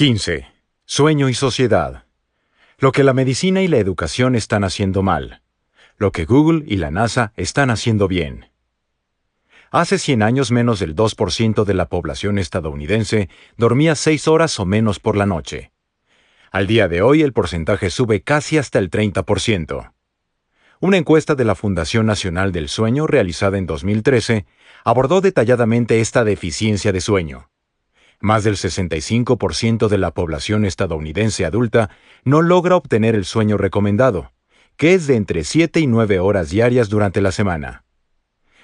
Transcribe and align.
15. 0.00 0.46
Sueño 0.86 1.28
y 1.28 1.34
sociedad. 1.34 2.06
Lo 2.78 2.90
que 2.90 3.04
la 3.04 3.12
medicina 3.12 3.60
y 3.60 3.68
la 3.68 3.76
educación 3.76 4.34
están 4.34 4.64
haciendo 4.64 5.02
mal. 5.02 5.42
Lo 5.98 6.10
que 6.10 6.24
Google 6.24 6.64
y 6.66 6.76
la 6.76 6.90
NASA 6.90 7.34
están 7.36 7.68
haciendo 7.68 8.08
bien. 8.08 8.46
Hace 9.70 9.98
100 9.98 10.22
años 10.22 10.52
menos 10.52 10.80
del 10.80 10.96
2% 10.96 11.64
de 11.64 11.74
la 11.74 11.90
población 11.90 12.38
estadounidense 12.38 13.28
dormía 13.58 13.94
6 13.94 14.26
horas 14.26 14.58
o 14.58 14.64
menos 14.64 15.00
por 15.00 15.18
la 15.18 15.26
noche. 15.26 15.70
Al 16.50 16.66
día 16.66 16.88
de 16.88 17.02
hoy 17.02 17.20
el 17.20 17.34
porcentaje 17.34 17.90
sube 17.90 18.22
casi 18.22 18.56
hasta 18.56 18.78
el 18.78 18.88
30%. 18.88 19.92
Una 20.80 20.96
encuesta 20.96 21.34
de 21.34 21.44
la 21.44 21.54
Fundación 21.54 22.06
Nacional 22.06 22.52
del 22.52 22.70
Sueño 22.70 23.06
realizada 23.06 23.58
en 23.58 23.66
2013 23.66 24.46
abordó 24.82 25.20
detalladamente 25.20 26.00
esta 26.00 26.24
deficiencia 26.24 26.90
de 26.90 27.02
sueño. 27.02 27.49
Más 28.20 28.44
del 28.44 28.56
65% 28.56 29.88
de 29.88 29.96
la 29.96 30.12
población 30.12 30.66
estadounidense 30.66 31.46
adulta 31.46 31.88
no 32.22 32.42
logra 32.42 32.76
obtener 32.76 33.14
el 33.14 33.24
sueño 33.24 33.56
recomendado, 33.56 34.32
que 34.76 34.92
es 34.92 35.06
de 35.06 35.16
entre 35.16 35.42
7 35.42 35.80
y 35.80 35.86
9 35.86 36.20
horas 36.20 36.50
diarias 36.50 36.90
durante 36.90 37.22
la 37.22 37.32
semana. 37.32 37.84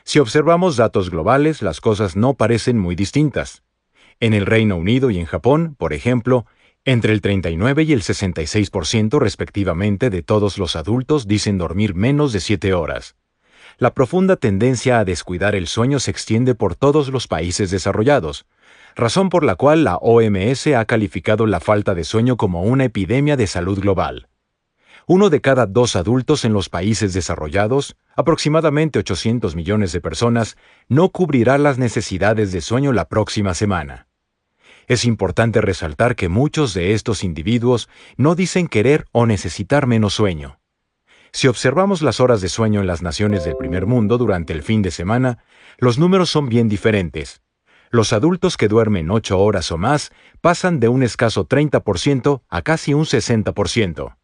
Si 0.04 0.18
observamos 0.18 0.76
datos 0.76 1.10
globales, 1.10 1.62
las 1.62 1.80
cosas 1.80 2.16
no 2.16 2.34
parecen 2.34 2.78
muy 2.78 2.94
distintas. 2.94 3.62
En 4.20 4.34
el 4.34 4.44
Reino 4.44 4.76
Unido 4.76 5.10
y 5.10 5.18
en 5.18 5.24
Japón, 5.24 5.74
por 5.78 5.94
ejemplo, 5.94 6.46
entre 6.84 7.14
el 7.14 7.22
39 7.22 7.82
y 7.84 7.92
el 7.94 8.02
66% 8.02 9.18
respectivamente 9.18 10.10
de 10.10 10.22
todos 10.22 10.58
los 10.58 10.76
adultos 10.76 11.26
dicen 11.26 11.56
dormir 11.56 11.94
menos 11.94 12.32
de 12.32 12.40
7 12.40 12.74
horas. 12.74 13.16
La 13.78 13.94
profunda 13.94 14.36
tendencia 14.36 14.98
a 14.98 15.04
descuidar 15.04 15.54
el 15.54 15.66
sueño 15.66 15.98
se 15.98 16.10
extiende 16.10 16.54
por 16.54 16.76
todos 16.76 17.08
los 17.08 17.26
países 17.26 17.70
desarrollados, 17.70 18.46
razón 18.96 19.28
por 19.28 19.44
la 19.44 19.56
cual 19.56 19.84
la 19.84 19.96
OMS 19.96 20.68
ha 20.68 20.84
calificado 20.86 21.46
la 21.46 21.60
falta 21.60 21.94
de 21.94 22.02
sueño 22.02 22.38
como 22.38 22.62
una 22.62 22.84
epidemia 22.84 23.36
de 23.36 23.46
salud 23.46 23.78
global. 23.78 24.28
Uno 25.06 25.28
de 25.30 25.40
cada 25.40 25.66
dos 25.66 25.94
adultos 25.94 26.44
en 26.44 26.52
los 26.52 26.68
países 26.68 27.12
desarrollados, 27.12 27.96
aproximadamente 28.16 28.98
800 28.98 29.54
millones 29.54 29.92
de 29.92 30.00
personas, 30.00 30.56
no 30.88 31.10
cubrirá 31.10 31.58
las 31.58 31.78
necesidades 31.78 32.50
de 32.50 32.60
sueño 32.62 32.92
la 32.92 33.06
próxima 33.06 33.54
semana. 33.54 34.08
Es 34.88 35.04
importante 35.04 35.60
resaltar 35.60 36.16
que 36.16 36.28
muchos 36.28 36.72
de 36.72 36.94
estos 36.94 37.22
individuos 37.22 37.88
no 38.16 38.34
dicen 38.34 38.66
querer 38.66 39.04
o 39.12 39.26
necesitar 39.26 39.86
menos 39.86 40.14
sueño. 40.14 40.58
Si 41.32 41.48
observamos 41.48 42.02
las 42.02 42.18
horas 42.18 42.40
de 42.40 42.48
sueño 42.48 42.80
en 42.80 42.86
las 42.86 43.02
naciones 43.02 43.44
del 43.44 43.56
primer 43.56 43.84
mundo 43.84 44.16
durante 44.16 44.54
el 44.54 44.62
fin 44.62 44.80
de 44.80 44.90
semana, 44.90 45.38
los 45.78 45.98
números 45.98 46.30
son 46.30 46.48
bien 46.48 46.68
diferentes. 46.68 47.42
Los 47.90 48.12
adultos 48.12 48.56
que 48.56 48.68
duermen 48.68 49.10
8 49.10 49.38
horas 49.38 49.70
o 49.72 49.78
más 49.78 50.12
pasan 50.40 50.80
de 50.80 50.88
un 50.88 51.02
escaso 51.02 51.46
30% 51.46 52.42
a 52.48 52.62
casi 52.62 52.94
un 52.94 53.04
60%. 53.04 54.16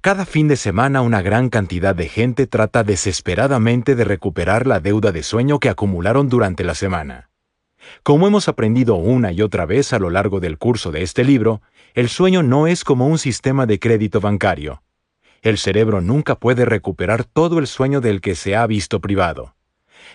Cada 0.00 0.26
fin 0.26 0.48
de 0.48 0.56
semana 0.56 1.00
una 1.00 1.22
gran 1.22 1.48
cantidad 1.48 1.94
de 1.94 2.08
gente 2.08 2.46
trata 2.46 2.82
desesperadamente 2.82 3.94
de 3.94 4.04
recuperar 4.04 4.66
la 4.66 4.80
deuda 4.80 5.12
de 5.12 5.22
sueño 5.22 5.60
que 5.60 5.68
acumularon 5.68 6.28
durante 6.28 6.64
la 6.64 6.74
semana. 6.74 7.30
Como 8.02 8.26
hemos 8.26 8.48
aprendido 8.48 8.96
una 8.96 9.32
y 9.32 9.42
otra 9.42 9.66
vez 9.66 9.92
a 9.92 9.98
lo 9.98 10.10
largo 10.10 10.40
del 10.40 10.58
curso 10.58 10.90
de 10.90 11.02
este 11.02 11.24
libro, 11.24 11.62
el 11.94 12.08
sueño 12.08 12.42
no 12.42 12.66
es 12.66 12.84
como 12.84 13.06
un 13.06 13.18
sistema 13.18 13.66
de 13.66 13.78
crédito 13.78 14.20
bancario. 14.20 14.82
El 15.42 15.58
cerebro 15.58 16.00
nunca 16.00 16.36
puede 16.36 16.64
recuperar 16.64 17.24
todo 17.24 17.58
el 17.58 17.66
sueño 17.66 18.00
del 18.00 18.20
que 18.20 18.34
se 18.34 18.56
ha 18.56 18.66
visto 18.66 19.00
privado. 19.00 19.54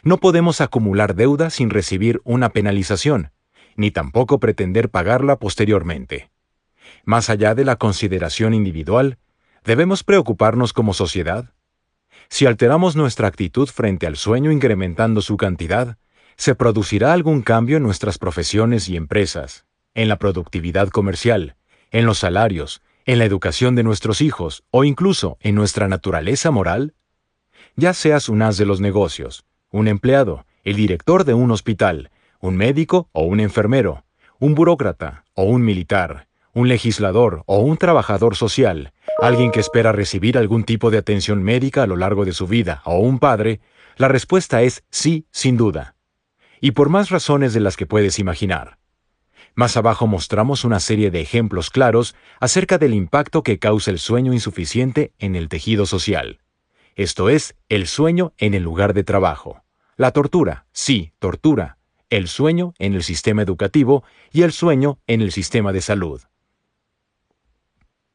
No 0.03 0.17
podemos 0.17 0.61
acumular 0.61 1.15
deuda 1.15 1.49
sin 1.49 1.69
recibir 1.69 2.21
una 2.23 2.49
penalización, 2.49 3.31
ni 3.75 3.91
tampoco 3.91 4.39
pretender 4.39 4.89
pagarla 4.89 5.37
posteriormente. 5.37 6.29
Más 7.03 7.29
allá 7.29 7.55
de 7.55 7.65
la 7.65 7.75
consideración 7.75 8.53
individual, 8.53 9.17
¿debemos 9.63 10.03
preocuparnos 10.03 10.73
como 10.73 10.93
sociedad? 10.93 11.51
Si 12.29 12.45
alteramos 12.45 12.95
nuestra 12.95 13.27
actitud 13.27 13.67
frente 13.67 14.07
al 14.07 14.17
sueño 14.17 14.51
incrementando 14.51 15.21
su 15.21 15.37
cantidad, 15.37 15.97
¿Se 16.39 16.53
producirá 16.53 17.13
algún 17.13 17.41
cambio 17.41 17.77
en 17.77 17.83
nuestras 17.83 18.19
profesiones 18.19 18.89
y 18.89 18.95
empresas, 18.95 19.65
en 19.95 20.07
la 20.07 20.19
productividad 20.19 20.89
comercial, 20.89 21.55
en 21.89 22.05
los 22.05 22.19
salarios, 22.19 22.83
en 23.05 23.17
la 23.17 23.25
educación 23.25 23.73
de 23.73 23.81
nuestros 23.81 24.21
hijos 24.21 24.63
o 24.69 24.83
incluso 24.83 25.39
en 25.41 25.55
nuestra 25.55 25.87
naturaleza 25.87 26.51
moral? 26.51 26.93
Ya 27.75 27.95
seas 27.95 28.29
un 28.29 28.43
as 28.43 28.57
de 28.57 28.67
los 28.67 28.79
negocios, 28.79 29.45
un 29.71 29.87
empleado, 29.87 30.45
el 30.63 30.75
director 30.75 31.23
de 31.23 31.33
un 31.33 31.51
hospital, 31.51 32.11
un 32.39 32.55
médico 32.55 33.09
o 33.11 33.23
un 33.23 33.39
enfermero, 33.39 34.03
un 34.39 34.55
burócrata 34.55 35.25
o 35.33 35.43
un 35.43 35.63
militar, 35.63 36.27
un 36.53 36.67
legislador 36.67 37.43
o 37.45 37.59
un 37.59 37.77
trabajador 37.77 38.35
social, 38.35 38.93
alguien 39.21 39.51
que 39.51 39.59
espera 39.59 39.91
recibir 39.91 40.37
algún 40.37 40.63
tipo 40.63 40.91
de 40.91 40.97
atención 40.97 41.43
médica 41.43 41.83
a 41.83 41.87
lo 41.87 41.95
largo 41.95 42.25
de 42.25 42.33
su 42.33 42.47
vida 42.47 42.81
o 42.85 42.99
un 42.99 43.19
padre, 43.19 43.59
la 43.97 44.07
respuesta 44.07 44.61
es 44.61 44.83
sí, 44.89 45.25
sin 45.31 45.57
duda 45.57 45.97
y 46.61 46.71
por 46.71 46.89
más 46.89 47.09
razones 47.09 47.53
de 47.53 47.59
las 47.59 47.77
que 47.77 47.85
puedes 47.85 48.19
imaginar. 48.19 48.77
Más 49.55 49.75
abajo 49.75 50.05
mostramos 50.07 50.63
una 50.65 50.79
serie 50.79 51.09
de 51.09 51.21
ejemplos 51.21 51.69
claros 51.69 52.15
acerca 52.39 52.77
del 52.77 52.93
impacto 52.93 53.41
que 53.43 53.59
causa 53.59 53.91
el 53.91 53.99
sueño 53.99 54.33
insuficiente 54.33 55.13
en 55.17 55.35
el 55.35 55.49
tejido 55.49 55.85
social. 55.85 56.39
Esto 56.97 57.29
es, 57.29 57.55
el 57.69 57.85
sueño 57.85 58.33
en 58.39 58.55
el 58.55 58.63
lugar 58.63 58.95
de 58.95 59.03
trabajo. 59.03 59.61
La 59.97 60.09
tortura, 60.09 60.65
sí, 60.71 61.13
tortura. 61.19 61.77
El 62.09 62.27
sueño 62.27 62.73
en 62.79 62.95
el 62.95 63.03
sistema 63.03 63.43
educativo 63.43 64.03
y 64.31 64.41
el 64.41 64.51
sueño 64.51 64.97
en 65.05 65.21
el 65.21 65.31
sistema 65.31 65.71
de 65.71 65.81
salud. 65.81 66.23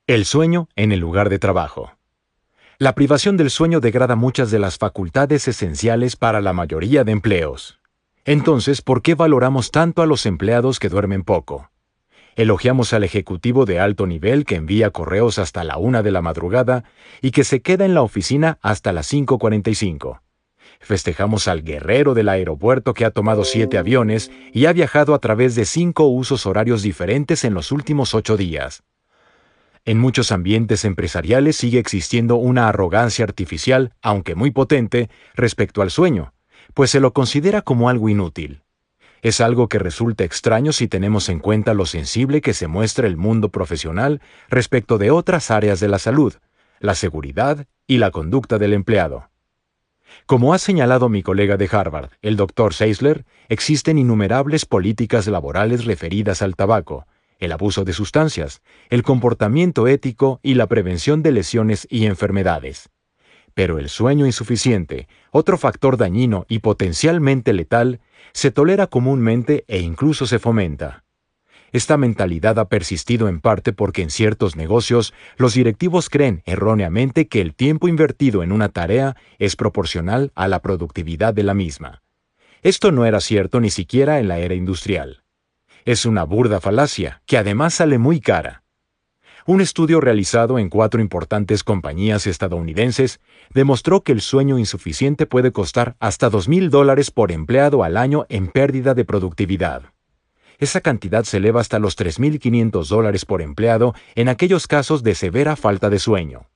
El 0.08 0.24
sueño 0.24 0.68
en 0.74 0.90
el 0.90 0.98
lugar 0.98 1.28
de 1.28 1.38
trabajo. 1.38 1.92
La 2.78 2.96
privación 2.96 3.36
del 3.36 3.50
sueño 3.50 3.78
degrada 3.78 4.16
muchas 4.16 4.50
de 4.50 4.58
las 4.58 4.78
facultades 4.78 5.46
esenciales 5.46 6.16
para 6.16 6.40
la 6.40 6.52
mayoría 6.52 7.04
de 7.04 7.12
empleos. 7.12 7.78
Entonces, 8.24 8.82
¿por 8.82 9.00
qué 9.00 9.14
valoramos 9.14 9.70
tanto 9.70 10.02
a 10.02 10.06
los 10.06 10.26
empleados 10.26 10.80
que 10.80 10.88
duermen 10.88 11.22
poco? 11.22 11.71
Elogiamos 12.34 12.92
al 12.92 13.04
ejecutivo 13.04 13.66
de 13.66 13.78
alto 13.78 14.06
nivel 14.06 14.44
que 14.46 14.54
envía 14.54 14.90
correos 14.90 15.38
hasta 15.38 15.64
la 15.64 15.76
una 15.76 16.02
de 16.02 16.10
la 16.10 16.22
madrugada 16.22 16.84
y 17.20 17.30
que 17.30 17.44
se 17.44 17.60
queda 17.60 17.84
en 17.84 17.94
la 17.94 18.02
oficina 18.02 18.58
hasta 18.62 18.92
las 18.92 19.12
5.45. 19.12 20.20
Festejamos 20.80 21.46
al 21.46 21.62
guerrero 21.62 22.14
del 22.14 22.28
aeropuerto 22.28 22.94
que 22.94 23.04
ha 23.04 23.10
tomado 23.10 23.44
siete 23.44 23.78
aviones 23.78 24.30
y 24.52 24.66
ha 24.66 24.72
viajado 24.72 25.14
a 25.14 25.18
través 25.18 25.54
de 25.54 25.64
cinco 25.64 26.06
usos 26.06 26.46
horarios 26.46 26.82
diferentes 26.82 27.44
en 27.44 27.54
los 27.54 27.70
últimos 27.70 28.14
ocho 28.14 28.36
días. 28.36 28.82
En 29.84 29.98
muchos 29.98 30.32
ambientes 30.32 30.84
empresariales 30.84 31.56
sigue 31.56 31.78
existiendo 31.78 32.36
una 32.36 32.68
arrogancia 32.68 33.24
artificial, 33.24 33.94
aunque 34.00 34.34
muy 34.34 34.50
potente, 34.50 35.10
respecto 35.34 35.82
al 35.82 35.90
sueño, 35.90 36.34
pues 36.72 36.90
se 36.90 37.00
lo 37.00 37.12
considera 37.12 37.62
como 37.62 37.88
algo 37.88 38.08
inútil. 38.08 38.62
Es 39.22 39.40
algo 39.40 39.68
que 39.68 39.78
resulta 39.78 40.24
extraño 40.24 40.72
si 40.72 40.88
tenemos 40.88 41.28
en 41.28 41.38
cuenta 41.38 41.74
lo 41.74 41.86
sensible 41.86 42.40
que 42.40 42.54
se 42.54 42.66
muestra 42.66 43.06
el 43.06 43.16
mundo 43.16 43.50
profesional 43.50 44.20
respecto 44.48 44.98
de 44.98 45.12
otras 45.12 45.52
áreas 45.52 45.78
de 45.78 45.86
la 45.86 46.00
salud, 46.00 46.34
la 46.80 46.96
seguridad 46.96 47.66
y 47.86 47.98
la 47.98 48.10
conducta 48.10 48.58
del 48.58 48.72
empleado. 48.72 49.30
Como 50.26 50.52
ha 50.54 50.58
señalado 50.58 51.08
mi 51.08 51.22
colega 51.22 51.56
de 51.56 51.68
Harvard, 51.70 52.10
el 52.20 52.36
Dr. 52.36 52.74
Seisler, 52.74 53.24
existen 53.48 53.96
innumerables 53.96 54.66
políticas 54.66 55.28
laborales 55.28 55.84
referidas 55.84 56.42
al 56.42 56.56
tabaco, 56.56 57.06
el 57.38 57.52
abuso 57.52 57.84
de 57.84 57.92
sustancias, 57.92 58.60
el 58.90 59.04
comportamiento 59.04 59.86
ético 59.86 60.40
y 60.42 60.54
la 60.54 60.66
prevención 60.66 61.22
de 61.22 61.30
lesiones 61.30 61.86
y 61.88 62.06
enfermedades. 62.06 62.88
Pero 63.54 63.78
el 63.78 63.88
sueño 63.88 64.26
insuficiente, 64.26 65.08
otro 65.30 65.58
factor 65.58 65.96
dañino 65.96 66.46
y 66.48 66.60
potencialmente 66.60 67.52
letal, 67.52 68.00
se 68.32 68.50
tolera 68.50 68.86
comúnmente 68.86 69.64
e 69.68 69.80
incluso 69.80 70.26
se 70.26 70.38
fomenta. 70.38 71.04
Esta 71.72 71.96
mentalidad 71.96 72.58
ha 72.58 72.68
persistido 72.68 73.28
en 73.28 73.40
parte 73.40 73.72
porque 73.72 74.02
en 74.02 74.10
ciertos 74.10 74.56
negocios 74.56 75.14
los 75.36 75.54
directivos 75.54 76.10
creen 76.10 76.42
erróneamente 76.44 77.28
que 77.28 77.40
el 77.40 77.54
tiempo 77.54 77.88
invertido 77.88 78.42
en 78.42 78.52
una 78.52 78.68
tarea 78.68 79.16
es 79.38 79.56
proporcional 79.56 80.32
a 80.34 80.48
la 80.48 80.60
productividad 80.60 81.32
de 81.32 81.44
la 81.44 81.54
misma. 81.54 82.02
Esto 82.62 82.92
no 82.92 83.06
era 83.06 83.20
cierto 83.20 83.58
ni 83.58 83.70
siquiera 83.70 84.20
en 84.20 84.28
la 84.28 84.38
era 84.38 84.54
industrial. 84.54 85.24
Es 85.84 86.04
una 86.04 86.24
burda 86.24 86.60
falacia 86.60 87.22
que 87.26 87.38
además 87.38 87.74
sale 87.74 87.98
muy 87.98 88.20
cara. 88.20 88.61
Un 89.44 89.60
estudio 89.60 90.00
realizado 90.00 90.60
en 90.60 90.68
cuatro 90.68 91.00
importantes 91.00 91.64
compañías 91.64 92.28
estadounidenses 92.28 93.20
demostró 93.50 94.02
que 94.02 94.12
el 94.12 94.20
sueño 94.20 94.56
insuficiente 94.56 95.26
puede 95.26 95.50
costar 95.50 95.96
hasta 95.98 96.30
$2,000 96.30 96.68
dólares 96.68 97.10
por 97.10 97.32
empleado 97.32 97.82
al 97.82 97.96
año 97.96 98.24
en 98.28 98.46
pérdida 98.46 98.94
de 98.94 99.04
productividad. 99.04 99.82
Esa 100.58 100.80
cantidad 100.80 101.24
se 101.24 101.38
eleva 101.38 101.60
hasta 101.60 101.80
los 101.80 101.98
3.500 101.98 102.86
dólares 102.86 103.24
por 103.24 103.42
empleado 103.42 103.94
en 104.14 104.28
aquellos 104.28 104.68
casos 104.68 105.02
de 105.02 105.16
severa 105.16 105.56
falta 105.56 105.90
de 105.90 105.98
sueño. 105.98 106.48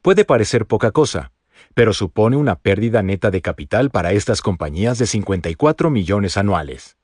Puede 0.00 0.24
parecer 0.24 0.64
poca 0.64 0.92
cosa, 0.92 1.32
pero 1.74 1.92
supone 1.92 2.38
una 2.38 2.54
pérdida 2.54 3.02
neta 3.02 3.30
de 3.30 3.42
capital 3.42 3.90
para 3.90 4.12
estas 4.12 4.40
compañías 4.40 4.98
de 4.98 5.06
54 5.06 5.90
millones 5.90 6.38
anuales. 6.38 6.95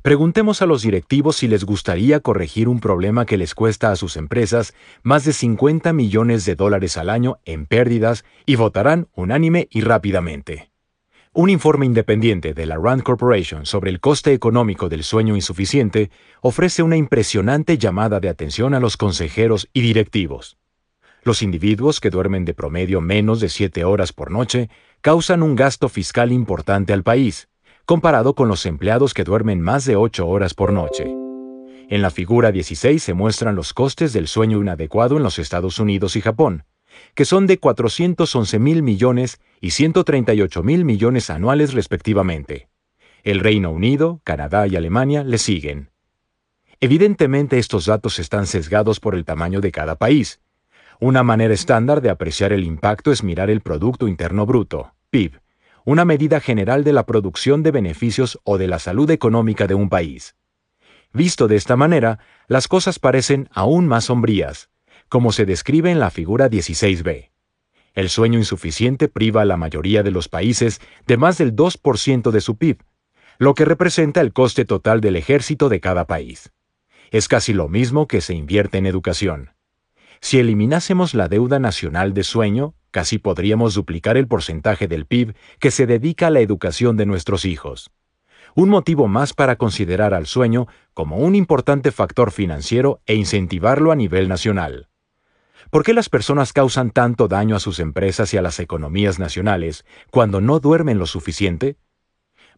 Preguntemos 0.00 0.62
a 0.62 0.66
los 0.66 0.82
directivos 0.82 1.36
si 1.36 1.48
les 1.48 1.64
gustaría 1.64 2.20
corregir 2.20 2.68
un 2.68 2.80
problema 2.80 3.26
que 3.26 3.36
les 3.36 3.54
cuesta 3.54 3.92
a 3.92 3.96
sus 3.96 4.16
empresas 4.16 4.74
más 5.02 5.24
de 5.24 5.32
50 5.32 5.92
millones 5.92 6.44
de 6.46 6.54
dólares 6.54 6.96
al 6.96 7.10
año 7.10 7.38
en 7.44 7.66
pérdidas 7.66 8.24
y 8.46 8.56
votarán 8.56 9.08
unánime 9.14 9.68
y 9.70 9.82
rápidamente. 9.82 10.70
Un 11.34 11.48
informe 11.48 11.86
independiente 11.86 12.52
de 12.52 12.66
la 12.66 12.76
Rand 12.76 13.02
Corporation 13.02 13.64
sobre 13.64 13.90
el 13.90 14.00
coste 14.00 14.34
económico 14.34 14.88
del 14.88 15.02
sueño 15.02 15.34
insuficiente 15.34 16.10
ofrece 16.42 16.82
una 16.82 16.96
impresionante 16.96 17.78
llamada 17.78 18.20
de 18.20 18.28
atención 18.28 18.74
a 18.74 18.80
los 18.80 18.96
consejeros 18.96 19.68
y 19.72 19.80
directivos. 19.80 20.58
Los 21.22 21.42
individuos 21.42 22.00
que 22.00 22.10
duermen 22.10 22.44
de 22.44 22.52
promedio 22.52 23.00
menos 23.00 23.40
de 23.40 23.48
7 23.48 23.84
horas 23.84 24.12
por 24.12 24.30
noche 24.30 24.68
causan 25.00 25.42
un 25.42 25.56
gasto 25.56 25.88
fiscal 25.88 26.32
importante 26.32 26.92
al 26.92 27.02
país, 27.02 27.48
comparado 27.84 28.34
con 28.34 28.48
los 28.48 28.64
empleados 28.66 29.14
que 29.14 29.24
duermen 29.24 29.60
más 29.60 29.84
de 29.84 29.96
8 29.96 30.26
horas 30.26 30.54
por 30.54 30.72
noche. 30.72 31.04
En 31.88 32.00
la 32.00 32.10
figura 32.10 32.52
16 32.52 33.02
se 33.02 33.14
muestran 33.14 33.54
los 33.54 33.74
costes 33.74 34.12
del 34.12 34.28
sueño 34.28 34.60
inadecuado 34.60 35.16
en 35.16 35.22
los 35.22 35.38
Estados 35.38 35.78
Unidos 35.78 36.16
y 36.16 36.20
Japón, 36.20 36.64
que 37.14 37.24
son 37.24 37.46
de 37.46 37.58
411 37.58 38.58
mil 38.58 38.82
millones 38.82 39.40
y 39.60 39.70
138 39.70 40.62
mil 40.62 40.84
millones 40.84 41.28
anuales 41.28 41.74
respectivamente. 41.74 42.68
El 43.24 43.40
Reino 43.40 43.70
Unido, 43.70 44.20
Canadá 44.24 44.66
y 44.66 44.76
Alemania 44.76 45.22
le 45.22 45.38
siguen. 45.38 45.90
Evidentemente 46.80 47.58
estos 47.58 47.86
datos 47.86 48.18
están 48.18 48.46
sesgados 48.46 48.98
por 48.98 49.14
el 49.14 49.24
tamaño 49.24 49.60
de 49.60 49.70
cada 49.70 49.96
país. 49.96 50.40
Una 50.98 51.22
manera 51.22 51.52
estándar 51.52 52.00
de 52.00 52.10
apreciar 52.10 52.52
el 52.52 52.64
impacto 52.64 53.12
es 53.12 53.22
mirar 53.22 53.50
el 53.50 53.60
Producto 53.60 54.08
Interno 54.08 54.46
Bruto, 54.46 54.94
PIB, 55.10 55.41
una 55.84 56.04
medida 56.04 56.40
general 56.40 56.84
de 56.84 56.92
la 56.92 57.06
producción 57.06 57.62
de 57.62 57.70
beneficios 57.70 58.38
o 58.44 58.58
de 58.58 58.68
la 58.68 58.78
salud 58.78 59.10
económica 59.10 59.66
de 59.66 59.74
un 59.74 59.88
país. 59.88 60.36
Visto 61.12 61.48
de 61.48 61.56
esta 61.56 61.76
manera, 61.76 62.18
las 62.48 62.68
cosas 62.68 62.98
parecen 62.98 63.48
aún 63.52 63.86
más 63.86 64.04
sombrías, 64.04 64.70
como 65.08 65.32
se 65.32 65.44
describe 65.44 65.90
en 65.90 66.00
la 66.00 66.10
figura 66.10 66.48
16b. 66.48 67.30
El 67.94 68.08
sueño 68.08 68.38
insuficiente 68.38 69.08
priva 69.08 69.42
a 69.42 69.44
la 69.44 69.58
mayoría 69.58 70.02
de 70.02 70.10
los 70.10 70.28
países 70.28 70.80
de 71.06 71.18
más 71.18 71.36
del 71.36 71.54
2% 71.54 72.30
de 72.30 72.40
su 72.40 72.56
PIB, 72.56 72.78
lo 73.38 73.54
que 73.54 73.64
representa 73.64 74.20
el 74.20 74.32
coste 74.32 74.64
total 74.64 75.00
del 75.00 75.16
ejército 75.16 75.68
de 75.68 75.80
cada 75.80 76.06
país. 76.06 76.52
Es 77.10 77.28
casi 77.28 77.52
lo 77.52 77.68
mismo 77.68 78.06
que 78.06 78.22
se 78.22 78.34
invierte 78.34 78.78
en 78.78 78.86
educación. 78.86 79.50
Si 80.20 80.38
eliminásemos 80.38 81.12
la 81.12 81.28
deuda 81.28 81.58
nacional 81.58 82.14
de 82.14 82.22
sueño, 82.22 82.74
casi 82.92 83.18
podríamos 83.18 83.74
duplicar 83.74 84.16
el 84.16 84.28
porcentaje 84.28 84.86
del 84.86 85.06
PIB 85.06 85.34
que 85.58 85.72
se 85.72 85.86
dedica 85.86 86.28
a 86.28 86.30
la 86.30 86.38
educación 86.38 86.96
de 86.96 87.06
nuestros 87.06 87.44
hijos. 87.44 87.90
Un 88.54 88.68
motivo 88.68 89.08
más 89.08 89.32
para 89.32 89.56
considerar 89.56 90.14
al 90.14 90.26
sueño 90.26 90.68
como 90.94 91.16
un 91.16 91.34
importante 91.34 91.90
factor 91.90 92.30
financiero 92.30 93.00
e 93.06 93.14
incentivarlo 93.14 93.90
a 93.90 93.96
nivel 93.96 94.28
nacional. 94.28 94.88
¿Por 95.70 95.84
qué 95.84 95.94
las 95.94 96.10
personas 96.10 96.52
causan 96.52 96.90
tanto 96.90 97.28
daño 97.28 97.56
a 97.56 97.60
sus 97.60 97.80
empresas 97.80 98.34
y 98.34 98.36
a 98.36 98.42
las 98.42 98.60
economías 98.60 99.18
nacionales 99.18 99.86
cuando 100.10 100.42
no 100.42 100.60
duermen 100.60 100.98
lo 100.98 101.06
suficiente? 101.06 101.76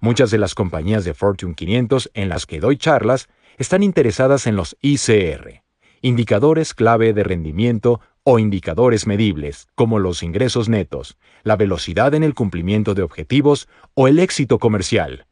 Muchas 0.00 0.32
de 0.32 0.38
las 0.38 0.56
compañías 0.56 1.04
de 1.04 1.14
Fortune 1.14 1.54
500 1.54 2.10
en 2.14 2.28
las 2.28 2.44
que 2.44 2.58
doy 2.58 2.76
charlas 2.76 3.28
están 3.56 3.84
interesadas 3.84 4.48
en 4.48 4.56
los 4.56 4.76
ICR, 4.80 5.62
indicadores 6.02 6.74
clave 6.74 7.12
de 7.12 7.22
rendimiento 7.22 8.00
o 8.24 8.38
indicadores 8.38 9.06
medibles, 9.06 9.68
como 9.74 9.98
los 9.98 10.22
ingresos 10.22 10.68
netos, 10.68 11.16
la 11.42 11.56
velocidad 11.56 12.14
en 12.14 12.24
el 12.24 12.34
cumplimiento 12.34 12.94
de 12.94 13.02
objetivos 13.02 13.68
o 13.92 14.08
el 14.08 14.18
éxito 14.18 14.58
comercial. 14.58 15.26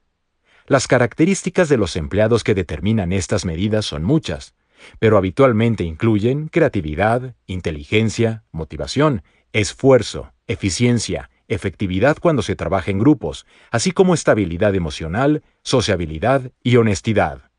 Las 0.66 0.86
características 0.86 1.68
de 1.68 1.78
los 1.78 1.96
empleados 1.96 2.44
que 2.44 2.54
determinan 2.54 3.12
estas 3.12 3.44
medidas 3.44 3.86
son 3.86 4.04
muchas, 4.04 4.54
pero 4.98 5.16
habitualmente 5.16 5.84
incluyen 5.84 6.48
creatividad, 6.48 7.34
inteligencia, 7.46 8.44
motivación, 8.52 9.22
esfuerzo, 9.52 10.32
eficiencia, 10.46 11.30
efectividad 11.48 12.18
cuando 12.18 12.42
se 12.42 12.56
trabaja 12.56 12.90
en 12.90 12.98
grupos, 12.98 13.46
así 13.70 13.92
como 13.92 14.14
estabilidad 14.14 14.74
emocional, 14.74 15.42
sociabilidad 15.62 16.52
y 16.62 16.76
honestidad. 16.76 17.51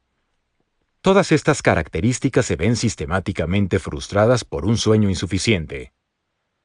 Todas 1.04 1.34
estas 1.34 1.62
características 1.62 2.46
se 2.46 2.56
ven 2.56 2.78
sistemáticamente 2.78 3.78
frustradas 3.78 4.46
por 4.46 4.66
un 4.66 4.78
sueño 4.78 5.10
insuficiente. 5.10 5.92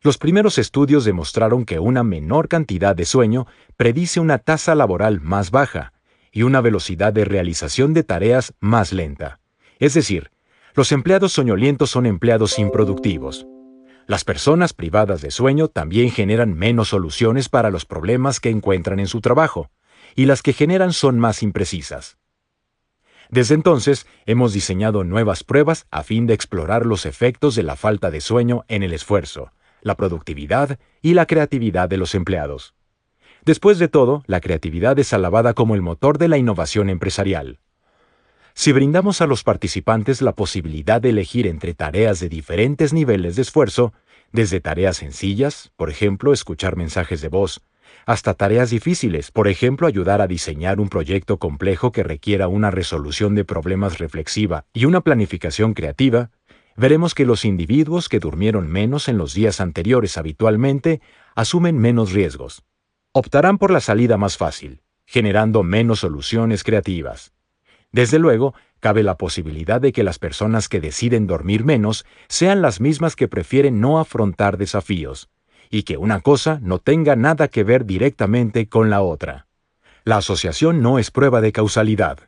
Los 0.01 0.17
primeros 0.17 0.59
estudios 0.59 1.05
demostraron 1.05 1.65
que 1.65 1.81
una 1.81 2.05
menor 2.05 2.47
cantidad 2.47 2.95
de 2.95 3.05
sueño 3.05 3.49
predice 3.77 4.21
una 4.21 4.39
tasa 4.39 4.77
laboral 4.77 5.21
más 5.21 5.51
baja 5.51 5.93
y 6.31 6.45
una 6.45 6.61
velocidad 6.61 7.13
de 7.13 7.25
realización 7.25 7.95
de 7.95 8.05
tareas 8.05 8.55
más 8.61 8.93
lenta. 8.93 9.41
Es 9.81 9.95
decir, 9.95 10.31
los 10.73 10.93
empleados 10.93 11.33
soñolientos 11.33 11.91
son 11.91 12.07
empleados 12.07 12.61
improductivos. 12.61 13.45
Las 14.07 14.23
personas 14.23 14.73
privadas 14.73 15.21
de 15.21 15.33
sueño 15.33 15.67
también 15.67 16.13
generan 16.13 16.55
menos 16.55 16.91
soluciones 16.91 17.49
para 17.49 17.71
los 17.73 17.87
problemas 17.87 18.39
que 18.39 18.51
encuentran 18.51 19.01
en 19.01 19.09
su 19.09 19.21
trabajo, 19.21 19.73
y 20.15 20.27
las 20.27 20.43
que 20.43 20.53
generan 20.53 20.93
son 20.93 21.19
más 21.19 21.43
imprecisas. 21.43 22.18
Desde 23.31 23.55
entonces, 23.55 24.07
hemos 24.27 24.53
diseñado 24.53 25.05
nuevas 25.05 25.45
pruebas 25.45 25.87
a 25.91 26.03
fin 26.03 26.27
de 26.27 26.35
explorar 26.35 26.87
los 26.87 27.05
efectos 27.05 27.55
de 27.55 27.63
la 27.63 27.77
falta 27.77 28.11
de 28.11 28.21
sueño 28.21 28.65
en 28.69 28.83
el 28.83 28.93
esfuerzo, 28.93 29.53
la 29.83 29.97
productividad 29.97 30.79
y 31.03 31.15
la 31.15 31.27
creatividad 31.27 31.89
de 31.89 31.99
los 31.99 32.15
empleados. 32.15 32.75
Después 33.45 33.79
de 33.79 33.89
todo, 33.89 34.23
la 34.27 34.41
creatividad 34.41 34.99
es 34.99 35.13
alabada 35.13 35.55
como 35.55 35.75
el 35.75 35.83
motor 35.83 36.19
de 36.19 36.29
la 36.29 36.39
innovación 36.39 36.91
empresarial. 36.91 37.61
Si 38.55 38.73
brindamos 38.73 39.21
a 39.21 39.27
los 39.27 39.45
participantes 39.45 40.21
la 40.21 40.33
posibilidad 40.33 41.01
de 41.01 41.11
elegir 41.11 41.47
entre 41.47 41.75
tareas 41.75 42.19
de 42.21 42.29
diferentes 42.29 42.93
niveles 42.93 43.37
de 43.37 43.43
esfuerzo, 43.43 43.93
desde 44.33 44.61
tareas 44.61 44.97
sencillas, 44.97 45.71
por 45.77 45.91
ejemplo, 45.91 46.33
escuchar 46.33 46.77
mensajes 46.77 47.21
de 47.21 47.29
voz, 47.29 47.63
hasta 48.09 48.33
tareas 48.33 48.71
difíciles, 48.71 49.31
por 49.31 49.49
ejemplo, 49.49 49.87
ayudar 49.87 50.23
a 50.23 50.27
diseñar 50.27 50.81
un 50.81 50.89
proyecto 50.89 51.37
complejo 51.39 51.93
que 51.93 52.03
requiera 52.03 52.49
una 52.49 52.71
resolución 52.71 53.35
de 53.35 53.45
problemas 53.45 53.99
reflexiva 53.99 54.65
y 54.73 54.87
una 54.87 55.03
planificación 55.03 55.75
creativa, 55.75 56.31
veremos 56.75 57.15
que 57.15 57.27
los 57.27 57.45
individuos 57.45 58.09
que 58.09 58.19
durmieron 58.19 58.67
menos 58.67 59.11
en 59.11 59.19
los 59.19 59.35
días 59.35 59.61
anteriores 59.61 60.17
habitualmente 60.17 61.03
asumen 61.35 61.77
menos 61.77 62.13
riesgos. 62.13 62.63
Optarán 63.13 63.59
por 63.59 63.71
la 63.71 63.81
salida 63.81 64.17
más 64.17 64.39
fácil, 64.39 64.81
generando 65.05 65.63
menos 65.63 66.01
soluciones 66.01 66.65
creativas. 66.65 67.35
Desde 67.93 68.19
luego, 68.19 68.55
cabe 68.81 69.03
la 69.03 69.19
posibilidad 69.19 69.83
de 69.83 69.93
que 69.93 70.03
las 70.03 70.19
personas 70.19 70.71
que 70.71 70.81
deciden 70.81 71.27
dormir 71.27 71.63
menos 71.63 72.07
sean 72.27 72.63
las 72.63 72.81
mismas 72.81 73.17
que 73.17 73.29
prefieren 73.29 73.83
no 73.83 74.01
afrontar 74.01 74.57
desafíos, 74.57 75.29
y 75.71 75.83
que 75.83 75.97
una 75.97 76.21
cosa 76.21 76.59
no 76.63 76.79
tenga 76.79 77.17
nada 77.17 77.49
que 77.49 77.65
ver 77.65 77.85
directamente 77.85 78.69
con 78.69 78.91
la 78.91 79.03
otra. 79.03 79.47
La 80.05 80.19
asociación 80.19 80.81
no 80.83 80.99
es 80.99 81.11
prueba 81.11 81.41
de 81.41 81.53
causalidad. 81.53 82.19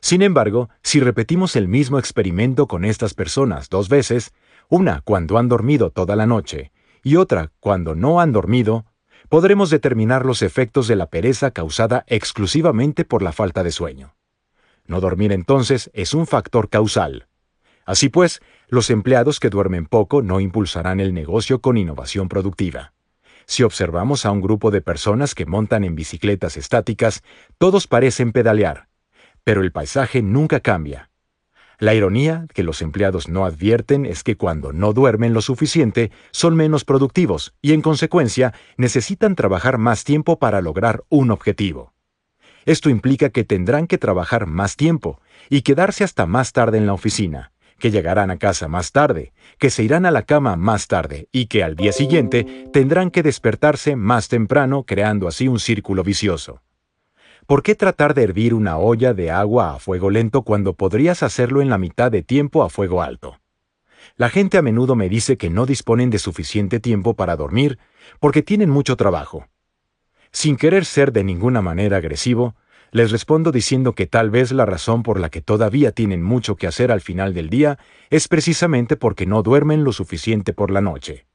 Sin 0.00 0.22
embargo, 0.22 0.70
si 0.82 1.00
repetimos 1.00 1.56
el 1.56 1.68
mismo 1.68 1.98
experimento 1.98 2.66
con 2.66 2.84
estas 2.84 3.14
personas 3.14 3.68
dos 3.68 3.88
veces, 3.88 4.32
una 4.68 5.02
cuando 5.02 5.38
han 5.38 5.48
dormido 5.48 5.90
toda 5.90 6.16
la 6.16 6.26
noche 6.26 6.72
y 7.02 7.16
otra 7.16 7.52
cuando 7.60 7.94
no 7.94 8.20
han 8.20 8.32
dormido, 8.32 8.86
podremos 9.28 9.70
determinar 9.70 10.26
los 10.26 10.42
efectos 10.42 10.88
de 10.88 10.96
la 10.96 11.06
pereza 11.06 11.50
causada 11.50 12.04
exclusivamente 12.06 13.04
por 13.04 13.22
la 13.22 13.32
falta 13.32 13.62
de 13.62 13.70
sueño. 13.70 14.14
No 14.86 15.00
dormir 15.00 15.32
entonces 15.32 15.90
es 15.94 16.14
un 16.14 16.26
factor 16.26 16.68
causal. 16.68 17.28
Así 17.84 18.08
pues, 18.08 18.40
los 18.70 18.88
empleados 18.90 19.40
que 19.40 19.50
duermen 19.50 19.86
poco 19.86 20.22
no 20.22 20.38
impulsarán 20.40 21.00
el 21.00 21.12
negocio 21.12 21.60
con 21.60 21.76
innovación 21.76 22.28
productiva. 22.28 22.92
Si 23.46 23.64
observamos 23.64 24.24
a 24.24 24.30
un 24.30 24.40
grupo 24.40 24.70
de 24.70 24.80
personas 24.80 25.34
que 25.34 25.44
montan 25.44 25.82
en 25.82 25.96
bicicletas 25.96 26.56
estáticas, 26.56 27.24
todos 27.58 27.88
parecen 27.88 28.30
pedalear, 28.30 28.86
pero 29.42 29.62
el 29.62 29.72
paisaje 29.72 30.22
nunca 30.22 30.60
cambia. 30.60 31.10
La 31.80 31.94
ironía 31.94 32.46
que 32.54 32.62
los 32.62 32.80
empleados 32.80 33.28
no 33.28 33.44
advierten 33.44 34.06
es 34.06 34.22
que 34.22 34.36
cuando 34.36 34.72
no 34.72 34.92
duermen 34.92 35.34
lo 35.34 35.40
suficiente 35.40 36.12
son 36.30 36.54
menos 36.54 36.84
productivos 36.84 37.54
y 37.60 37.72
en 37.72 37.80
consecuencia 37.80 38.54
necesitan 38.76 39.34
trabajar 39.34 39.78
más 39.78 40.04
tiempo 40.04 40.38
para 40.38 40.60
lograr 40.60 41.02
un 41.08 41.32
objetivo. 41.32 41.92
Esto 42.66 42.90
implica 42.90 43.30
que 43.30 43.44
tendrán 43.44 43.86
que 43.86 43.98
trabajar 43.98 44.46
más 44.46 44.76
tiempo 44.76 45.20
y 45.48 45.62
quedarse 45.62 46.04
hasta 46.04 46.26
más 46.26 46.52
tarde 46.52 46.78
en 46.78 46.86
la 46.86 46.92
oficina, 46.92 47.50
que 47.80 47.90
llegarán 47.90 48.30
a 48.30 48.36
casa 48.38 48.68
más 48.68 48.92
tarde, 48.92 49.32
que 49.58 49.70
se 49.70 49.82
irán 49.82 50.06
a 50.06 50.12
la 50.12 50.22
cama 50.22 50.54
más 50.54 50.86
tarde 50.86 51.28
y 51.32 51.46
que 51.46 51.64
al 51.64 51.74
día 51.74 51.90
siguiente 51.90 52.68
tendrán 52.72 53.10
que 53.10 53.24
despertarse 53.24 53.96
más 53.96 54.28
temprano, 54.28 54.84
creando 54.84 55.26
así 55.26 55.48
un 55.48 55.58
círculo 55.58 56.04
vicioso. 56.04 56.62
¿Por 57.46 57.64
qué 57.64 57.74
tratar 57.74 58.14
de 58.14 58.22
hervir 58.22 58.54
una 58.54 58.78
olla 58.78 59.12
de 59.12 59.32
agua 59.32 59.74
a 59.74 59.78
fuego 59.80 60.10
lento 60.10 60.42
cuando 60.42 60.74
podrías 60.74 61.24
hacerlo 61.24 61.60
en 61.60 61.68
la 61.68 61.78
mitad 61.78 62.12
de 62.12 62.22
tiempo 62.22 62.62
a 62.62 62.70
fuego 62.70 63.02
alto? 63.02 63.40
La 64.16 64.28
gente 64.28 64.58
a 64.58 64.62
menudo 64.62 64.94
me 64.94 65.08
dice 65.08 65.36
que 65.36 65.50
no 65.50 65.66
disponen 65.66 66.10
de 66.10 66.20
suficiente 66.20 66.78
tiempo 66.78 67.14
para 67.14 67.34
dormir 67.34 67.80
porque 68.20 68.42
tienen 68.42 68.70
mucho 68.70 68.96
trabajo 68.96 69.46
sin 70.32 70.56
querer 70.56 70.84
ser 70.84 71.12
de 71.12 71.24
ninguna 71.24 71.60
manera 71.60 71.96
agresivo, 71.96 72.54
Les 72.92 73.12
respondo 73.12 73.52
diciendo 73.52 73.94
que 73.94 74.06
tal 74.06 74.30
vez 74.30 74.50
la 74.50 74.66
razón 74.66 75.02
por 75.02 75.20
la 75.20 75.30
que 75.30 75.40
todavía 75.40 75.92
tienen 75.92 76.22
mucho 76.22 76.56
que 76.56 76.66
hacer 76.66 76.90
al 76.90 77.00
final 77.00 77.34
del 77.34 77.48
día 77.48 77.78
es 78.10 78.26
precisamente 78.26 78.96
porque 78.96 79.26
no 79.26 79.42
duermen 79.42 79.84
lo 79.84 79.92
suficiente 79.92 80.52
por 80.52 80.70
la 80.70 80.80
noche. 80.80 81.26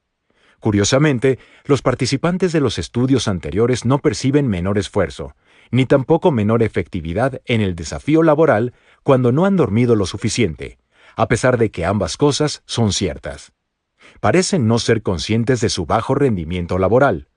Curiosamente, 0.59 1.39
los 1.65 1.81
participantes 1.81 2.51
de 2.51 2.59
los 2.59 2.77
estudios 2.77 3.27
anteriores 3.27 3.85
no 3.85 3.99
perciben 3.99 4.47
menor 4.47 4.77
esfuerzo, 4.77 5.35
ni 5.71 5.85
tampoco 5.85 6.31
menor 6.31 6.61
efectividad 6.63 7.41
en 7.45 7.61
el 7.61 7.75
desafío 7.75 8.23
laboral 8.23 8.73
cuando 9.03 9.31
no 9.31 9.45
han 9.45 9.55
dormido 9.55 9.95
lo 9.95 10.05
suficiente, 10.05 10.77
a 11.15 11.27
pesar 11.27 11.57
de 11.57 11.71
que 11.71 11.85
ambas 11.85 12.17
cosas 12.17 12.63
son 12.65 12.91
ciertas. 12.91 13.53
Parecen 14.19 14.67
no 14.67 14.79
ser 14.79 15.01
conscientes 15.01 15.61
de 15.61 15.69
su 15.69 15.85
bajo 15.85 16.15
rendimiento 16.15 16.77
laboral. 16.77 17.27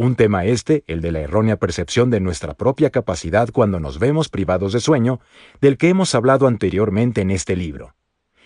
Un 0.00 0.16
tema 0.16 0.46
este, 0.46 0.82
el 0.86 1.02
de 1.02 1.12
la 1.12 1.20
errónea 1.20 1.56
percepción 1.56 2.08
de 2.08 2.20
nuestra 2.20 2.54
propia 2.54 2.88
capacidad 2.88 3.50
cuando 3.50 3.80
nos 3.80 3.98
vemos 3.98 4.30
privados 4.30 4.72
de 4.72 4.80
sueño, 4.80 5.20
del 5.60 5.76
que 5.76 5.90
hemos 5.90 6.14
hablado 6.14 6.46
anteriormente 6.46 7.20
en 7.20 7.30
este 7.30 7.54
libro. 7.54 7.94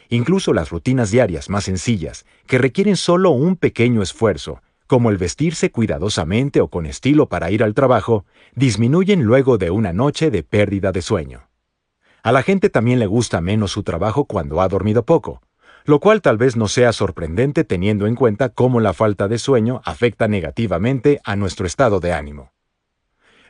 Incluso 0.08 0.52
las 0.52 0.70
rutinas 0.70 1.12
diarias 1.12 1.48
más 1.50 1.62
sencillas, 1.62 2.26
que 2.48 2.58
requieren 2.58 2.96
solo 2.96 3.30
un 3.30 3.54
pequeño 3.54 4.02
esfuerzo, 4.02 4.62
como 4.88 5.10
el 5.10 5.16
vestirse 5.16 5.70
cuidadosamente 5.70 6.60
o 6.60 6.66
con 6.66 6.86
estilo 6.86 7.28
para 7.28 7.52
ir 7.52 7.62
al 7.62 7.72
trabajo, 7.72 8.24
disminuyen 8.56 9.22
luego 9.22 9.56
de 9.56 9.70
una 9.70 9.92
noche 9.92 10.32
de 10.32 10.42
pérdida 10.42 10.90
de 10.90 11.02
sueño. 11.02 11.50
A 12.24 12.32
la 12.32 12.42
gente 12.42 12.68
también 12.68 12.98
le 12.98 13.06
gusta 13.06 13.40
menos 13.40 13.70
su 13.70 13.84
trabajo 13.84 14.24
cuando 14.24 14.60
ha 14.60 14.66
dormido 14.66 15.04
poco, 15.04 15.40
lo 15.84 16.00
cual 16.00 16.22
tal 16.22 16.38
vez 16.38 16.56
no 16.56 16.66
sea 16.66 16.92
sorprendente 16.92 17.62
teniendo 17.62 18.06
en 18.06 18.14
cuenta 18.14 18.48
cómo 18.48 18.80
la 18.80 18.94
falta 18.94 19.28
de 19.28 19.38
sueño 19.38 19.82
afecta 19.84 20.28
negativamente 20.28 21.20
a 21.24 21.36
nuestro 21.36 21.66
estado 21.66 22.00
de 22.00 22.12
ánimo. 22.12 22.52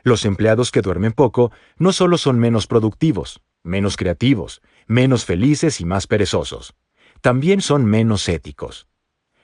Los 0.03 0.25
empleados 0.25 0.71
que 0.71 0.81
duermen 0.81 1.13
poco 1.13 1.51
no 1.77 1.93
solo 1.93 2.17
son 2.17 2.37
menos 2.37 2.67
productivos, 2.67 3.41
menos 3.63 3.97
creativos, 3.97 4.61
menos 4.85 5.25
felices 5.25 5.81
y 5.81 5.85
más 5.85 6.07
perezosos, 6.07 6.75
también 7.21 7.61
son 7.61 7.85
menos 7.85 8.27
éticos. 8.29 8.87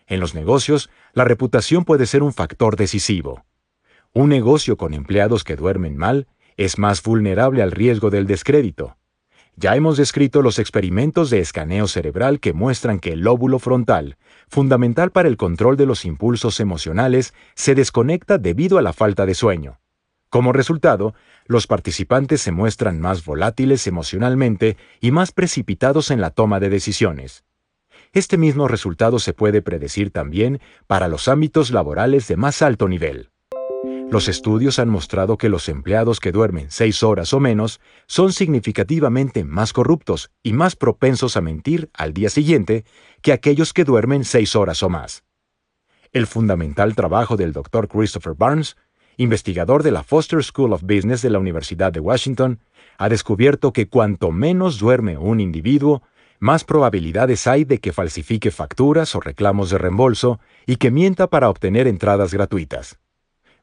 En 0.05 0.19
los 0.19 0.35
negocios, 0.35 0.89
la 1.13 1.23
reputación 1.23 1.85
puede 1.85 2.05
ser 2.05 2.21
un 2.21 2.33
factor 2.33 2.75
decisivo. 2.75 3.45
Un 4.13 4.29
negocio 4.29 4.75
con 4.75 4.93
empleados 4.93 5.45
que 5.45 5.55
duermen 5.55 5.95
mal 5.95 6.27
es 6.57 6.77
más 6.77 7.01
vulnerable 7.01 7.63
al 7.63 7.71
riesgo 7.71 8.09
del 8.09 8.27
descrédito. 8.27 8.97
Ya 9.61 9.75
hemos 9.75 9.95
descrito 9.95 10.41
los 10.41 10.57
experimentos 10.57 11.29
de 11.29 11.37
escaneo 11.37 11.87
cerebral 11.87 12.39
que 12.39 12.51
muestran 12.51 12.99
que 12.99 13.13
el 13.13 13.19
lóbulo 13.19 13.59
frontal, 13.59 14.17
fundamental 14.47 15.11
para 15.11 15.27
el 15.27 15.37
control 15.37 15.77
de 15.77 15.85
los 15.85 16.03
impulsos 16.03 16.59
emocionales, 16.59 17.35
se 17.53 17.75
desconecta 17.75 18.39
debido 18.39 18.79
a 18.79 18.81
la 18.81 18.91
falta 18.91 19.27
de 19.27 19.35
sueño. 19.35 19.79
Como 20.29 20.51
resultado, 20.51 21.13
los 21.45 21.67
participantes 21.67 22.41
se 22.41 22.51
muestran 22.51 22.99
más 22.99 23.23
volátiles 23.23 23.85
emocionalmente 23.85 24.77
y 24.99 25.11
más 25.11 25.31
precipitados 25.31 26.09
en 26.09 26.21
la 26.21 26.31
toma 26.31 26.59
de 26.59 26.69
decisiones. 26.69 27.43
Este 28.13 28.39
mismo 28.39 28.67
resultado 28.67 29.19
se 29.19 29.33
puede 29.33 29.61
predecir 29.61 30.09
también 30.09 30.59
para 30.87 31.07
los 31.07 31.27
ámbitos 31.27 31.69
laborales 31.69 32.27
de 32.27 32.35
más 32.35 32.63
alto 32.63 32.87
nivel. 32.87 33.30
Los 34.11 34.27
estudios 34.27 34.77
han 34.77 34.89
mostrado 34.89 35.37
que 35.37 35.47
los 35.47 35.69
empleados 35.69 36.19
que 36.19 36.33
duermen 36.33 36.69
seis 36.69 37.01
horas 37.01 37.33
o 37.33 37.39
menos 37.39 37.79
son 38.07 38.33
significativamente 38.33 39.45
más 39.45 39.71
corruptos 39.71 40.31
y 40.43 40.51
más 40.51 40.75
propensos 40.75 41.37
a 41.37 41.41
mentir 41.41 41.89
al 41.93 42.13
día 42.13 42.29
siguiente 42.29 42.83
que 43.21 43.31
aquellos 43.31 43.71
que 43.71 43.85
duermen 43.85 44.25
seis 44.25 44.53
horas 44.53 44.83
o 44.83 44.89
más. 44.89 45.23
El 46.11 46.27
fundamental 46.27 46.93
trabajo 46.93 47.37
del 47.37 47.53
Dr. 47.53 47.87
Christopher 47.87 48.33
Barnes, 48.33 48.75
investigador 49.15 49.81
de 49.81 49.91
la 49.91 50.03
Foster 50.03 50.43
School 50.43 50.73
of 50.73 50.81
Business 50.81 51.21
de 51.21 51.29
la 51.29 51.39
Universidad 51.39 51.93
de 51.93 52.01
Washington, 52.01 52.59
ha 52.97 53.07
descubierto 53.07 53.71
que 53.71 53.87
cuanto 53.87 54.33
menos 54.33 54.77
duerme 54.77 55.17
un 55.17 55.39
individuo, 55.39 56.03
más 56.37 56.65
probabilidades 56.65 57.47
hay 57.47 57.63
de 57.63 57.79
que 57.79 57.93
falsifique 57.93 58.51
facturas 58.51 59.15
o 59.15 59.21
reclamos 59.21 59.69
de 59.69 59.77
reembolso 59.77 60.41
y 60.65 60.75
que 60.75 60.91
mienta 60.91 61.27
para 61.27 61.49
obtener 61.49 61.87
entradas 61.87 62.33
gratuitas. 62.33 62.99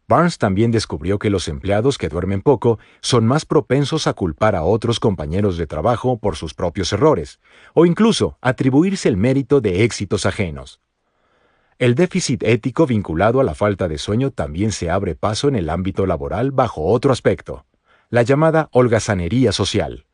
Barnes 0.08 0.38
también 0.38 0.70
descubrió 0.70 1.18
que 1.18 1.28
los 1.28 1.48
empleados 1.48 1.98
que 1.98 2.08
duermen 2.08 2.40
poco 2.40 2.78
son 3.02 3.26
más 3.26 3.44
propensos 3.44 4.06
a 4.06 4.14
culpar 4.14 4.56
a 4.56 4.62
otros 4.62 5.00
compañeros 5.00 5.58
de 5.58 5.66
trabajo 5.66 6.18
por 6.18 6.34
sus 6.34 6.54
propios 6.54 6.90
errores, 6.94 7.40
o 7.74 7.84
incluso 7.84 8.38
atribuirse 8.40 9.10
el 9.10 9.18
mérito 9.18 9.60
de 9.60 9.84
éxitos 9.84 10.24
ajenos. 10.24 10.80
El 11.78 11.94
déficit 11.94 12.42
ético 12.42 12.86
vinculado 12.86 13.38
a 13.38 13.44
la 13.44 13.54
falta 13.54 13.86
de 13.86 13.98
sueño 13.98 14.30
también 14.30 14.72
se 14.72 14.88
abre 14.88 15.14
paso 15.14 15.46
en 15.46 15.56
el 15.56 15.68
ámbito 15.68 16.06
laboral 16.06 16.52
bajo 16.52 16.86
otro 16.86 17.12
aspecto, 17.12 17.66
la 18.08 18.22
llamada 18.22 18.70
holgazanería 18.72 19.52
social. 19.52 20.06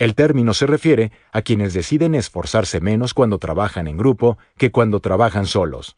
El 0.00 0.16
término 0.16 0.52
se 0.52 0.66
refiere 0.66 1.12
a 1.30 1.42
quienes 1.42 1.74
deciden 1.74 2.16
esforzarse 2.16 2.80
menos 2.80 3.14
cuando 3.14 3.38
trabajan 3.38 3.86
en 3.86 3.96
grupo 3.98 4.36
que 4.56 4.72
cuando 4.72 4.98
trabajan 4.98 5.46
solos. 5.46 5.96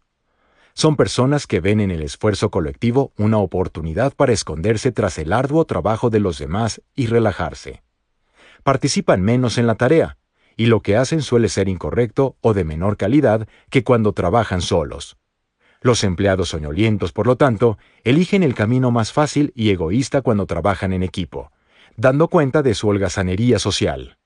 Son 0.74 0.96
personas 0.96 1.46
que 1.46 1.60
ven 1.60 1.80
en 1.80 1.90
el 1.90 2.02
esfuerzo 2.02 2.50
colectivo 2.50 3.12
una 3.16 3.38
oportunidad 3.38 4.14
para 4.14 4.32
esconderse 4.32 4.92
tras 4.92 5.18
el 5.18 5.32
arduo 5.32 5.64
trabajo 5.64 6.10
de 6.10 6.20
los 6.20 6.38
demás 6.38 6.80
y 6.94 7.06
relajarse. 7.06 7.82
Participan 8.62 9.22
menos 9.22 9.58
en 9.58 9.66
la 9.66 9.74
tarea, 9.74 10.18
y 10.56 10.66
lo 10.66 10.80
que 10.80 10.96
hacen 10.96 11.22
suele 11.22 11.48
ser 11.48 11.68
incorrecto 11.68 12.36
o 12.40 12.54
de 12.54 12.64
menor 12.64 12.96
calidad 12.96 13.48
que 13.70 13.82
cuando 13.82 14.12
trabajan 14.12 14.60
solos. 14.60 15.16
Los 15.80 16.04
empleados 16.04 16.50
soñolientos, 16.50 17.12
por 17.12 17.26
lo 17.26 17.36
tanto, 17.36 17.78
eligen 18.04 18.42
el 18.42 18.54
camino 18.54 18.90
más 18.90 19.12
fácil 19.12 19.52
y 19.54 19.70
egoísta 19.70 20.20
cuando 20.20 20.44
trabajan 20.44 20.92
en 20.92 21.02
equipo, 21.02 21.50
dando 21.96 22.28
cuenta 22.28 22.62
de 22.62 22.74
su 22.74 22.88
holgazanería 22.88 23.58
social. 23.58 24.18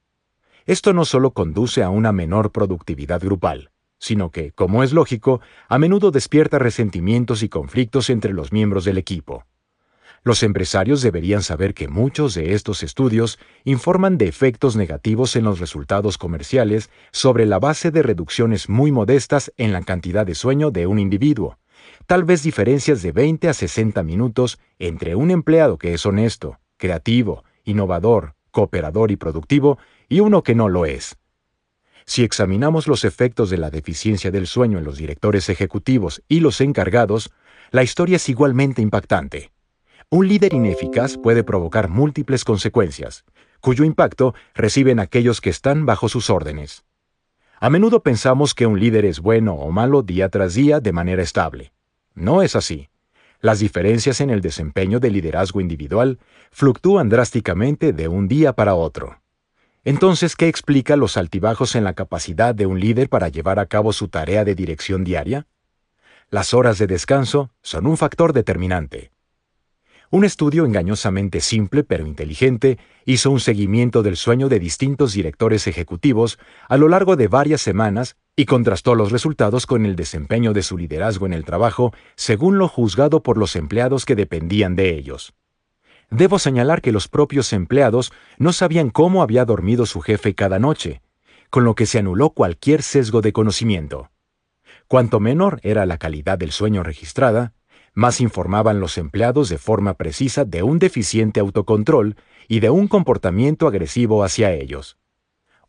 Esto 0.66 0.92
no 0.92 1.04
solo 1.04 1.30
conduce 1.32 1.82
a 1.82 1.90
una 1.90 2.10
menor 2.10 2.50
productividad 2.50 3.20
grupal, 3.20 3.70
sino 4.04 4.30
que, 4.30 4.52
como 4.52 4.82
es 4.82 4.92
lógico, 4.92 5.40
a 5.66 5.78
menudo 5.78 6.10
despierta 6.10 6.58
resentimientos 6.58 7.42
y 7.42 7.48
conflictos 7.48 8.10
entre 8.10 8.34
los 8.34 8.52
miembros 8.52 8.84
del 8.84 8.98
equipo. 8.98 9.46
Los 10.22 10.42
empresarios 10.42 11.00
deberían 11.00 11.42
saber 11.42 11.72
que 11.72 11.88
muchos 11.88 12.34
de 12.34 12.52
estos 12.52 12.82
estudios 12.82 13.38
informan 13.64 14.18
de 14.18 14.28
efectos 14.28 14.76
negativos 14.76 15.36
en 15.36 15.44
los 15.44 15.58
resultados 15.58 16.18
comerciales 16.18 16.90
sobre 17.12 17.46
la 17.46 17.58
base 17.58 17.90
de 17.90 18.02
reducciones 18.02 18.68
muy 18.68 18.92
modestas 18.92 19.50
en 19.56 19.72
la 19.72 19.80
cantidad 19.80 20.26
de 20.26 20.34
sueño 20.34 20.70
de 20.70 20.86
un 20.86 20.98
individuo, 20.98 21.58
tal 22.06 22.24
vez 22.24 22.42
diferencias 22.42 23.00
de 23.00 23.12
20 23.12 23.48
a 23.48 23.54
60 23.54 24.02
minutos 24.02 24.58
entre 24.78 25.14
un 25.14 25.30
empleado 25.30 25.78
que 25.78 25.94
es 25.94 26.04
honesto, 26.04 26.58
creativo, 26.76 27.42
innovador, 27.64 28.34
cooperador 28.50 29.10
y 29.10 29.16
productivo, 29.16 29.78
y 30.10 30.20
uno 30.20 30.42
que 30.42 30.54
no 30.54 30.68
lo 30.68 30.84
es. 30.84 31.16
Si 32.06 32.22
examinamos 32.22 32.86
los 32.86 33.04
efectos 33.04 33.50
de 33.50 33.56
la 33.56 33.70
deficiencia 33.70 34.30
del 34.30 34.46
sueño 34.46 34.78
en 34.78 34.84
los 34.84 34.98
directores 34.98 35.48
ejecutivos 35.48 36.22
y 36.28 36.40
los 36.40 36.60
encargados, 36.60 37.32
la 37.70 37.82
historia 37.82 38.16
es 38.16 38.28
igualmente 38.28 38.82
impactante. 38.82 39.50
Un 40.10 40.28
líder 40.28 40.52
ineficaz 40.52 41.16
puede 41.16 41.42
provocar 41.42 41.88
múltiples 41.88 42.44
consecuencias, 42.44 43.24
cuyo 43.60 43.84
impacto 43.84 44.34
reciben 44.54 45.00
aquellos 45.00 45.40
que 45.40 45.50
están 45.50 45.86
bajo 45.86 46.08
sus 46.08 46.28
órdenes. 46.28 46.84
A 47.58 47.70
menudo 47.70 48.02
pensamos 48.02 48.54
que 48.54 48.66
un 48.66 48.78
líder 48.78 49.06
es 49.06 49.20
bueno 49.20 49.54
o 49.54 49.70
malo 49.70 50.02
día 50.02 50.28
tras 50.28 50.54
día 50.54 50.80
de 50.80 50.92
manera 50.92 51.22
estable. 51.22 51.72
No 52.14 52.42
es 52.42 52.54
así. 52.56 52.90
Las 53.40 53.58
diferencias 53.58 54.20
en 54.20 54.30
el 54.30 54.40
desempeño 54.40 55.00
del 55.00 55.14
liderazgo 55.14 55.60
individual 55.60 56.18
fluctúan 56.50 57.08
drásticamente 57.08 57.92
de 57.92 58.08
un 58.08 58.28
día 58.28 58.52
para 58.52 58.74
otro. 58.74 59.23
Entonces, 59.84 60.34
¿qué 60.34 60.48
explica 60.48 60.96
los 60.96 61.18
altibajos 61.18 61.74
en 61.74 61.84
la 61.84 61.92
capacidad 61.92 62.54
de 62.54 62.64
un 62.64 62.80
líder 62.80 63.10
para 63.10 63.28
llevar 63.28 63.58
a 63.58 63.66
cabo 63.66 63.92
su 63.92 64.08
tarea 64.08 64.44
de 64.44 64.54
dirección 64.54 65.04
diaria? 65.04 65.46
Las 66.30 66.54
horas 66.54 66.78
de 66.78 66.86
descanso 66.86 67.50
son 67.60 67.86
un 67.86 67.98
factor 67.98 68.32
determinante. 68.32 69.12
Un 70.10 70.24
estudio 70.24 70.64
engañosamente 70.64 71.40
simple 71.40 71.84
pero 71.84 72.06
inteligente 72.06 72.78
hizo 73.04 73.30
un 73.30 73.40
seguimiento 73.40 74.02
del 74.02 74.16
sueño 74.16 74.48
de 74.48 74.58
distintos 74.58 75.12
directores 75.12 75.66
ejecutivos 75.66 76.38
a 76.68 76.78
lo 76.78 76.88
largo 76.88 77.16
de 77.16 77.28
varias 77.28 77.60
semanas 77.60 78.16
y 78.36 78.46
contrastó 78.46 78.94
los 78.94 79.12
resultados 79.12 79.66
con 79.66 79.84
el 79.84 79.96
desempeño 79.96 80.52
de 80.52 80.62
su 80.62 80.78
liderazgo 80.78 81.26
en 81.26 81.34
el 81.34 81.44
trabajo 81.44 81.92
según 82.16 82.58
lo 82.58 82.68
juzgado 82.68 83.22
por 83.22 83.36
los 83.36 83.54
empleados 83.54 84.06
que 84.06 84.16
dependían 84.16 84.76
de 84.76 84.96
ellos. 84.96 85.34
Debo 86.10 86.38
señalar 86.38 86.80
que 86.80 86.92
los 86.92 87.08
propios 87.08 87.52
empleados 87.52 88.12
no 88.38 88.52
sabían 88.52 88.90
cómo 88.90 89.22
había 89.22 89.44
dormido 89.44 89.86
su 89.86 90.00
jefe 90.00 90.34
cada 90.34 90.58
noche, 90.58 91.02
con 91.50 91.64
lo 91.64 91.74
que 91.74 91.86
se 91.86 91.98
anuló 91.98 92.30
cualquier 92.30 92.82
sesgo 92.82 93.20
de 93.20 93.32
conocimiento. 93.32 94.10
Cuanto 94.88 95.20
menor 95.20 95.60
era 95.62 95.86
la 95.86 95.98
calidad 95.98 96.38
del 96.38 96.52
sueño 96.52 96.82
registrada, 96.82 97.54
más 97.94 98.20
informaban 98.20 98.80
los 98.80 98.98
empleados 98.98 99.48
de 99.48 99.58
forma 99.58 99.94
precisa 99.94 100.44
de 100.44 100.62
un 100.62 100.78
deficiente 100.78 101.40
autocontrol 101.40 102.16
y 102.48 102.60
de 102.60 102.70
un 102.70 102.88
comportamiento 102.88 103.66
agresivo 103.68 104.24
hacia 104.24 104.52
ellos. 104.52 104.98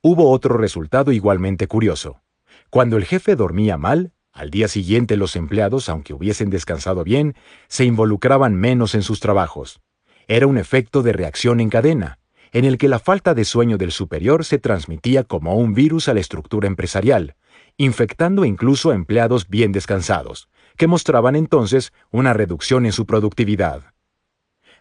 Hubo 0.02 0.32
otro 0.32 0.58
resultado 0.58 1.12
igualmente 1.12 1.68
curioso. 1.68 2.22
Cuando 2.70 2.98
el 2.98 3.06
jefe 3.06 3.36
dormía 3.36 3.78
mal, 3.78 4.12
al 4.32 4.50
día 4.50 4.68
siguiente 4.68 5.16
los 5.16 5.36
empleados, 5.36 5.88
aunque 5.88 6.14
hubiesen 6.14 6.50
descansado 6.50 7.04
bien, 7.04 7.36
se 7.68 7.86
involucraban 7.86 8.56
menos 8.56 8.96
en 8.96 9.02
sus 9.02 9.20
trabajos. 9.20 9.80
Era 10.28 10.48
un 10.48 10.58
efecto 10.58 11.04
de 11.04 11.14
reacción 11.14 11.60
en 11.60 11.70
cadena, 11.70 12.20
en 12.52 12.66
el 12.66 12.78
que 12.78 12.88
la 12.88 13.00
falta 13.00 13.34
de 13.34 13.46
sueño 13.46 13.78
del 13.78 13.92
superior 13.92 14.46
se 14.46 14.60
transmitía 14.60 15.24
como 15.24 15.56
un 15.56 15.74
virus 15.74 16.08
a 16.08 16.14
la 16.14 16.22
estructura 16.22 16.68
empresarial, 16.68 17.36
infectando 17.78 18.46
incluso 18.46 18.92
a 18.92 18.96
empleados 18.96 19.50
bien 19.50 19.72
descansados, 19.72 20.50
que 20.78 20.88
mostraban 20.88 21.36
entonces 21.36 21.94
una 22.12 22.34
reducción 22.34 22.86
en 22.86 22.92
su 22.92 23.06
productividad. 23.06 23.94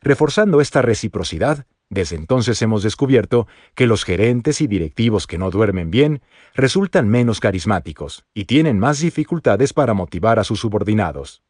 Reforzando 0.01 0.61
esta 0.61 0.83
reciprocidad, 0.83 1.67
desde 1.89 2.17
entonces 2.17 2.61
hemos 2.63 2.83
descubierto 2.83 3.47
que 3.75 3.87
los 3.87 4.05
gerentes 4.05 4.61
y 4.61 4.67
directivos 4.67 5.27
que 5.27 5.39
no 5.39 5.51
duermen 5.51 5.91
bien 5.91 6.23
resultan 6.55 7.09
menos 7.09 7.41
carismáticos 7.41 8.25
y 8.35 8.45
tienen 8.47 8.79
más 8.79 9.01
dificultades 9.01 9.73
para 9.73 9.95
motivar 9.95 10.39
a 10.39 10.45
sus 10.45 10.61
subordinados. 10.61 11.43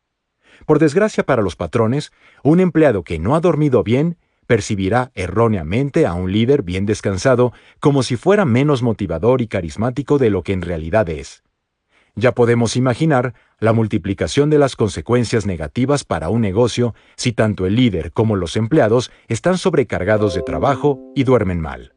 Por 0.66 0.78
desgracia 0.78 1.24
para 1.24 1.42
los 1.42 1.56
patrones, 1.56 2.12
un 2.42 2.60
empleado 2.60 3.04
que 3.04 3.18
no 3.18 3.34
ha 3.34 3.40
dormido 3.40 3.82
bien 3.82 4.16
percibirá 4.46 5.10
erróneamente 5.14 6.06
a 6.06 6.14
un 6.14 6.30
líder 6.30 6.62
bien 6.62 6.86
descansado 6.86 7.52
como 7.80 8.02
si 8.02 8.16
fuera 8.16 8.44
menos 8.44 8.82
motivador 8.82 9.40
y 9.40 9.48
carismático 9.48 10.18
de 10.18 10.30
lo 10.30 10.42
que 10.42 10.52
en 10.52 10.62
realidad 10.62 11.08
es. 11.08 11.42
Ya 12.16 12.32
podemos 12.32 12.76
imaginar 12.76 13.34
la 13.58 13.72
multiplicación 13.72 14.48
de 14.48 14.58
las 14.58 14.76
consecuencias 14.76 15.46
negativas 15.46 16.04
para 16.04 16.28
un 16.28 16.42
negocio 16.42 16.94
si 17.16 17.32
tanto 17.32 17.66
el 17.66 17.74
líder 17.74 18.12
como 18.12 18.36
los 18.36 18.56
empleados 18.56 19.10
están 19.26 19.58
sobrecargados 19.58 20.34
de 20.34 20.42
trabajo 20.42 21.00
y 21.16 21.24
duermen 21.24 21.60
mal. 21.60 21.94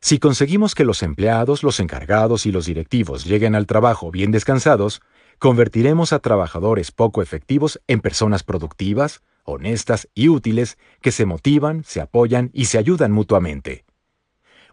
Si 0.00 0.20
conseguimos 0.20 0.76
que 0.76 0.84
los 0.84 1.02
empleados, 1.02 1.64
los 1.64 1.80
encargados 1.80 2.46
y 2.46 2.52
los 2.52 2.66
directivos 2.66 3.24
lleguen 3.24 3.56
al 3.56 3.66
trabajo 3.66 4.12
bien 4.12 4.30
descansados, 4.30 5.02
convertiremos 5.38 6.12
a 6.12 6.18
trabajadores 6.18 6.90
poco 6.90 7.22
efectivos 7.22 7.80
en 7.86 8.00
personas 8.00 8.42
productivas, 8.42 9.22
honestas 9.44 10.08
y 10.14 10.28
útiles 10.28 10.78
que 11.00 11.12
se 11.12 11.26
motivan, 11.26 11.84
se 11.84 12.00
apoyan 12.00 12.50
y 12.52 12.66
se 12.66 12.78
ayudan 12.78 13.12
mutuamente. 13.12 13.84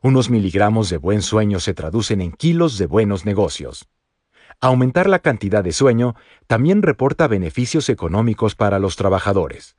Unos 0.02 0.30
miligramos 0.30 0.90
de 0.90 0.98
buen 0.98 1.22
sueño 1.22 1.60
se 1.60 1.74
traducen 1.74 2.22
en 2.22 2.32
kilos 2.32 2.78
de 2.78 2.86
buenos 2.86 3.26
negocios. 3.26 3.88
Aumentar 4.62 5.08
la 5.10 5.20
cantidad 5.20 5.64
de 5.64 5.72
sueño 5.72 6.16
también 6.48 6.82
reporta 6.82 7.28
beneficios 7.28 7.90
económicos 7.90 8.56
para 8.56 8.80
los 8.80 8.96
trabajadores. 8.96 9.76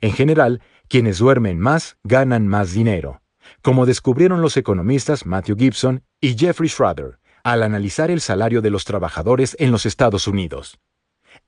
En 0.00 0.12
general, 0.12 0.62
quienes 0.88 1.18
duermen 1.18 1.58
más 1.58 1.96
ganan 2.04 2.46
más 2.46 2.72
dinero, 2.72 3.22
como 3.62 3.86
descubrieron 3.86 4.40
los 4.40 4.56
economistas 4.56 5.26
Matthew 5.26 5.56
Gibson 5.56 6.04
y 6.20 6.36
Jeffrey 6.36 6.68
Schroeder 6.68 7.19
al 7.44 7.62
analizar 7.62 8.10
el 8.10 8.20
salario 8.20 8.62
de 8.62 8.70
los 8.70 8.84
trabajadores 8.84 9.56
en 9.58 9.70
los 9.70 9.86
Estados 9.86 10.26
Unidos. 10.26 10.78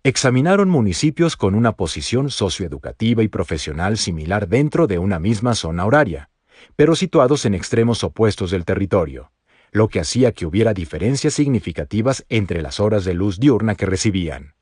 Examinaron 0.03 0.69
municipios 0.69 1.37
con 1.37 1.55
una 1.55 1.73
posición 1.73 2.31
socioeducativa 2.31 3.23
y 3.23 3.29
profesional 3.29 3.99
similar 3.99 4.49
dentro 4.49 4.87
de 4.87 4.99
una 4.99 5.19
misma 5.19 5.55
zona 5.55 5.85
horaria, 5.85 6.31
pero 6.77 6.97
situados 6.97 7.45
en 7.45 7.55
extremos 7.55 8.05
opuestos 8.05 8.51
del 8.51 8.65
territorio 8.65 9.33
lo 9.73 9.89
que 9.89 10.01
hacía 10.01 10.33
que 10.33 10.45
hubiera 10.45 10.75
diferencias 10.75 11.33
significativas 11.33 12.27
entre 12.29 12.61
las 12.61 12.79
horas 12.79 13.07
de 13.07 13.15
luz 13.15 13.41
diurna 13.41 13.75
que 13.75 13.87
recibían. 13.87 14.55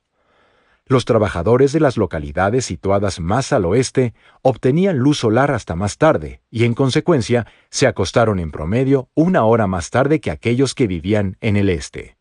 Los 0.85 1.05
trabajadores 1.05 1.71
de 1.71 1.79
las 1.79 1.95
localidades 1.95 2.65
situadas 2.65 3.19
más 3.19 3.53
al 3.53 3.65
oeste 3.65 4.13
obtenían 4.41 4.97
luz 4.97 5.19
solar 5.19 5.51
hasta 5.51 5.75
más 5.75 5.97
tarde 5.97 6.41
y 6.49 6.65
en 6.65 6.73
consecuencia 6.73 7.47
se 7.69 7.87
acostaron 7.87 8.39
en 8.39 8.51
promedio 8.51 9.09
una 9.13 9.45
hora 9.45 9.67
más 9.67 9.89
tarde 9.89 10.19
que 10.19 10.31
aquellos 10.31 10.75
que 10.75 10.87
vivían 10.87 11.37
en 11.39 11.55
el 11.55 11.69
este. 11.69 12.17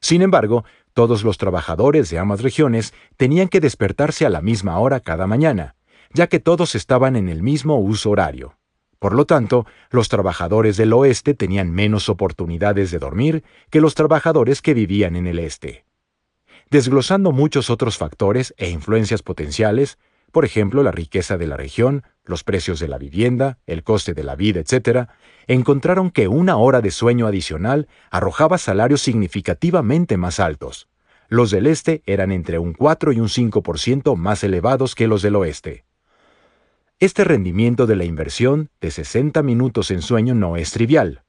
Sin 0.00 0.22
embargo, 0.22 0.64
todos 0.92 1.22
los 1.22 1.38
trabajadores 1.38 2.10
de 2.10 2.18
ambas 2.18 2.42
regiones 2.42 2.94
tenían 3.16 3.48
que 3.48 3.60
despertarse 3.60 4.26
a 4.26 4.30
la 4.30 4.40
misma 4.40 4.78
hora 4.78 5.00
cada 5.00 5.26
mañana, 5.26 5.76
ya 6.12 6.26
que 6.26 6.40
todos 6.40 6.74
estaban 6.74 7.16
en 7.16 7.28
el 7.28 7.42
mismo 7.42 7.78
uso 7.78 8.10
horario. 8.10 8.56
Por 8.98 9.14
lo 9.14 9.24
tanto, 9.24 9.66
los 9.90 10.08
trabajadores 10.08 10.76
del 10.76 10.92
oeste 10.92 11.34
tenían 11.34 11.70
menos 11.70 12.08
oportunidades 12.08 12.90
de 12.90 12.98
dormir 12.98 13.44
que 13.70 13.80
los 13.80 13.94
trabajadores 13.94 14.60
que 14.62 14.74
vivían 14.74 15.16
en 15.16 15.26
el 15.26 15.38
este. 15.38 15.84
Desglosando 16.70 17.32
muchos 17.32 17.68
otros 17.68 17.98
factores 17.98 18.54
e 18.56 18.70
influencias 18.70 19.22
potenciales, 19.22 19.98
por 20.30 20.44
ejemplo 20.44 20.84
la 20.84 20.92
riqueza 20.92 21.36
de 21.36 21.48
la 21.48 21.56
región, 21.56 22.04
los 22.24 22.44
precios 22.44 22.78
de 22.78 22.86
la 22.86 22.96
vivienda, 22.96 23.58
el 23.66 23.82
coste 23.82 24.14
de 24.14 24.22
la 24.22 24.36
vida, 24.36 24.60
etc., 24.60 25.08
encontraron 25.48 26.12
que 26.12 26.28
una 26.28 26.56
hora 26.56 26.80
de 26.80 26.92
sueño 26.92 27.26
adicional 27.26 27.88
arrojaba 28.12 28.56
salarios 28.56 29.00
significativamente 29.00 30.16
más 30.16 30.38
altos. 30.38 30.88
Los 31.28 31.50
del 31.50 31.66
este 31.66 32.02
eran 32.06 32.30
entre 32.30 32.60
un 32.60 32.72
4 32.72 33.12
y 33.12 33.18
un 33.18 33.28
5% 33.28 34.14
más 34.16 34.44
elevados 34.44 34.94
que 34.94 35.08
los 35.08 35.22
del 35.22 35.34
oeste. 35.34 35.84
Este 37.00 37.24
rendimiento 37.24 37.88
de 37.88 37.96
la 37.96 38.04
inversión 38.04 38.70
de 38.80 38.92
60 38.92 39.42
minutos 39.42 39.90
en 39.90 40.02
sueño 40.02 40.34
no 40.34 40.56
es 40.56 40.70
trivial. 40.70 41.24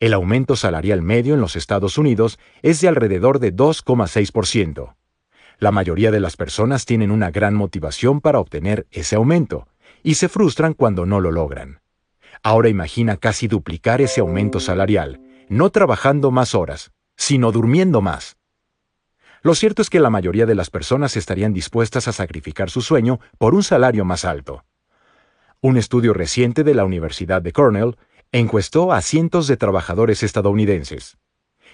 El 0.00 0.12
aumento 0.12 0.56
salarial 0.56 1.02
medio 1.02 1.34
en 1.34 1.40
los 1.40 1.56
Estados 1.56 1.98
Unidos 1.98 2.38
es 2.62 2.80
de 2.80 2.88
alrededor 2.88 3.38
de 3.38 3.54
2,6%. 3.54 4.94
La 5.58 5.70
mayoría 5.70 6.10
de 6.10 6.20
las 6.20 6.36
personas 6.36 6.84
tienen 6.84 7.10
una 7.10 7.30
gran 7.30 7.54
motivación 7.54 8.20
para 8.20 8.40
obtener 8.40 8.86
ese 8.90 9.16
aumento 9.16 9.68
y 10.02 10.14
se 10.14 10.28
frustran 10.28 10.74
cuando 10.74 11.06
no 11.06 11.20
lo 11.20 11.30
logran. 11.30 11.80
Ahora 12.42 12.68
imagina 12.68 13.16
casi 13.16 13.48
duplicar 13.48 14.00
ese 14.00 14.20
aumento 14.20 14.60
salarial, 14.60 15.20
no 15.48 15.70
trabajando 15.70 16.30
más 16.30 16.54
horas, 16.54 16.92
sino 17.16 17.52
durmiendo 17.52 18.00
más. 18.00 18.36
Lo 19.42 19.54
cierto 19.54 19.82
es 19.82 19.90
que 19.90 20.00
la 20.00 20.10
mayoría 20.10 20.46
de 20.46 20.54
las 20.54 20.70
personas 20.70 21.16
estarían 21.16 21.52
dispuestas 21.52 22.08
a 22.08 22.12
sacrificar 22.12 22.70
su 22.70 22.80
sueño 22.80 23.20
por 23.38 23.54
un 23.54 23.62
salario 23.62 24.04
más 24.04 24.24
alto. 24.24 24.64
Un 25.60 25.76
estudio 25.76 26.12
reciente 26.12 26.64
de 26.64 26.74
la 26.74 26.84
Universidad 26.84 27.40
de 27.40 27.52
Cornell 27.52 27.96
encuestó 28.40 28.92
a 28.92 29.00
cientos 29.00 29.46
de 29.46 29.56
trabajadores 29.56 30.24
estadounidenses. 30.24 31.18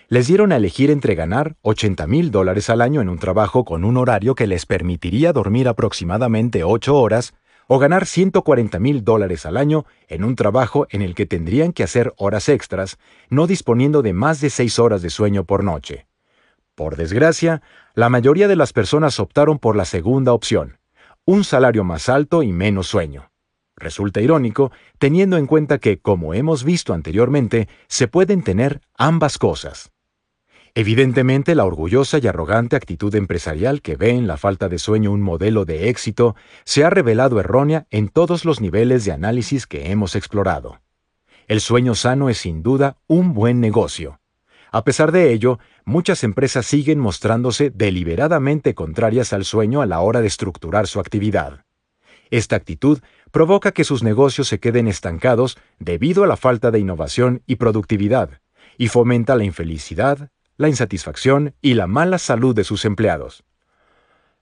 Les 0.08 0.26
dieron 0.26 0.52
a 0.52 0.56
elegir 0.56 0.90
entre 0.90 1.14
ganar 1.14 1.56
80 1.62 2.06
mil 2.06 2.30
dólares 2.30 2.68
al 2.68 2.82
año 2.82 3.00
en 3.00 3.08
un 3.08 3.18
trabajo 3.18 3.64
con 3.64 3.82
un 3.82 3.96
horario 3.96 4.34
que 4.34 4.46
les 4.46 4.66
permitiría 4.66 5.32
dormir 5.32 5.68
aproximadamente 5.68 6.62
8 6.62 6.94
horas 6.94 7.32
o 7.66 7.78
ganar 7.78 8.04
140 8.04 8.78
mil 8.78 9.04
dólares 9.04 9.46
al 9.46 9.56
año 9.56 9.86
en 10.06 10.22
un 10.22 10.36
trabajo 10.36 10.86
en 10.90 11.00
el 11.00 11.14
que 11.14 11.24
tendrían 11.24 11.72
que 11.72 11.82
hacer 11.82 12.12
horas 12.18 12.50
extras, 12.50 12.98
no 13.30 13.46
disponiendo 13.46 14.02
de 14.02 14.12
más 14.12 14.42
de 14.42 14.50
6 14.50 14.78
horas 14.80 15.00
de 15.00 15.08
sueño 15.08 15.44
por 15.44 15.64
noche. 15.64 16.06
Por 16.74 16.96
desgracia, 16.96 17.62
la 17.94 18.10
mayoría 18.10 18.48
de 18.48 18.56
las 18.56 18.74
personas 18.74 19.18
optaron 19.18 19.58
por 19.58 19.76
la 19.76 19.86
segunda 19.86 20.34
opción, 20.34 20.78
un 21.24 21.42
salario 21.42 21.84
más 21.84 22.10
alto 22.10 22.42
y 22.42 22.52
menos 22.52 22.86
sueño. 22.86 23.29
Resulta 23.80 24.20
irónico, 24.20 24.70
teniendo 24.98 25.38
en 25.38 25.46
cuenta 25.46 25.78
que, 25.78 25.98
como 25.98 26.34
hemos 26.34 26.64
visto 26.64 26.92
anteriormente, 26.92 27.66
se 27.88 28.08
pueden 28.08 28.42
tener 28.42 28.82
ambas 28.96 29.38
cosas. 29.38 29.90
Evidentemente, 30.74 31.54
la 31.54 31.64
orgullosa 31.64 32.18
y 32.18 32.26
arrogante 32.28 32.76
actitud 32.76 33.12
empresarial 33.14 33.80
que 33.80 33.96
ve 33.96 34.10
en 34.10 34.26
la 34.26 34.36
falta 34.36 34.68
de 34.68 34.78
sueño 34.78 35.10
un 35.10 35.22
modelo 35.22 35.64
de 35.64 35.88
éxito 35.88 36.36
se 36.64 36.84
ha 36.84 36.90
revelado 36.90 37.40
errónea 37.40 37.86
en 37.90 38.08
todos 38.08 38.44
los 38.44 38.60
niveles 38.60 39.04
de 39.06 39.12
análisis 39.12 39.66
que 39.66 39.90
hemos 39.90 40.14
explorado. 40.14 40.80
El 41.48 41.60
sueño 41.60 41.94
sano 41.94 42.28
es 42.28 42.38
sin 42.38 42.62
duda 42.62 42.98
un 43.08 43.32
buen 43.32 43.60
negocio. 43.60 44.20
A 44.70 44.84
pesar 44.84 45.10
de 45.10 45.32
ello, 45.32 45.58
muchas 45.84 46.22
empresas 46.22 46.66
siguen 46.66 47.00
mostrándose 47.00 47.70
deliberadamente 47.70 48.74
contrarias 48.74 49.32
al 49.32 49.44
sueño 49.44 49.80
a 49.80 49.86
la 49.86 50.00
hora 50.00 50.20
de 50.20 50.28
estructurar 50.28 50.86
su 50.86 51.00
actividad. 51.00 51.64
Esta 52.30 52.54
actitud 52.54 53.00
provoca 53.30 53.72
que 53.72 53.84
sus 53.84 54.02
negocios 54.02 54.48
se 54.48 54.60
queden 54.60 54.88
estancados 54.88 55.58
debido 55.78 56.24
a 56.24 56.26
la 56.26 56.36
falta 56.36 56.70
de 56.70 56.78
innovación 56.78 57.42
y 57.46 57.56
productividad, 57.56 58.40
y 58.76 58.88
fomenta 58.88 59.36
la 59.36 59.44
infelicidad, 59.44 60.30
la 60.56 60.68
insatisfacción 60.68 61.54
y 61.60 61.74
la 61.74 61.86
mala 61.86 62.18
salud 62.18 62.54
de 62.54 62.64
sus 62.64 62.84
empleados. 62.84 63.44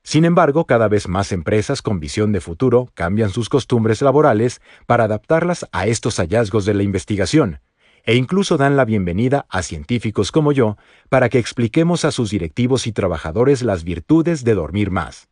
Sin 0.02 0.24
embargo, 0.24 0.64
cada 0.64 0.88
vez 0.88 1.06
más 1.06 1.32
empresas 1.32 1.82
con 1.82 2.00
visión 2.00 2.32
de 2.32 2.40
futuro 2.40 2.90
cambian 2.94 3.30
sus 3.30 3.48
costumbres 3.48 4.00
laborales 4.00 4.60
para 4.86 5.04
adaptarlas 5.04 5.66
a 5.70 5.86
estos 5.86 6.16
hallazgos 6.16 6.64
de 6.64 6.74
la 6.74 6.82
investigación, 6.82 7.60
e 8.04 8.14
incluso 8.14 8.56
dan 8.56 8.76
la 8.76 8.86
bienvenida 8.86 9.44
a 9.50 9.62
científicos 9.62 10.32
como 10.32 10.52
yo 10.52 10.78
para 11.10 11.28
que 11.28 11.38
expliquemos 11.38 12.06
a 12.06 12.10
sus 12.10 12.30
directivos 12.30 12.86
y 12.86 12.92
trabajadores 12.92 13.62
las 13.62 13.84
virtudes 13.84 14.44
de 14.44 14.54
dormir 14.54 14.90
más. 14.90 15.28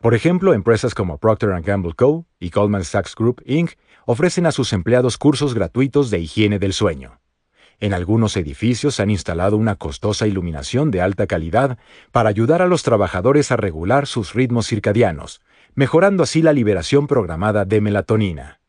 Por 0.00 0.14
ejemplo, 0.14 0.52
empresas 0.52 0.94
como 0.94 1.18
Procter 1.18 1.60
Gamble 1.62 1.94
Co. 1.94 2.26
y 2.38 2.50
Goldman 2.50 2.84
Sachs 2.84 3.14
Group 3.14 3.42
Inc. 3.46 3.72
ofrecen 4.06 4.46
a 4.46 4.52
sus 4.52 4.72
empleados 4.72 5.18
cursos 5.18 5.54
gratuitos 5.54 6.10
de 6.10 6.20
higiene 6.20 6.58
del 6.58 6.72
sueño. 6.72 7.20
En 7.80 7.92
algunos 7.92 8.36
edificios 8.36 9.00
han 9.00 9.10
instalado 9.10 9.56
una 9.56 9.76
costosa 9.76 10.26
iluminación 10.26 10.90
de 10.90 11.00
alta 11.00 11.26
calidad 11.26 11.78
para 12.12 12.28
ayudar 12.28 12.62
a 12.62 12.66
los 12.66 12.82
trabajadores 12.82 13.50
a 13.50 13.56
regular 13.56 14.06
sus 14.06 14.34
ritmos 14.34 14.68
circadianos, 14.68 15.40
mejorando 15.74 16.22
así 16.22 16.42
la 16.42 16.52
liberación 16.52 17.06
programada 17.06 17.64
de 17.64 17.80
melatonina. 17.80 18.60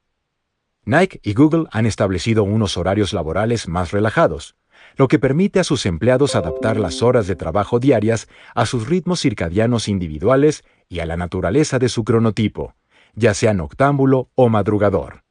Nike 0.86 1.20
y 1.24 1.34
Google 1.34 1.66
han 1.72 1.86
establecido 1.86 2.44
unos 2.44 2.78
horarios 2.78 3.14
laborales 3.14 3.68
más 3.68 3.92
relajados, 3.92 4.56
lo 4.96 5.08
que 5.08 5.20
permite 5.20 5.60
a 5.60 5.64
sus 5.64 5.86
empleados 5.86 6.36
adaptar 6.36 6.78
las 6.78 7.02
horas 7.02 7.28
de 7.28 7.36
trabajo 7.36 7.80
diarias 7.80 8.28
a 8.54 8.66
sus 8.66 8.88
ritmos 8.88 9.22
circadianos 9.22 9.88
individuales 9.88 10.64
y 10.90 11.00
a 11.00 11.06
la 11.06 11.18
naturaleza 11.18 11.80
de 11.80 11.90
su 11.90 12.04
cronotipo, 12.04 12.76
ya 13.14 13.34
sea 13.34 13.54
noctámbulo 13.54 14.30
o 14.36 14.50
madrugador. 14.50 15.24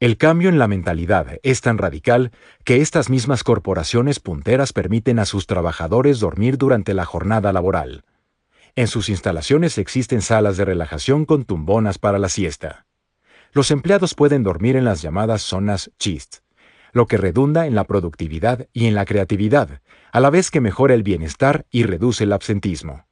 El 0.00 0.16
cambio 0.16 0.48
en 0.48 0.58
la 0.58 0.66
mentalidad 0.66 1.38
es 1.42 1.60
tan 1.60 1.76
radical 1.76 2.32
que 2.64 2.80
estas 2.80 3.10
mismas 3.10 3.44
corporaciones 3.44 4.18
punteras 4.18 4.72
permiten 4.72 5.18
a 5.18 5.26
sus 5.26 5.46
trabajadores 5.46 6.20
dormir 6.20 6.56
durante 6.56 6.94
la 6.94 7.04
jornada 7.04 7.52
laboral. 7.52 8.04
En 8.76 8.86
sus 8.86 9.10
instalaciones 9.10 9.76
existen 9.76 10.22
salas 10.22 10.56
de 10.56 10.64
relajación 10.64 11.26
con 11.26 11.44
tumbonas 11.44 11.98
para 11.98 12.18
la 12.18 12.30
siesta. 12.30 12.86
Los 13.52 13.70
empleados 13.70 14.14
pueden 14.14 14.42
dormir 14.42 14.76
en 14.76 14.84
las 14.84 15.02
llamadas 15.02 15.42
zonas 15.42 15.90
chist, 15.98 16.38
lo 16.92 17.06
que 17.06 17.16
redunda 17.16 17.66
en 17.66 17.74
la 17.74 17.84
productividad 17.84 18.68
y 18.72 18.86
en 18.86 18.94
la 18.94 19.04
creatividad, 19.04 19.80
a 20.12 20.20
la 20.20 20.30
vez 20.30 20.50
que 20.50 20.60
mejora 20.60 20.94
el 20.94 21.02
bienestar 21.02 21.66
y 21.70 21.84
reduce 21.84 22.24
el 22.24 22.32
absentismo. 22.32 23.06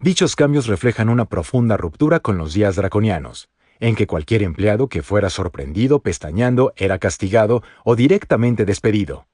Dichos 0.00 0.36
cambios 0.36 0.66
reflejan 0.66 1.08
una 1.08 1.24
profunda 1.24 1.76
ruptura 1.76 2.20
con 2.20 2.38
los 2.38 2.54
días 2.54 2.76
draconianos, 2.76 3.48
en 3.80 3.96
que 3.96 4.06
cualquier 4.06 4.42
empleado 4.42 4.88
que 4.88 5.02
fuera 5.02 5.30
sorprendido 5.30 6.00
pestañando 6.00 6.72
era 6.76 6.98
castigado 6.98 7.62
o 7.84 7.96
directamente 7.96 8.64
despedido. 8.64 9.26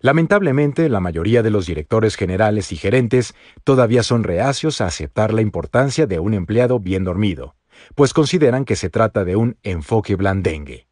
Lamentablemente, 0.00 0.88
la 0.88 1.00
mayoría 1.00 1.42
de 1.42 1.50
los 1.50 1.66
directores 1.66 2.16
generales 2.16 2.72
y 2.72 2.76
gerentes 2.76 3.34
todavía 3.64 4.02
son 4.02 4.24
reacios 4.24 4.80
a 4.80 4.86
aceptar 4.86 5.32
la 5.32 5.42
importancia 5.42 6.06
de 6.06 6.18
un 6.18 6.32
empleado 6.32 6.80
bien 6.80 7.04
dormido, 7.04 7.54
pues 7.94 8.14
consideran 8.14 8.64
que 8.64 8.76
se 8.76 8.88
trata 8.88 9.24
de 9.24 9.36
un 9.36 9.56
enfoque 9.62 10.16
blandengue. 10.16 10.89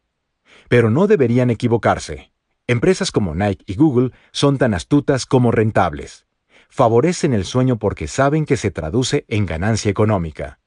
Pero 0.69 0.89
no 0.89 1.07
deberían 1.07 1.49
equivocarse. 1.49 2.31
Empresas 2.67 3.11
como 3.11 3.33
Nike 3.33 3.65
y 3.67 3.75
Google 3.75 4.11
son 4.31 4.59
tan 4.59 4.75
astutas 4.75 5.25
como 5.25 5.51
rentables. 5.51 6.27
Favorecen 6.69 7.33
el 7.33 7.43
sueño 7.43 7.77
porque 7.77 8.07
saben 8.07 8.45
que 8.45 8.55
se 8.55 8.69
traduce 8.69 9.25
en 9.27 9.47
ganancia 9.47 9.89
económica. 9.89 10.59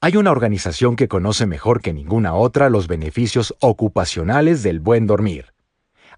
Hay 0.00 0.16
una 0.16 0.30
organización 0.30 0.94
que 0.94 1.08
conoce 1.08 1.46
mejor 1.46 1.80
que 1.80 1.92
ninguna 1.92 2.34
otra 2.34 2.70
los 2.70 2.86
beneficios 2.86 3.54
ocupacionales 3.60 4.62
del 4.62 4.78
buen 4.78 5.08
dormir. 5.08 5.52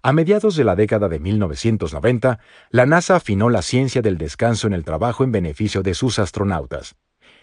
A 0.03 0.13
mediados 0.13 0.55
de 0.55 0.63
la 0.63 0.75
década 0.75 1.09
de 1.09 1.17
1990, 1.17 2.39
la 2.69 2.85
NASA 2.85 3.15
afinó 3.15 3.49
la 3.49 3.63
ciencia 3.63 4.03
del 4.03 4.19
descanso 4.19 4.67
en 4.67 4.73
el 4.73 4.83
trabajo 4.83 5.23
en 5.23 5.31
beneficio 5.31 5.81
de 5.81 5.95
sus 5.95 6.19
astronautas. 6.19 6.95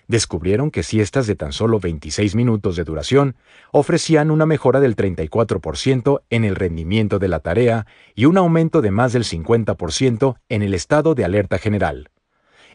Descubrieron 0.09 0.71
que 0.71 0.83
siestas 0.83 1.27
de 1.27 1.37
tan 1.37 1.53
solo 1.53 1.79
26 1.79 2.35
minutos 2.35 2.77
de 2.77 2.85
duración 2.85 3.37
ofrecían 3.71 4.31
una 4.31 4.47
mejora 4.47 4.81
del 4.81 4.97
34% 4.97 6.23
en 6.31 6.45
el 6.45 6.57
rendimiento 6.57 7.19
de 7.19 7.29
la 7.29 7.41
tarea 7.41 7.87
y 8.15 8.25
un 8.25 8.37
aumento 8.37 8.83
de 8.83 8.91
más 8.91 9.13
del 9.13 9.25
50% 9.25 10.37
en 10.49 10.63
el 10.63 10.75
estado 10.75 11.15
de 11.15 11.25
alerta 11.25 11.59
general. 11.59 12.11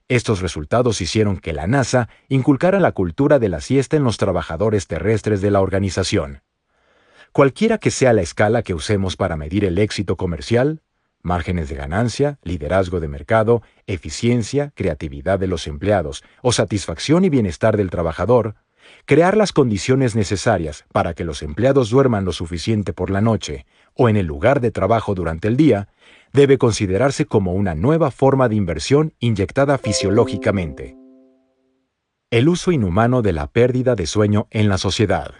Estos 0.09 0.39
resultados 0.41 1.01
hicieron 1.01 1.37
que 1.37 1.51
la 1.51 1.67
NASA 1.67 2.07
inculcara 2.29 2.79
la 2.79 2.93
cultura 2.93 3.39
de 3.39 3.49
la 3.49 3.59
siesta 3.59 3.97
en 3.97 4.05
los 4.05 4.17
trabajadores 4.17 4.87
terrestres 4.87 5.41
de 5.41 5.51
la 5.51 5.59
organización. 5.59 6.41
Cualquiera 7.33 7.77
que 7.77 7.91
sea 7.91 8.13
la 8.13 8.21
escala 8.21 8.63
que 8.63 8.73
usemos 8.73 9.17
para 9.17 9.35
medir 9.35 9.65
el 9.65 9.77
éxito 9.77 10.15
comercial, 10.15 10.81
márgenes 11.21 11.69
de 11.69 11.75
ganancia, 11.75 12.39
liderazgo 12.43 12.99
de 12.99 13.07
mercado, 13.07 13.61
eficiencia, 13.85 14.71
creatividad 14.75 15.39
de 15.39 15.47
los 15.47 15.67
empleados 15.67 16.23
o 16.41 16.51
satisfacción 16.51 17.25
y 17.25 17.29
bienestar 17.29 17.77
del 17.77 17.89
trabajador, 17.89 18.55
crear 19.05 19.35
las 19.35 19.53
condiciones 19.53 20.15
necesarias 20.15 20.85
para 20.91 21.13
que 21.13 21.23
los 21.23 21.41
empleados 21.41 21.89
duerman 21.89 22.25
lo 22.25 22.31
suficiente 22.31 22.93
por 22.93 23.09
la 23.09 23.21
noche 23.21 23.65
o 23.93 24.09
en 24.09 24.17
el 24.17 24.25
lugar 24.25 24.61
de 24.61 24.71
trabajo 24.71 25.15
durante 25.15 25.47
el 25.47 25.57
día 25.57 25.89
debe 26.33 26.57
considerarse 26.57 27.25
como 27.25 27.53
una 27.53 27.75
nueva 27.75 28.11
forma 28.11 28.49
de 28.49 28.55
inversión 28.55 29.13
inyectada 29.19 29.77
fisiológicamente. 29.77 30.95
El 32.29 32.49
uso 32.49 32.71
inhumano 32.71 33.21
de 33.21 33.33
la 33.33 33.47
pérdida 33.47 33.95
de 33.95 34.05
sueño 34.05 34.47
en 34.51 34.67
la 34.67 34.77
sociedad. 34.77 35.33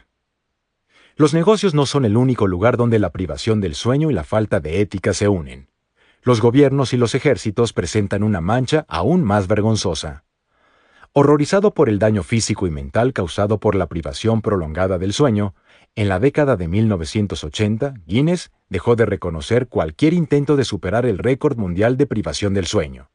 Los 1.20 1.34
negocios 1.34 1.74
no 1.74 1.88
son 1.88 2.06
el 2.06 2.16
único 2.16 2.46
lugar 2.46 2.78
donde 2.78 3.00
la 3.00 3.10
privación 3.10 3.60
del 3.60 3.74
sueño 3.74 4.12
y 4.12 4.14
la 4.14 4.24
falta 4.24 4.60
de 4.60 4.82
ética 4.82 5.14
se 5.14 5.28
unen. 5.28 5.68
Los 6.22 6.42
gobiernos 6.42 6.94
y 6.94 6.98
los 6.98 7.16
ejércitos 7.16 7.74
presentan 7.74 8.22
una 8.22 8.40
mancha 8.40 8.86
aún 8.88 9.24
más 9.24 9.48
vergonzosa. 9.48 10.26
Horrorizado 11.14 11.74
por 11.74 11.90
el 11.90 11.98
daño 11.98 12.22
físico 12.22 12.68
y 12.68 12.70
mental 12.70 13.14
causado 13.14 13.60
por 13.60 13.74
la 13.74 13.88
privación 13.88 14.44
prolongada 14.44 15.00
del 15.00 15.12
sueño, 15.12 15.56
en 15.96 16.08
la 16.08 16.20
década 16.20 16.56
de 16.56 16.68
1980, 16.68 17.96
Guinness 18.06 18.52
dejó 18.70 18.96
de 18.96 19.08
reconocer 19.08 19.68
cualquier 19.68 20.14
intento 20.14 20.56
de 20.56 20.66
superar 20.66 21.08
el 21.08 21.18
récord 21.18 21.58
mundial 21.58 21.98
de 21.98 22.06
privación 22.06 22.54
del 22.54 22.68
sueño. 22.68 23.10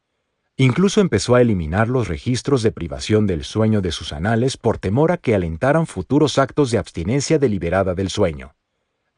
Incluso 0.62 1.00
empezó 1.00 1.34
a 1.34 1.40
eliminar 1.40 1.88
los 1.88 2.06
registros 2.06 2.62
de 2.62 2.70
privación 2.70 3.26
del 3.26 3.42
sueño 3.42 3.80
de 3.80 3.90
sus 3.90 4.12
anales 4.12 4.56
por 4.56 4.78
temor 4.78 5.10
a 5.10 5.16
que 5.16 5.34
alentaran 5.34 5.88
futuros 5.88 6.38
actos 6.38 6.70
de 6.70 6.78
abstinencia 6.78 7.40
deliberada 7.40 7.96
del 7.96 8.10
sueño. 8.10 8.54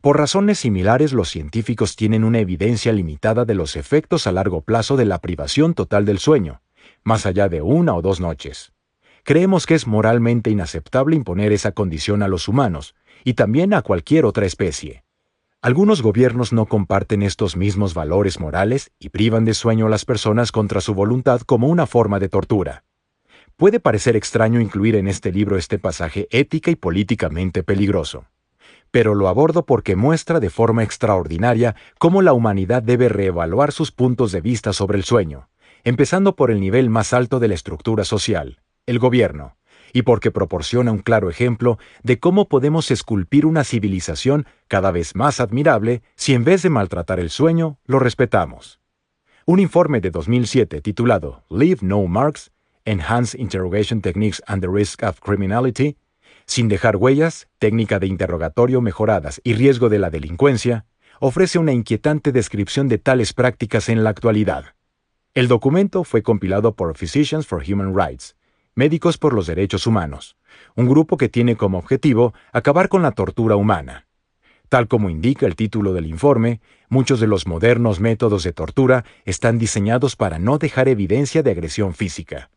Por 0.00 0.16
razones 0.16 0.60
similares, 0.60 1.12
los 1.12 1.28
científicos 1.28 1.96
tienen 1.96 2.24
una 2.24 2.38
evidencia 2.38 2.94
limitada 2.94 3.44
de 3.44 3.54
los 3.54 3.76
efectos 3.76 4.26
a 4.26 4.32
largo 4.32 4.62
plazo 4.62 4.96
de 4.96 5.04
la 5.04 5.18
privación 5.18 5.74
total 5.74 6.06
del 6.06 6.18
sueño, 6.18 6.62
más 7.02 7.26
allá 7.26 7.50
de 7.50 7.60
una 7.60 7.94
o 7.94 8.00
dos 8.00 8.20
noches. 8.20 8.72
Creemos 9.22 9.66
que 9.66 9.74
es 9.74 9.86
moralmente 9.86 10.48
inaceptable 10.48 11.14
imponer 11.14 11.52
esa 11.52 11.72
condición 11.72 12.22
a 12.22 12.28
los 12.28 12.48
humanos, 12.48 12.94
y 13.22 13.34
también 13.34 13.74
a 13.74 13.82
cualquier 13.82 14.24
otra 14.24 14.46
especie. 14.46 15.04
Algunos 15.64 16.02
gobiernos 16.02 16.52
no 16.52 16.66
comparten 16.66 17.22
estos 17.22 17.56
mismos 17.56 17.94
valores 17.94 18.38
morales 18.38 18.90
y 18.98 19.08
privan 19.08 19.46
de 19.46 19.54
sueño 19.54 19.86
a 19.86 19.88
las 19.88 20.04
personas 20.04 20.52
contra 20.52 20.82
su 20.82 20.92
voluntad 20.92 21.40
como 21.40 21.68
una 21.68 21.86
forma 21.86 22.20
de 22.20 22.28
tortura. 22.28 22.84
Puede 23.56 23.80
parecer 23.80 24.14
extraño 24.14 24.60
incluir 24.60 24.94
en 24.94 25.08
este 25.08 25.32
libro 25.32 25.56
este 25.56 25.78
pasaje 25.78 26.28
ética 26.30 26.70
y 26.70 26.76
políticamente 26.76 27.62
peligroso, 27.62 28.26
pero 28.90 29.14
lo 29.14 29.26
abordo 29.26 29.64
porque 29.64 29.96
muestra 29.96 30.38
de 30.38 30.50
forma 30.50 30.82
extraordinaria 30.82 31.76
cómo 31.98 32.20
la 32.20 32.34
humanidad 32.34 32.82
debe 32.82 33.08
reevaluar 33.08 33.72
sus 33.72 33.90
puntos 33.90 34.32
de 34.32 34.42
vista 34.42 34.74
sobre 34.74 34.98
el 34.98 35.04
sueño, 35.04 35.48
empezando 35.82 36.36
por 36.36 36.50
el 36.50 36.60
nivel 36.60 36.90
más 36.90 37.14
alto 37.14 37.40
de 37.40 37.48
la 37.48 37.54
estructura 37.54 38.04
social, 38.04 38.60
el 38.84 38.98
gobierno, 38.98 39.56
y 39.94 40.02
porque 40.02 40.32
proporciona 40.32 40.92
un 40.92 40.98
claro 40.98 41.30
ejemplo 41.30 41.78
de 42.02 42.18
cómo 42.18 42.48
podemos 42.48 42.90
esculpir 42.90 43.46
una 43.46 43.64
civilización 43.64 44.44
cada 44.68 44.90
vez 44.90 45.14
más 45.14 45.40
admirable 45.40 46.02
si 46.16 46.34
en 46.34 46.44
vez 46.44 46.62
de 46.62 46.68
maltratar 46.68 47.20
el 47.20 47.30
sueño, 47.30 47.78
lo 47.86 48.00
respetamos. 48.00 48.80
Un 49.46 49.60
informe 49.60 50.00
de 50.00 50.10
2007 50.10 50.80
titulado 50.80 51.44
Leave 51.48 51.78
No 51.82 52.04
Marks, 52.06 52.50
Enhanced 52.84 53.38
Interrogation 53.38 54.00
Techniques 54.00 54.42
and 54.46 54.60
the 54.60 54.68
Risk 54.68 55.02
of 55.04 55.20
Criminality, 55.20 55.96
sin 56.44 56.68
dejar 56.68 56.96
huellas, 56.96 57.46
técnica 57.58 58.00
de 58.00 58.08
interrogatorio 58.08 58.80
mejoradas 58.80 59.40
y 59.44 59.54
riesgo 59.54 59.88
de 59.88 60.00
la 60.00 60.10
delincuencia, 60.10 60.86
ofrece 61.20 61.60
una 61.60 61.72
inquietante 61.72 62.32
descripción 62.32 62.88
de 62.88 62.98
tales 62.98 63.32
prácticas 63.32 63.88
en 63.88 64.02
la 64.02 64.10
actualidad. 64.10 64.74
El 65.34 65.46
documento 65.46 66.02
fue 66.02 66.22
compilado 66.22 66.74
por 66.74 66.96
Physicians 66.96 67.46
for 67.46 67.62
Human 67.66 67.96
Rights, 67.96 68.34
Médicos 68.76 69.18
por 69.18 69.34
los 69.34 69.46
Derechos 69.46 69.86
Humanos, 69.86 70.36
un 70.74 70.88
grupo 70.88 71.16
que 71.16 71.28
tiene 71.28 71.54
como 71.54 71.78
objetivo 71.78 72.34
acabar 72.52 72.88
con 72.88 73.02
la 73.02 73.12
tortura 73.12 73.54
humana. 73.54 74.08
Tal 74.68 74.88
como 74.88 75.10
indica 75.10 75.46
el 75.46 75.54
título 75.54 75.92
del 75.92 76.06
informe, 76.06 76.60
muchos 76.88 77.20
de 77.20 77.28
los 77.28 77.46
modernos 77.46 78.00
métodos 78.00 78.42
de 78.42 78.52
tortura 78.52 79.04
están 79.24 79.58
diseñados 79.58 80.16
para 80.16 80.40
no 80.40 80.58
dejar 80.58 80.88
evidencia 80.88 81.44
de 81.44 81.52
agresión 81.52 81.94
física. 81.94 82.50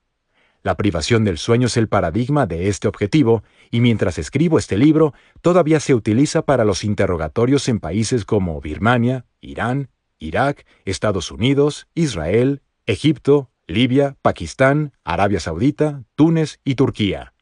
La 0.63 0.75
privación 0.75 1.23
del 1.23 1.38
sueño 1.38 1.67
es 1.67 1.77
el 1.77 1.88
paradigma 1.88 2.47
de 2.47 2.67
este 2.67 2.88
objetivo, 2.88 3.43
y 3.69 3.80
mientras 3.80 4.17
escribo 4.17 4.58
este 4.58 4.75
libro, 4.75 5.13
todavía 5.41 5.80
se 5.80 5.93
utiliza 5.93 6.41
para 6.41 6.65
los 6.65 6.84
interrogatorios 6.84 7.69
en 7.69 7.80
países 7.80 8.25
como 8.25 8.60
Birmania, 8.60 9.27
Irán, 9.39 9.89
Irak, 10.17 10.65
Estados 10.84 11.30
Unidos, 11.30 11.88
Israel, 11.93 12.63
Egipto, 12.88 13.51
Libia, 13.69 14.15
Pakistán, 14.21 14.93
Arabia 15.03 15.41
Saudita, 15.41 16.03
Túnez 16.15 16.62
y 16.63 16.75
Turquía. 16.75 17.34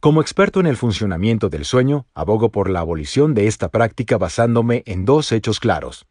Como 0.00 0.20
experto 0.20 0.60
en 0.60 0.66
el 0.66 0.76
funcionamiento 0.76 1.48
del 1.48 1.64
sueño, 1.64 2.06
abogo 2.12 2.52
por 2.52 2.68
la 2.68 2.80
abolición 2.80 3.32
de 3.32 3.46
esta 3.46 3.70
práctica 3.70 4.18
basándome 4.18 4.82
en 4.84 5.06
dos 5.06 5.32
hechos 5.32 5.60
claros. 5.60 6.06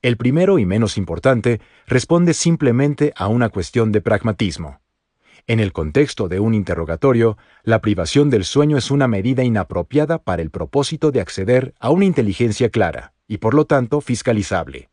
El 0.00 0.16
primero 0.16 0.60
y 0.60 0.64
menos 0.64 0.96
importante 0.96 1.60
responde 1.88 2.32
simplemente 2.32 3.12
a 3.16 3.26
una 3.26 3.48
cuestión 3.48 3.90
de 3.90 4.00
pragmatismo. 4.00 4.80
En 5.48 5.58
el 5.58 5.72
contexto 5.72 6.28
de 6.28 6.38
un 6.38 6.54
interrogatorio, 6.54 7.36
la 7.64 7.80
privación 7.80 8.30
del 8.30 8.44
sueño 8.44 8.78
es 8.78 8.92
una 8.92 9.08
medida 9.08 9.42
inapropiada 9.42 10.22
para 10.22 10.40
el 10.40 10.50
propósito 10.50 11.10
de 11.10 11.20
acceder 11.20 11.74
a 11.80 11.90
una 11.90 12.04
inteligencia 12.04 12.70
clara 12.70 13.12
y 13.26 13.38
por 13.38 13.54
lo 13.54 13.64
tanto 13.64 14.00
fiscalizable. 14.00 14.88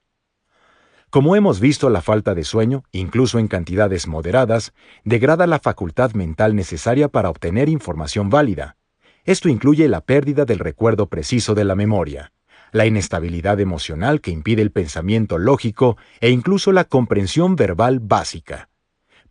Como 1.10 1.38
hemos 1.38 1.62
visto, 1.62 1.90
la 1.90 2.02
falta 2.02 2.36
de 2.36 2.44
sueño, 2.44 2.84
incluso 2.92 3.40
en 3.40 3.48
cantidades 3.48 4.08
moderadas, 4.08 4.74
degrada 5.06 5.48
la 5.48 5.60
facultad 5.60 6.12
mental 6.12 6.54
necesaria 6.54 7.08
para 7.08 7.30
obtener 7.30 7.70
información 7.70 8.30
válida. 8.30 8.76
Esto 9.24 9.48
incluye 9.48 9.88
la 9.88 10.02
pérdida 10.02 10.44
del 10.44 10.60
recuerdo 10.60 11.08
preciso 11.08 11.56
de 11.56 11.64
la 11.64 11.76
memoria, 11.76 12.34
la 12.74 12.86
inestabilidad 12.86 13.62
emocional 13.62 14.20
que 14.20 14.32
impide 14.32 14.62
el 14.62 14.72
pensamiento 14.72 15.38
lógico 15.38 15.98
e 16.20 16.30
incluso 16.30 16.74
la 16.74 16.84
comprensión 16.84 17.56
verbal 17.56 18.00
básica. 18.00 18.70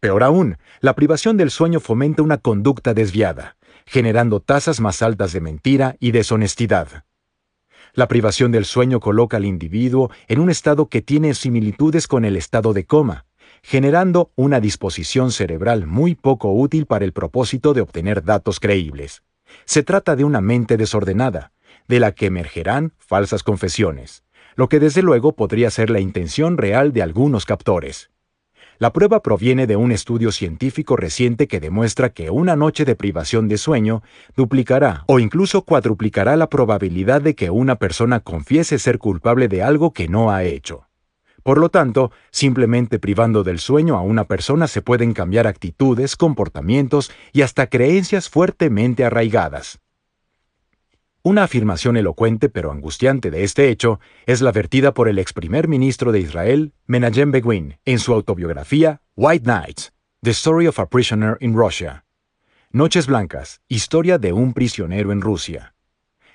Peor 0.01 0.23
aún, 0.23 0.57
la 0.81 0.95
privación 0.95 1.37
del 1.37 1.51
sueño 1.51 1.81
fomenta 1.81 2.23
una 2.23 2.39
conducta 2.39 2.95
desviada, 2.95 3.57
generando 3.85 4.41
tasas 4.41 4.81
más 4.81 5.03
altas 5.03 5.33
de 5.33 5.41
mentira 5.43 5.97
y 6.01 6.12
deshonestidad. 6.12 7.05
La 7.97 8.09
privación 8.09 8.53
del 8.53 8.67
sueño 8.67 9.01
coloca 9.01 9.39
al 9.39 9.47
individuo 9.47 10.11
en 10.29 10.39
un 10.41 10.51
estado 10.51 10.91
que 10.91 11.01
tiene 11.01 11.33
similitudes 11.33 12.07
con 12.07 12.27
el 12.27 12.37
estado 12.37 12.75
de 12.75 12.85
coma, 12.85 13.25
generando 13.63 14.31
una 14.37 14.61
disposición 14.61 15.33
cerebral 15.33 15.87
muy 15.87 16.15
poco 16.15 16.53
útil 16.53 16.85
para 16.85 17.07
el 17.07 17.15
propósito 17.15 17.73
de 17.73 17.81
obtener 17.81 18.23
datos 18.23 18.61
creíbles. 18.61 19.23
Se 19.65 19.83
trata 19.83 20.15
de 20.15 20.25
una 20.25 20.43
mente 20.43 20.77
desordenada, 20.77 21.53
de 21.89 21.99
la 21.99 22.13
que 22.13 22.27
emergerán 22.27 22.93
falsas 22.99 23.43
confesiones, 23.43 24.25
lo 24.57 24.69
que 24.69 24.79
desde 24.79 25.01
luego 25.01 25.33
podría 25.33 25.71
ser 25.71 25.89
la 25.89 26.01
intención 26.01 26.59
real 26.59 26.93
de 26.93 27.01
algunos 27.01 27.47
captores. 27.47 28.11
La 28.79 28.93
prueba 28.93 29.23
proviene 29.23 29.67
de 29.67 29.77
un 29.77 29.91
estudio 29.91 30.31
científico 30.33 30.97
reciente 30.97 31.49
que 31.49 31.61
demuestra 31.61 32.11
que 32.11 32.29
una 32.29 32.57
noche 32.57 32.85
de 32.85 32.95
privación 32.95 33.49
de 33.49 33.57
sueño 33.57 34.03
duplicará 34.37 35.05
o 35.07 35.19
incluso 35.19 35.62
cuadruplicará 35.62 36.37
la 36.37 36.51
probabilidad 36.51 37.23
de 37.23 37.35
que 37.35 37.49
una 37.49 37.77
persona 37.77 38.21
confiese 38.21 38.79
ser 38.79 38.99
culpable 38.99 39.49
de 39.49 39.62
algo 39.62 39.95
que 39.95 40.09
no 40.09 40.31
ha 40.31 40.45
hecho. 40.45 40.87
Por 41.43 41.57
lo 41.57 41.71
tanto, 41.71 42.11
simplemente 42.31 42.99
privando 42.99 43.45
del 43.45 43.61
sueño 43.61 43.97
a 43.97 44.03
una 44.03 44.25
persona 44.25 44.67
se 44.67 44.83
pueden 44.83 45.15
cambiar 45.15 45.47
actitudes, 45.47 46.17
comportamientos 46.17 47.11
y 47.33 47.43
hasta 47.43 47.69
creencias 47.69 48.29
fuertemente 48.29 49.05
arraigadas. 49.05 49.79
Una 51.27 51.43
afirmación 51.43 51.97
elocuente 51.97 52.49
pero 52.49 52.71
angustiante 52.71 53.33
de 53.33 53.43
este 53.43 53.69
hecho 53.69 53.99
es 54.27 54.43
la 54.43 54.53
vertida 54.53 54.95
por 54.95 55.09
el 55.09 55.19
ex 55.19 55.33
primer 55.33 55.67
ministro 55.67 56.12
de 56.12 56.21
Israel, 56.21 56.73
Menachem 56.87 57.33
Begin, 57.33 57.79
en 57.85 57.99
su 57.99 58.15
autobiografía 58.15 59.01
White 59.17 59.45
Nights, 59.45 59.93
The 60.23 60.31
Story 60.31 60.69
of 60.69 60.79
a 60.79 60.89
Prisoner 60.89 61.37
in 61.41 61.57
Russia. 61.57 62.05
Noches 62.71 63.09
Blancas, 63.09 63.61
historia 63.67 64.19
de 64.19 64.33
un 64.33 64.53
prisionero 64.53 65.11
en 65.11 65.21
Rusia. 65.21 65.75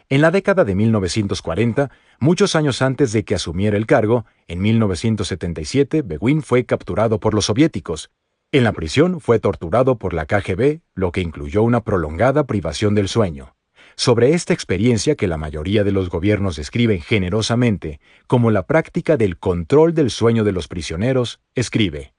En 0.09 0.19
la 0.19 0.29
década 0.29 0.65
de 0.65 0.75
1940, 0.75 1.89
muchos 2.19 2.57
años 2.57 2.81
antes 2.81 3.13
de 3.13 3.23
que 3.23 3.35
asumiera 3.35 3.77
el 3.77 3.85
cargo, 3.85 4.25
en 4.49 4.59
1977, 4.59 6.01
Begin 6.01 6.41
fue 6.41 6.65
capturado 6.65 7.21
por 7.21 7.33
los 7.33 7.45
soviéticos. 7.45 8.11
En 8.51 8.65
la 8.65 8.73
prisión 8.73 9.21
fue 9.21 9.39
torturado 9.39 9.97
por 9.97 10.13
la 10.13 10.25
KGB, 10.25 10.81
lo 10.95 11.13
que 11.13 11.21
incluyó 11.21 11.63
una 11.63 11.79
prolongada 11.79 12.45
privación 12.45 12.93
del 12.93 13.07
sueño. 13.07 13.55
Sobre 14.03 14.33
esta 14.33 14.51
experiencia 14.51 15.13
que 15.13 15.27
la 15.27 15.37
mayoría 15.37 15.83
de 15.83 15.91
los 15.91 16.09
gobiernos 16.09 16.55
describen 16.55 17.01
generosamente 17.01 17.99
como 18.25 18.49
la 18.49 18.65
práctica 18.65 19.15
del 19.15 19.37
control 19.37 19.93
del 19.93 20.09
sueño 20.09 20.43
de 20.43 20.51
los 20.51 20.67
prisioneros, 20.67 21.39
escribe, 21.53 22.15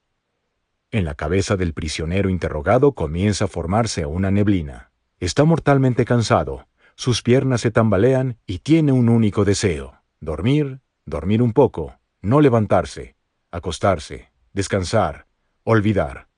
En 0.92 1.04
la 1.04 1.16
cabeza 1.16 1.56
del 1.56 1.72
prisionero 1.72 2.30
interrogado 2.30 2.92
comienza 2.92 3.46
a 3.46 3.48
formarse 3.48 4.06
una 4.06 4.30
neblina. 4.30 4.92
Está 5.18 5.42
mortalmente 5.42 6.04
cansado, 6.04 6.68
sus 6.94 7.20
piernas 7.20 7.62
se 7.62 7.72
tambalean 7.72 8.38
y 8.46 8.60
tiene 8.60 8.92
un 8.92 9.08
único 9.08 9.44
deseo, 9.44 10.00
dormir, 10.20 10.78
dormir 11.04 11.42
un 11.42 11.52
poco, 11.52 11.98
no 12.20 12.40
levantarse, 12.40 13.16
acostarse, 13.50 14.30
descansar, 14.52 15.26
olvidar. 15.64 16.28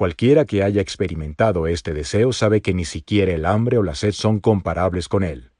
Cualquiera 0.00 0.46
que 0.46 0.62
haya 0.62 0.80
experimentado 0.80 1.66
este 1.66 1.92
deseo 1.92 2.32
sabe 2.32 2.62
que 2.62 2.72
ni 2.72 2.86
siquiera 2.86 3.32
el 3.32 3.44
hambre 3.44 3.76
o 3.76 3.82
la 3.82 3.94
sed 3.94 4.12
son 4.12 4.40
comparables 4.40 5.08
con 5.08 5.22
él. 5.22 5.50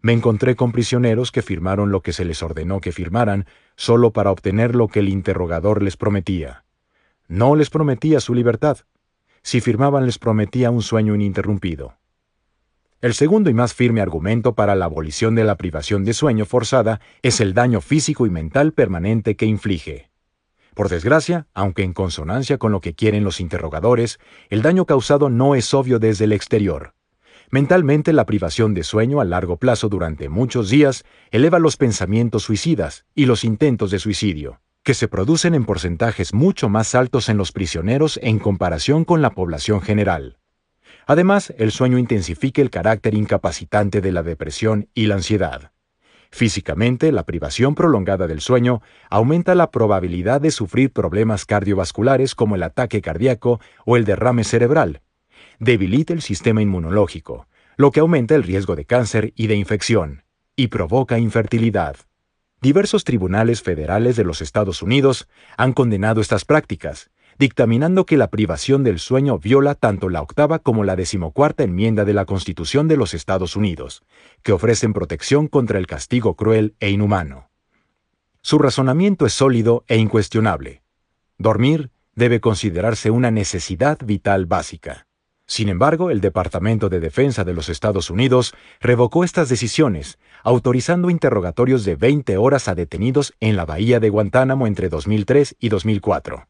Me 0.00 0.12
encontré 0.12 0.56
con 0.56 0.72
prisioneros 0.72 1.30
que 1.30 1.42
firmaron 1.42 1.92
lo 1.92 2.02
que 2.02 2.12
se 2.12 2.24
les 2.24 2.42
ordenó 2.42 2.80
que 2.80 2.90
firmaran 2.90 3.46
solo 3.76 4.12
para 4.12 4.32
obtener 4.32 4.74
lo 4.74 4.88
que 4.88 4.98
el 4.98 5.08
interrogador 5.08 5.80
les 5.84 5.96
prometía. 5.96 6.64
No 7.28 7.54
les 7.54 7.70
prometía 7.70 8.18
su 8.18 8.34
libertad. 8.34 8.78
Si 9.42 9.60
firmaban 9.60 10.06
les 10.06 10.18
prometía 10.18 10.72
un 10.72 10.82
sueño 10.82 11.14
ininterrumpido. 11.14 11.94
El 13.00 13.14
segundo 13.14 13.48
y 13.48 13.54
más 13.54 13.74
firme 13.74 14.00
argumento 14.00 14.56
para 14.56 14.74
la 14.74 14.86
abolición 14.86 15.36
de 15.36 15.44
la 15.44 15.54
privación 15.54 16.02
de 16.02 16.14
sueño 16.14 16.46
forzada 16.46 17.00
es 17.22 17.40
el 17.40 17.54
daño 17.54 17.80
físico 17.80 18.26
y 18.26 18.30
mental 18.30 18.72
permanente 18.72 19.36
que 19.36 19.46
inflige. 19.46 20.10
Por 20.74 20.88
desgracia, 20.88 21.46
aunque 21.54 21.82
en 21.82 21.92
consonancia 21.92 22.58
con 22.58 22.72
lo 22.72 22.80
que 22.80 22.94
quieren 22.94 23.24
los 23.24 23.40
interrogadores, 23.40 24.18
el 24.48 24.62
daño 24.62 24.84
causado 24.86 25.28
no 25.28 25.54
es 25.54 25.74
obvio 25.74 25.98
desde 25.98 26.24
el 26.24 26.32
exterior. 26.32 26.94
Mentalmente, 27.50 28.12
la 28.12 28.26
privación 28.26 28.74
de 28.74 28.84
sueño 28.84 29.20
a 29.20 29.24
largo 29.24 29.56
plazo 29.56 29.88
durante 29.88 30.28
muchos 30.28 30.68
días 30.68 31.04
eleva 31.30 31.58
los 31.58 31.76
pensamientos 31.76 32.42
suicidas 32.42 33.06
y 33.14 33.24
los 33.24 33.42
intentos 33.42 33.90
de 33.90 33.98
suicidio, 33.98 34.60
que 34.82 34.92
se 34.92 35.08
producen 35.08 35.54
en 35.54 35.64
porcentajes 35.64 36.34
mucho 36.34 36.68
más 36.68 36.94
altos 36.94 37.28
en 37.28 37.38
los 37.38 37.52
prisioneros 37.52 38.18
en 38.22 38.38
comparación 38.38 39.04
con 39.04 39.22
la 39.22 39.30
población 39.30 39.80
general. 39.80 40.38
Además, 41.06 41.54
el 41.56 41.72
sueño 41.72 41.96
intensifica 41.96 42.60
el 42.60 42.68
carácter 42.68 43.14
incapacitante 43.14 44.02
de 44.02 44.12
la 44.12 44.22
depresión 44.22 44.90
y 44.94 45.06
la 45.06 45.14
ansiedad. 45.14 45.72
Físicamente, 46.30 47.10
la 47.10 47.24
privación 47.24 47.74
prolongada 47.74 48.26
del 48.26 48.40
sueño 48.40 48.82
aumenta 49.10 49.54
la 49.54 49.70
probabilidad 49.70 50.40
de 50.40 50.50
sufrir 50.50 50.92
problemas 50.92 51.46
cardiovasculares 51.46 52.34
como 52.34 52.54
el 52.54 52.62
ataque 52.62 53.00
cardíaco 53.00 53.60
o 53.86 53.96
el 53.96 54.04
derrame 54.04 54.44
cerebral. 54.44 55.00
Debilita 55.58 56.12
el 56.12 56.22
sistema 56.22 56.62
inmunológico, 56.62 57.46
lo 57.76 57.90
que 57.92 58.00
aumenta 58.00 58.34
el 58.34 58.42
riesgo 58.42 58.76
de 58.76 58.84
cáncer 58.84 59.32
y 59.36 59.46
de 59.46 59.54
infección, 59.54 60.24
y 60.54 60.68
provoca 60.68 61.18
infertilidad. 61.18 61.96
Diversos 62.60 63.04
tribunales 63.04 63.62
federales 63.62 64.16
de 64.16 64.24
los 64.24 64.42
Estados 64.42 64.82
Unidos 64.82 65.28
han 65.56 65.72
condenado 65.72 66.20
estas 66.20 66.44
prácticas, 66.44 67.10
dictaminando 67.38 68.04
que 68.04 68.16
la 68.16 68.30
privación 68.30 68.82
del 68.82 68.98
sueño 68.98 69.38
viola 69.38 69.74
tanto 69.74 70.08
la 70.08 70.22
octava 70.22 70.58
como 70.58 70.84
la 70.84 70.96
decimocuarta 70.96 71.62
enmienda 71.62 72.04
de 72.04 72.14
la 72.14 72.24
Constitución 72.24 72.88
de 72.88 72.96
los 72.96 73.14
Estados 73.14 73.54
Unidos, 73.54 74.02
que 74.42 74.52
ofrecen 74.52 74.92
protección 74.92 75.46
contra 75.46 75.78
el 75.78 75.86
castigo 75.86 76.34
cruel 76.34 76.74
e 76.80 76.90
inhumano. 76.90 77.48
Su 78.42 78.58
razonamiento 78.58 79.26
es 79.26 79.32
sólido 79.32 79.84
e 79.86 79.98
incuestionable. 79.98 80.82
Dormir 81.38 81.90
debe 82.14 82.40
considerarse 82.40 83.10
una 83.10 83.30
necesidad 83.30 83.98
vital 84.04 84.46
básica. 84.46 85.06
Sin 85.46 85.68
embargo, 85.68 86.10
el 86.10 86.20
Departamento 86.20 86.88
de 86.88 87.00
Defensa 87.00 87.44
de 87.44 87.54
los 87.54 87.68
Estados 87.68 88.10
Unidos 88.10 88.52
revocó 88.80 89.24
estas 89.24 89.48
decisiones, 89.48 90.18
autorizando 90.42 91.08
interrogatorios 91.08 91.84
de 91.84 91.94
20 91.94 92.36
horas 92.36 92.68
a 92.68 92.74
detenidos 92.74 93.32
en 93.40 93.56
la 93.56 93.64
bahía 93.64 94.00
de 94.00 94.10
Guantánamo 94.10 94.66
entre 94.66 94.88
2003 94.88 95.56
y 95.58 95.68
2004. 95.68 96.48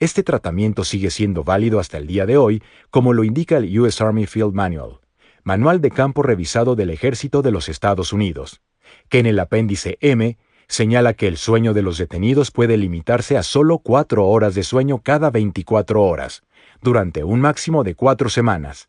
Este 0.00 0.22
tratamiento 0.22 0.84
sigue 0.84 1.10
siendo 1.10 1.44
válido 1.44 1.78
hasta 1.78 1.98
el 1.98 2.06
día 2.06 2.24
de 2.24 2.38
hoy, 2.38 2.62
como 2.88 3.12
lo 3.12 3.22
indica 3.22 3.58
el 3.58 3.78
US 3.78 4.00
Army 4.00 4.24
Field 4.24 4.54
Manual, 4.54 5.00
Manual 5.44 5.82
de 5.82 5.90
Campo 5.90 6.22
Revisado 6.22 6.74
del 6.74 6.88
Ejército 6.88 7.42
de 7.42 7.50
los 7.50 7.68
Estados 7.68 8.14
Unidos, 8.14 8.62
que 9.10 9.18
en 9.18 9.26
el 9.26 9.38
apéndice 9.38 9.98
M 10.00 10.38
señala 10.68 11.12
que 11.12 11.28
el 11.28 11.36
sueño 11.36 11.74
de 11.74 11.82
los 11.82 11.98
detenidos 11.98 12.50
puede 12.50 12.78
limitarse 12.78 13.36
a 13.36 13.42
solo 13.42 13.80
cuatro 13.80 14.26
horas 14.26 14.54
de 14.54 14.62
sueño 14.62 15.02
cada 15.02 15.28
24 15.28 16.02
horas, 16.02 16.44
durante 16.80 17.22
un 17.22 17.42
máximo 17.42 17.84
de 17.84 17.94
cuatro 17.94 18.30
semanas. 18.30 18.88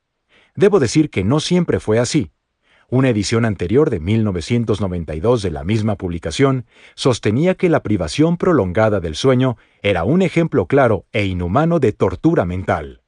Debo 0.55 0.79
decir 0.79 1.09
que 1.09 1.25
no 1.25 1.41
siempre 1.41 1.81
fue 1.81 1.99
así. 1.99 2.31
Una 2.93 3.07
edición 3.07 3.45
anterior 3.45 3.89
de 3.89 4.01
1992 4.01 5.41
de 5.41 5.49
la 5.49 5.63
misma 5.63 5.95
publicación 5.95 6.65
sostenía 6.93 7.55
que 7.55 7.69
la 7.69 7.83
privación 7.83 8.35
prolongada 8.35 8.99
del 8.99 9.15
sueño 9.15 9.55
era 9.81 10.03
un 10.03 10.21
ejemplo 10.21 10.65
claro 10.65 11.05
e 11.13 11.23
inhumano 11.25 11.79
de 11.79 11.93
tortura 11.93 12.43
mental. 12.43 13.01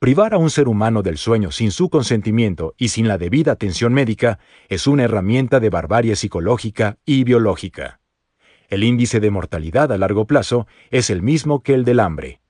Privar 0.00 0.34
a 0.34 0.38
un 0.38 0.50
ser 0.50 0.66
humano 0.66 1.04
del 1.04 1.18
sueño 1.18 1.52
sin 1.52 1.70
su 1.70 1.88
consentimiento 1.88 2.74
y 2.78 2.88
sin 2.88 3.06
la 3.06 3.16
debida 3.16 3.52
atención 3.52 3.94
médica 3.94 4.40
es 4.68 4.88
una 4.88 5.04
herramienta 5.04 5.60
de 5.60 5.70
barbarie 5.70 6.16
psicológica 6.16 6.98
y 7.04 7.22
biológica. 7.22 8.00
El 8.68 8.82
índice 8.82 9.20
de 9.20 9.30
mortalidad 9.30 9.92
a 9.92 9.98
largo 9.98 10.26
plazo 10.26 10.66
es 10.90 11.10
el 11.10 11.22
mismo 11.22 11.62
que 11.62 11.74
el 11.74 11.84
del 11.84 12.00
hambre. 12.00 12.40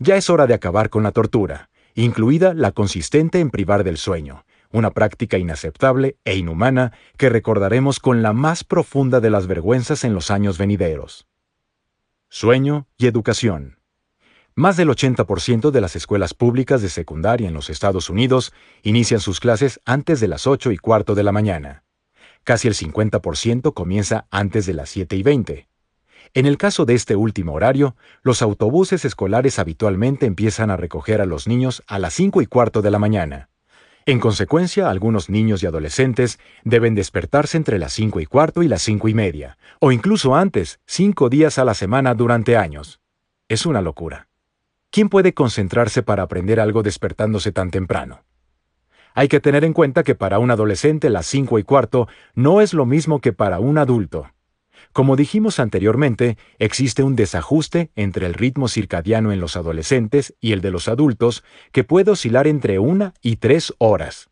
Ya 0.00 0.16
es 0.16 0.28
hora 0.28 0.48
de 0.48 0.54
acabar 0.54 0.90
con 0.90 1.04
la 1.04 1.12
tortura, 1.12 1.70
incluida 1.94 2.52
la 2.52 2.72
consistente 2.72 3.38
en 3.38 3.50
privar 3.50 3.84
del 3.84 3.96
sueño, 3.96 4.44
una 4.72 4.90
práctica 4.90 5.38
inaceptable 5.38 6.16
e 6.24 6.36
inhumana 6.36 6.92
que 7.16 7.28
recordaremos 7.28 8.00
con 8.00 8.22
la 8.22 8.32
más 8.32 8.64
profunda 8.64 9.20
de 9.20 9.30
las 9.30 9.46
vergüenzas 9.46 10.04
en 10.04 10.14
los 10.14 10.30
años 10.30 10.58
venideros. 10.58 11.26
Sueño 12.28 12.86
y 12.96 13.06
educación. 13.06 13.78
Más 14.54 14.76
del 14.76 14.88
80% 14.88 15.70
de 15.70 15.80
las 15.80 15.96
escuelas 15.96 16.34
públicas 16.34 16.82
de 16.82 16.88
secundaria 16.88 17.48
en 17.48 17.54
los 17.54 17.70
Estados 17.70 18.10
Unidos 18.10 18.52
inician 18.82 19.20
sus 19.20 19.40
clases 19.40 19.80
antes 19.84 20.20
de 20.20 20.28
las 20.28 20.46
8 20.46 20.72
y 20.72 20.76
cuarto 20.76 21.14
de 21.14 21.22
la 21.22 21.32
mañana. 21.32 21.84
Casi 22.44 22.68
el 22.68 22.74
50% 22.74 23.74
comienza 23.74 24.26
antes 24.30 24.66
de 24.66 24.74
las 24.74 24.90
7 24.90 25.16
y 25.16 25.22
20. 25.22 25.68
En 26.34 26.46
el 26.46 26.58
caso 26.58 26.84
de 26.84 26.94
este 26.94 27.16
último 27.16 27.54
horario, 27.54 27.96
los 28.22 28.42
autobuses 28.42 29.04
escolares 29.04 29.58
habitualmente 29.58 30.26
empiezan 30.26 30.70
a 30.70 30.76
recoger 30.76 31.20
a 31.20 31.26
los 31.26 31.48
niños 31.48 31.82
a 31.86 31.98
las 31.98 32.14
5 32.14 32.42
y 32.42 32.46
cuarto 32.46 32.82
de 32.82 32.90
la 32.90 32.98
mañana. 32.98 33.50
En 34.06 34.18
consecuencia, 34.18 34.88
algunos 34.88 35.28
niños 35.28 35.62
y 35.62 35.66
adolescentes 35.66 36.38
deben 36.64 36.94
despertarse 36.94 37.56
entre 37.56 37.78
las 37.78 37.92
cinco 37.92 38.20
y 38.20 38.26
cuarto 38.26 38.62
y 38.62 38.68
las 38.68 38.82
cinco 38.82 39.08
y 39.08 39.14
media, 39.14 39.58
o 39.78 39.92
incluso 39.92 40.34
antes, 40.34 40.80
cinco 40.86 41.28
días 41.28 41.58
a 41.58 41.64
la 41.64 41.74
semana 41.74 42.14
durante 42.14 42.56
años. 42.56 43.00
Es 43.48 43.66
una 43.66 43.82
locura. 43.82 44.28
¿Quién 44.90 45.08
puede 45.08 45.34
concentrarse 45.34 46.02
para 46.02 46.22
aprender 46.22 46.60
algo 46.60 46.82
despertándose 46.82 47.52
tan 47.52 47.70
temprano? 47.70 48.24
Hay 49.14 49.28
que 49.28 49.40
tener 49.40 49.64
en 49.64 49.72
cuenta 49.72 50.02
que 50.02 50.14
para 50.14 50.38
un 50.38 50.50
adolescente 50.50 51.10
las 51.10 51.26
5 51.26 51.58
y 51.58 51.64
cuarto 51.64 52.08
no 52.34 52.60
es 52.60 52.74
lo 52.74 52.86
mismo 52.86 53.20
que 53.20 53.32
para 53.32 53.60
un 53.60 53.78
adulto. 53.78 54.30
Como 54.92 55.14
dijimos 55.14 55.60
anteriormente, 55.60 56.36
existe 56.58 57.04
un 57.04 57.14
desajuste 57.14 57.90
entre 57.94 58.26
el 58.26 58.34
ritmo 58.34 58.66
circadiano 58.66 59.30
en 59.30 59.40
los 59.40 59.56
adolescentes 59.56 60.34
y 60.40 60.52
el 60.52 60.60
de 60.60 60.72
los 60.72 60.88
adultos 60.88 61.44
que 61.70 61.84
puede 61.84 62.10
oscilar 62.10 62.48
entre 62.48 62.80
una 62.80 63.14
y 63.22 63.36
tres 63.36 63.72
horas. 63.78 64.30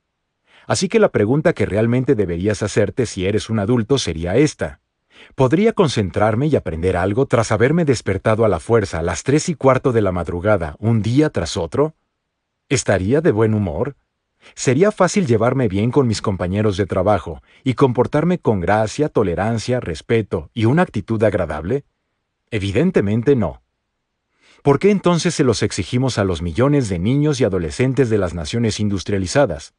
Así 0.67 0.89
que 0.89 0.99
la 0.99 1.11
pregunta 1.11 1.53
que 1.53 1.65
realmente 1.65 2.15
deberías 2.15 2.63
hacerte 2.63 3.07
si 3.07 3.25
eres 3.27 3.49
un 3.51 3.61
adulto 3.61 3.99
sería 3.99 4.37
esta. 4.37 4.81
¿Podría 5.35 5.73
concentrarme 5.73 6.49
y 6.49 6.57
aprender 6.57 6.97
algo 6.97 7.27
tras 7.27 7.53
haberme 7.53 7.85
despertado 7.85 8.45
a 8.45 8.49
la 8.49 8.61
fuerza 8.61 8.99
a 8.99 9.03
las 9.03 9.23
tres 9.23 9.49
y 9.49 9.55
cuarto 9.55 9.93
de 9.93 10.03
la 10.03 10.13
madrugada 10.13 10.77
un 10.79 11.03
día 11.03 11.31
tras 11.31 11.57
otro? 11.57 11.95
¿Estaría 12.69 13.21
de 13.21 13.33
buen 13.33 13.55
humor? 13.55 13.97
¿Sería 14.55 14.93
fácil 14.93 15.27
llevarme 15.27 15.69
bien 15.69 15.91
con 15.91 16.07
mis 16.07 16.23
compañeros 16.23 16.77
de 16.77 16.87
trabajo 16.87 17.43
y 17.65 17.75
comportarme 17.75 18.39
con 18.39 18.61
gracia, 18.61 19.09
tolerancia, 19.09 19.81
respeto 19.81 20.51
y 20.55 20.65
una 20.65 20.83
actitud 20.83 21.23
agradable? 21.23 21.85
Evidentemente 22.51 23.37
no. 23.37 23.63
¿Por 24.63 24.79
qué 24.79 24.91
entonces 24.91 25.35
se 25.35 25.45
los 25.45 25.63
exigimos 25.63 26.19
a 26.19 26.25
los 26.25 26.43
millones 26.43 26.89
de 26.89 26.99
niños 26.99 27.41
y 27.41 27.45
adolescentes 27.45 28.11
de 28.11 28.19
las 28.19 28.35
naciones 28.35 28.81
industrializadas? 28.81 29.75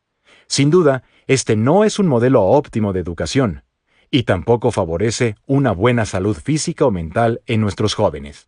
Sin 0.47 0.69
duda, 0.69 1.03
este 1.27 1.55
no 1.55 1.83
es 1.83 1.99
un 1.99 2.07
modelo 2.07 2.43
óptimo 2.43 2.93
de 2.93 3.01
educación, 3.01 3.63
y 4.09 4.23
tampoco 4.23 4.71
favorece 4.71 5.35
una 5.45 5.71
buena 5.71 6.05
salud 6.05 6.35
física 6.35 6.85
o 6.85 6.91
mental 6.91 7.41
en 7.45 7.61
nuestros 7.61 7.93
jóvenes. 7.93 8.47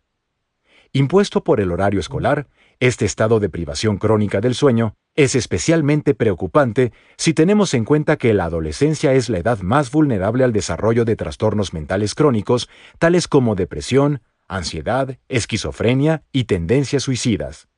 Impuesto 0.92 1.44
por 1.44 1.60
el 1.60 1.70
horario 1.70 2.00
escolar, 2.00 2.48
este 2.82 3.04
estado 3.04 3.38
de 3.38 3.48
privación 3.48 3.96
crónica 3.96 4.40
del 4.40 4.56
sueño 4.56 4.96
es 5.14 5.36
especialmente 5.36 6.14
preocupante 6.14 6.92
si 7.16 7.32
tenemos 7.32 7.74
en 7.74 7.84
cuenta 7.84 8.16
que 8.16 8.34
la 8.34 8.46
adolescencia 8.46 9.12
es 9.12 9.28
la 9.28 9.38
edad 9.38 9.60
más 9.60 9.92
vulnerable 9.92 10.42
al 10.42 10.52
desarrollo 10.52 11.04
de 11.04 11.14
trastornos 11.14 11.72
mentales 11.72 12.16
crónicos, 12.16 12.68
tales 12.98 13.28
como 13.28 13.54
depresión, 13.54 14.20
ansiedad, 14.48 15.16
esquizofrenia 15.28 16.24
y 16.32 16.44
tendencias 16.44 17.04
suicidas. 17.04 17.68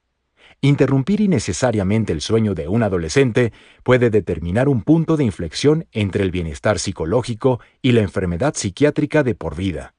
Interrumpir 0.62 1.20
innecesariamente 1.20 2.14
el 2.14 2.22
sueño 2.22 2.54
de 2.54 2.68
un 2.68 2.82
adolescente 2.82 3.52
puede 3.82 4.08
determinar 4.08 4.70
un 4.70 4.80
punto 4.80 5.18
de 5.18 5.24
inflexión 5.24 5.86
entre 5.92 6.22
el 6.22 6.30
bienestar 6.30 6.78
psicológico 6.78 7.60
y 7.82 7.92
la 7.92 8.00
enfermedad 8.00 8.54
psiquiátrica 8.54 9.22
de 9.22 9.34
por 9.34 9.54
vida. 9.54 9.92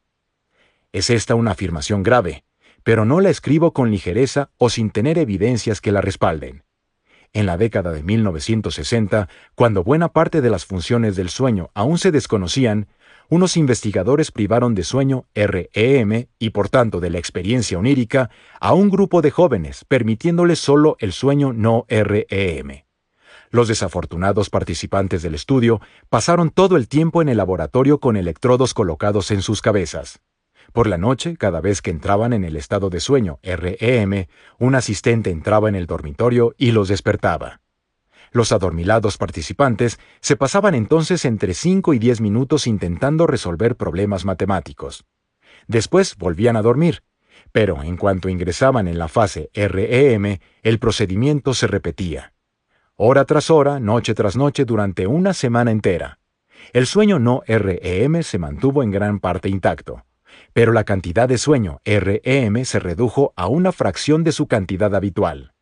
Es 0.92 1.12
esta 1.12 1.36
una 1.36 1.52
afirmación 1.52 2.02
grave, 2.02 2.44
pero 2.86 3.04
no 3.04 3.20
la 3.20 3.32
escribo 3.32 3.74
con 3.74 3.90
ligereza 3.90 4.52
o 4.60 4.70
sin 4.70 4.92
tener 4.92 5.18
evidencias 5.18 5.82
que 5.82 5.92
la 5.92 6.02
respalden. 6.02 6.64
En 7.34 7.48
la 7.48 7.58
década 7.58 7.92
de 7.92 8.04
1960, 8.04 9.28
cuando 9.56 9.84
buena 9.84 10.10
parte 10.10 10.40
de 10.40 10.52
las 10.52 10.66
funciones 10.66 11.16
del 11.16 11.30
sueño 11.30 11.72
aún 11.74 11.98
se 11.98 12.12
desconocían, 12.12 12.88
unos 13.28 13.58
investigadores 13.58 14.32
privaron 14.32 14.76
de 14.76 14.84
sueño 14.84 15.26
REM 15.34 16.28
y 16.38 16.52
por 16.52 16.70
tanto 16.70 17.00
de 17.00 17.10
la 17.10 17.18
experiencia 17.18 17.80
onírica 17.80 18.30
a 18.62 18.76
un 18.76 18.92
grupo 18.92 19.24
de 19.24 19.32
jóvenes, 19.32 19.84
permitiéndoles 19.88 20.60
solo 20.60 20.96
el 21.00 21.12
sueño 21.12 21.54
no 21.54 21.88
REM. 21.90 22.84
Los 23.50 23.68
desafortunados 23.68 24.52
participantes 24.52 25.24
del 25.24 25.34
estudio 25.34 25.82
pasaron 26.10 26.52
todo 26.52 26.78
el 26.78 26.88
tiempo 26.88 27.24
en 27.24 27.30
el 27.30 27.38
laboratorio 27.38 28.00
con 28.00 28.16
electrodos 28.16 28.76
colocados 28.76 29.32
en 29.32 29.42
sus 29.42 29.64
cabezas. 29.64 30.22
Por 30.76 30.88
la 30.88 30.98
noche, 30.98 31.38
cada 31.38 31.62
vez 31.62 31.82
que 31.82 31.90
entraban 31.90 32.34
en 32.34 32.44
el 32.44 32.58
estado 32.58 32.90
de 32.90 33.00
sueño 33.00 33.40
REM, 33.44 34.26
un 34.60 34.76
asistente 34.76 35.30
entraba 35.30 35.70
en 35.70 35.76
el 35.76 35.86
dormitorio 35.86 36.54
y 36.58 36.72
los 36.74 36.90
despertaba. 36.90 37.62
Los 38.34 38.52
adormilados 38.52 39.18
participantes 39.18 40.02
se 40.20 40.36
pasaban 40.36 40.76
entonces 40.76 41.24
entre 41.24 41.54
5 41.54 41.94
y 41.94 42.00
10 42.00 42.20
minutos 42.20 42.68
intentando 42.68 43.26
resolver 43.26 43.78
problemas 43.78 44.26
matemáticos. 44.26 45.06
Después 45.66 46.18
volvían 46.18 46.58
a 46.58 46.62
dormir, 46.62 47.04
pero 47.54 47.82
en 47.82 47.96
cuanto 47.96 48.28
ingresaban 48.28 48.90
en 48.90 48.98
la 48.98 49.08
fase 49.08 49.50
REM, 49.54 50.40
el 50.62 50.80
procedimiento 50.80 51.54
se 51.54 51.68
repetía. 51.68 52.34
Hora 52.98 53.24
tras 53.24 53.50
hora, 53.50 53.80
noche 53.80 54.14
tras 54.14 54.36
noche, 54.36 54.66
durante 54.66 55.08
una 55.08 55.34
semana 55.34 55.72
entera. 55.72 56.20
El 56.74 56.86
sueño 56.86 57.18
no 57.18 57.44
REM 57.48 58.24
se 58.24 58.40
mantuvo 58.40 58.84
en 58.84 58.92
gran 58.92 59.22
parte 59.22 59.48
intacto 59.48 60.04
pero 60.56 60.72
la 60.72 60.86
cantidad 60.86 61.28
de 61.28 61.38
sueño 61.38 61.82
REM 61.84 62.64
se 62.64 62.80
redujo 62.80 63.34
a 63.36 63.48
una 63.48 63.74
fracción 63.74 64.24
de 64.24 64.32
su 64.32 64.48
cantidad 64.48 64.96
habitual. 64.96 65.54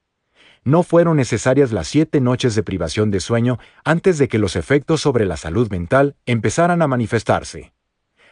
No 0.63 0.83
fueron 0.83 1.17
necesarias 1.17 1.71
las 1.71 1.87
siete 1.87 2.21
noches 2.21 2.53
de 2.53 2.61
privación 2.61 3.09
de 3.09 3.19
sueño 3.19 3.57
antes 3.83 4.19
de 4.19 4.27
que 4.27 4.37
los 4.37 4.55
efectos 4.55 5.01
sobre 5.01 5.25
la 5.25 5.35
salud 5.35 5.67
mental 5.71 6.15
empezaran 6.27 6.83
a 6.83 6.87
manifestarse. 6.87 7.73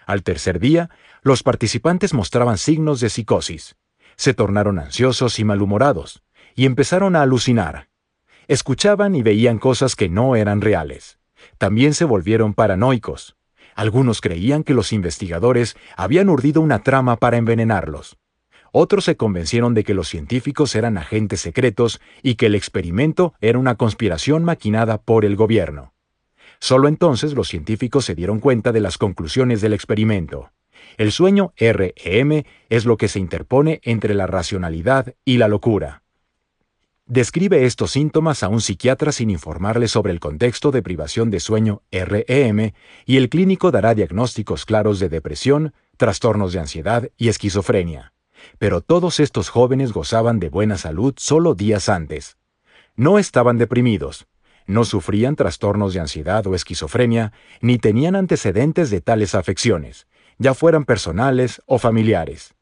Al 0.06 0.22
tercer 0.22 0.60
día, 0.60 0.92
los 1.24 1.42
participantes 1.42 2.14
mostraban 2.14 2.60
signos 2.60 3.00
de 3.00 3.10
psicosis. 3.10 3.76
Se 4.16 4.36
tornaron 4.36 4.78
ansiosos 4.78 5.40
y 5.40 5.44
malhumorados, 5.44 6.22
y 6.54 6.68
empezaron 6.68 7.16
a 7.16 7.24
alucinar. 7.24 7.88
Escuchaban 8.48 9.16
y 9.16 9.24
veían 9.24 9.58
cosas 9.58 9.96
que 9.96 10.10
no 10.10 10.36
eran 10.36 10.62
reales. 10.62 11.18
También 11.58 11.96
se 11.96 12.06
volvieron 12.06 12.54
paranoicos, 12.54 13.36
algunos 13.76 14.22
creían 14.22 14.64
que 14.64 14.74
los 14.74 14.94
investigadores 14.94 15.76
habían 15.96 16.30
urdido 16.30 16.62
una 16.62 16.84
trama 16.84 17.18
para 17.18 17.38
envenenarlos. 17.38 18.18
Otros 18.72 19.04
se 19.04 19.18
convencieron 19.18 19.74
de 19.74 19.84
que 19.84 19.94
los 19.94 20.08
científicos 20.08 20.76
eran 20.76 20.98
agentes 20.98 21.42
secretos 21.42 22.00
y 22.24 22.36
que 22.36 22.46
el 22.46 22.56
experimento 22.56 23.34
era 23.42 23.60
una 23.60 23.76
conspiración 23.76 24.44
maquinada 24.44 25.02
por 25.02 25.26
el 25.26 25.36
gobierno. 25.36 25.94
Solo 26.60 26.88
entonces 26.88 27.34
los 27.34 27.50
científicos 27.50 28.06
se 28.06 28.16
dieron 28.16 28.40
cuenta 28.40 28.72
de 28.72 28.80
las 28.80 28.98
conclusiones 28.98 29.62
del 29.62 29.74
experimento. 29.74 30.52
El 30.98 31.12
sueño 31.12 31.54
REM 31.58 32.44
es 32.70 32.86
lo 32.86 32.98
que 32.98 33.08
se 33.08 33.20
interpone 33.20 33.82
entre 33.84 34.14
la 34.14 34.28
racionalidad 34.28 35.16
y 35.26 35.38
la 35.38 35.48
locura. 35.48 36.01
Describe 37.12 37.66
estos 37.66 37.92
síntomas 37.92 38.42
a 38.42 38.48
un 38.48 38.62
psiquiatra 38.62 39.12
sin 39.12 39.32
informarle 39.32 39.90
sobre 39.90 40.14
el 40.14 40.22
contexto 40.22 40.72
de 40.72 40.82
privación 40.82 41.30
de 41.30 41.42
sueño 41.42 41.82
REM 41.92 42.72
y 43.06 43.18
el 43.18 43.28
clínico 43.28 43.70
dará 43.70 43.94
diagnósticos 43.94 44.64
claros 44.64 45.02
de 45.02 45.10
depresión, 45.10 45.74
trastornos 45.98 46.54
de 46.54 46.60
ansiedad 46.60 47.10
y 47.18 47.28
esquizofrenia. 47.28 48.14
Pero 48.60 48.80
todos 48.80 49.20
estos 49.20 49.50
jóvenes 49.50 49.92
gozaban 49.92 50.40
de 50.40 50.48
buena 50.48 50.78
salud 50.78 51.14
solo 51.18 51.54
días 51.54 51.90
antes. 51.90 52.38
No 52.96 53.20
estaban 53.20 53.58
deprimidos, 53.58 54.26
no 54.66 54.86
sufrían 54.86 55.36
trastornos 55.36 55.94
de 55.94 56.00
ansiedad 56.00 56.48
o 56.48 56.56
esquizofrenia, 56.56 57.34
ni 57.60 57.78
tenían 57.78 58.16
antecedentes 58.16 58.90
de 58.90 59.02
tales 59.02 59.36
afecciones, 59.36 60.08
ya 60.38 60.54
fueran 60.54 60.86
personales 60.86 61.62
o 61.66 61.78
familiares. 61.78 62.54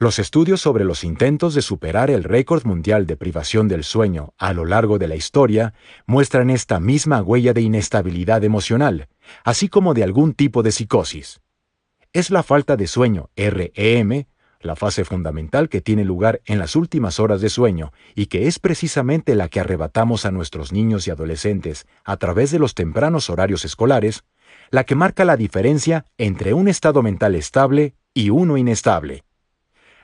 Los 0.00 0.20
estudios 0.20 0.60
sobre 0.60 0.84
los 0.84 1.02
intentos 1.02 1.54
de 1.54 1.62
superar 1.62 2.08
el 2.08 2.22
récord 2.22 2.64
mundial 2.64 3.04
de 3.04 3.16
privación 3.16 3.66
del 3.66 3.82
sueño 3.82 4.32
a 4.38 4.52
lo 4.52 4.64
largo 4.64 4.96
de 4.96 5.08
la 5.08 5.16
historia 5.16 5.74
muestran 6.06 6.50
esta 6.50 6.78
misma 6.78 7.20
huella 7.20 7.52
de 7.52 7.62
inestabilidad 7.62 8.44
emocional, 8.44 9.08
así 9.42 9.68
como 9.68 9.94
de 9.94 10.04
algún 10.04 10.34
tipo 10.34 10.62
de 10.62 10.70
psicosis. 10.70 11.40
Es 12.12 12.30
la 12.30 12.44
falta 12.44 12.76
de 12.76 12.86
sueño 12.86 13.30
REM, 13.34 14.26
la 14.60 14.76
fase 14.76 15.04
fundamental 15.04 15.68
que 15.68 15.80
tiene 15.80 16.04
lugar 16.04 16.42
en 16.46 16.60
las 16.60 16.76
últimas 16.76 17.18
horas 17.18 17.40
de 17.40 17.48
sueño 17.48 17.92
y 18.14 18.26
que 18.26 18.46
es 18.46 18.60
precisamente 18.60 19.34
la 19.34 19.48
que 19.48 19.58
arrebatamos 19.58 20.26
a 20.26 20.30
nuestros 20.30 20.72
niños 20.72 21.08
y 21.08 21.10
adolescentes 21.10 21.88
a 22.04 22.18
través 22.18 22.52
de 22.52 22.60
los 22.60 22.76
tempranos 22.76 23.30
horarios 23.30 23.64
escolares, 23.64 24.22
la 24.70 24.84
que 24.84 24.94
marca 24.94 25.24
la 25.24 25.36
diferencia 25.36 26.04
entre 26.18 26.54
un 26.54 26.68
estado 26.68 27.02
mental 27.02 27.34
estable 27.34 27.94
y 28.14 28.30
uno 28.30 28.56
inestable 28.56 29.24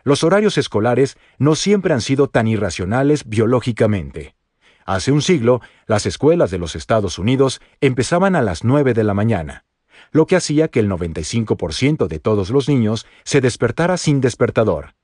los 0.05 0.23
horarios 0.23 0.59
escolares 0.59 1.17
no 1.39 1.55
siempre 1.55 1.93
han 1.93 2.01
sido 2.01 2.29
tan 2.29 2.47
irracionales 2.47 3.29
biológicamente. 3.29 4.37
Hace 4.87 5.13
un 5.13 5.23
siglo, 5.23 5.61
las 5.87 6.05
escuelas 6.07 6.51
de 6.51 6.59
los 6.59 6.77
Estados 6.77 7.19
Unidos 7.19 7.61
empezaban 7.81 8.37
a 8.37 8.43
las 8.43 8.65
9 8.65 8.93
de 8.93 9.03
la 9.03 9.15
mañana, 9.15 9.65
lo 10.13 10.27
que 10.27 10.37
hacía 10.37 10.69
que 10.69 10.81
el 10.81 10.91
95% 10.91 12.07
de 12.07 12.19
todos 12.19 12.51
los 12.51 12.69
niños 12.69 13.07
se 13.25 13.41
despertara 13.41 13.97
sin 13.97 14.21
despertador. 14.21 14.95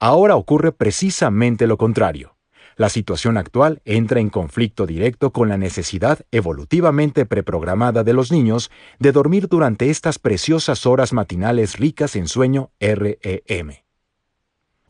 Ahora 0.00 0.34
ocurre 0.34 0.72
precisamente 0.72 1.66
lo 1.66 1.78
contrario. 1.78 2.36
La 2.76 2.88
situación 2.88 3.36
actual 3.36 3.82
entra 3.84 4.20
en 4.20 4.30
conflicto 4.30 4.86
directo 4.86 5.32
con 5.32 5.48
la 5.48 5.58
necesidad 5.58 6.20
evolutivamente 6.30 7.26
preprogramada 7.26 8.04
de 8.04 8.14
los 8.14 8.32
niños 8.32 8.70
de 8.98 9.12
dormir 9.12 9.48
durante 9.48 9.90
estas 9.90 10.18
preciosas 10.18 10.86
horas 10.86 11.12
matinales 11.12 11.78
ricas 11.78 12.16
en 12.16 12.26
sueño 12.26 12.70
REM. 12.80 13.89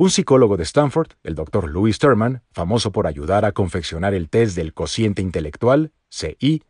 Un 0.00 0.08
psicólogo 0.08 0.56
de 0.56 0.62
Stanford, 0.62 1.08
el 1.24 1.34
Dr. 1.34 1.68
Louis 1.68 1.98
Terman, 1.98 2.42
famoso 2.52 2.90
por 2.90 3.06
ayudar 3.06 3.44
a 3.44 3.52
confeccionar 3.52 4.14
el 4.14 4.30
test 4.30 4.56
del 4.56 4.72
cociente 4.72 5.20
intelectual, 5.20 5.92
CI, 6.08 6.62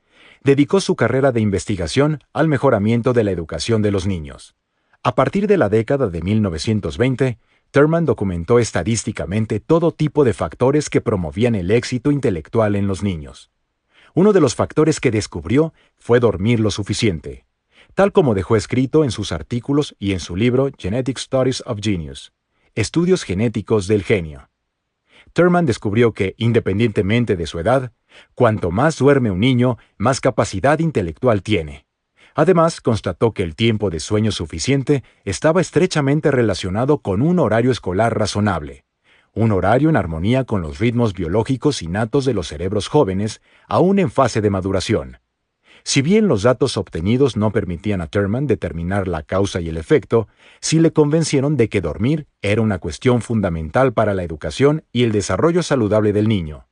dedicó 0.43 0.81
su 0.81 0.97
carrera 0.97 1.31
de 1.31 1.41
investigación 1.41 2.25
al 2.33 2.49
mejoramiento 2.49 3.13
de 3.13 3.23
la 3.23 3.31
educación 3.31 3.83
de 3.83 3.93
los 3.93 4.05
niños. 4.05 4.57
A 5.05 5.15
partir 5.15 5.47
de 5.47 5.59
la 5.59 5.69
década 5.69 6.09
de 6.09 6.21
1920, 6.21 7.39
Terman 7.71 8.05
documentó 8.05 8.59
estadísticamente 8.59 9.61
todo 9.61 9.93
tipo 9.93 10.25
de 10.25 10.33
factores 10.33 10.91
que 10.91 11.01
promovían 11.01 11.55
el 11.55 11.71
éxito 11.71 12.11
intelectual 12.11 12.75
en 12.75 12.89
los 12.89 13.05
niños. 13.05 13.53
Uno 14.13 14.33
de 14.33 14.41
los 14.41 14.57
factores 14.57 14.99
que 14.99 15.13
descubrió 15.13 15.73
fue 15.99 16.19
dormir 16.19 16.59
lo 16.59 16.73
suficiente, 16.73 17.45
tal 17.95 18.11
como 18.11 18.35
dejó 18.35 18.57
escrito 18.57 19.05
en 19.05 19.13
sus 19.13 19.31
artículos 19.31 19.95
y 20.01 20.15
en 20.15 20.19
su 20.19 20.35
libro 20.35 20.69
Genetic 20.77 21.17
Studies 21.17 21.63
of 21.65 21.79
Genius, 21.81 22.33
Estudios 22.77 23.25
Genéticos 23.25 23.89
del 23.89 24.05
Genio. 24.05 24.49
Thurman 25.33 25.67
descubrió 25.67 26.13
que, 26.13 26.37
independientemente 26.39 27.37
de 27.37 27.47
su 27.49 27.59
edad, 27.59 27.93
cuanto 28.37 28.71
más 28.71 28.97
duerme 28.97 29.33
un 29.33 29.41
niño, 29.41 29.77
más 29.99 30.21
capacidad 30.21 30.79
intelectual 30.79 31.43
tiene. 31.43 31.87
Además, 32.37 32.81
constató 32.81 33.33
que 33.33 33.43
el 33.43 33.57
tiempo 33.57 33.91
de 33.91 33.99
sueño 33.99 34.31
suficiente 34.31 35.03
estaba 35.25 35.61
estrechamente 35.61 36.31
relacionado 36.31 36.99
con 36.99 37.23
un 37.23 37.41
horario 37.41 37.73
escolar 37.73 38.17
razonable, 38.17 38.85
un 39.35 39.51
horario 39.51 39.89
en 39.89 39.97
armonía 39.97 40.45
con 40.45 40.63
los 40.63 40.79
ritmos 40.79 41.13
biológicos 41.13 41.83
innatos 41.83 42.25
de 42.25 42.35
los 42.35 42.47
cerebros 42.47 42.87
jóvenes, 42.87 43.43
aún 43.67 43.99
en 43.99 44.13
fase 44.13 44.41
de 44.41 44.51
maduración. 44.51 45.19
Si 45.83 46.03
bien 46.03 46.29
los 46.29 46.43
datos 46.43 46.77
obtenidos 46.77 47.37
no 47.37 47.51
permitían 47.53 48.01
a 48.01 48.07
Thurman 48.07 48.47
determinar 48.47 49.09
la 49.09 49.23
causa 49.23 49.61
y 49.61 49.69
el 49.69 49.77
efecto, 49.77 50.29
sí 50.61 50.79
le 50.79 50.93
convencieron 50.93 51.57
de 51.57 51.69
que 51.69 51.81
dormir 51.81 52.27
era 52.43 52.63
una 52.63 52.79
cuestión 52.79 53.23
fundamental 53.23 53.93
para 53.93 54.15
la 54.15 54.23
educación 54.23 54.85
y 54.93 55.05
el 55.05 55.13
desarrollo 55.13 55.63
saludable 55.63 56.13
del 56.13 56.29
niño. 56.29 56.67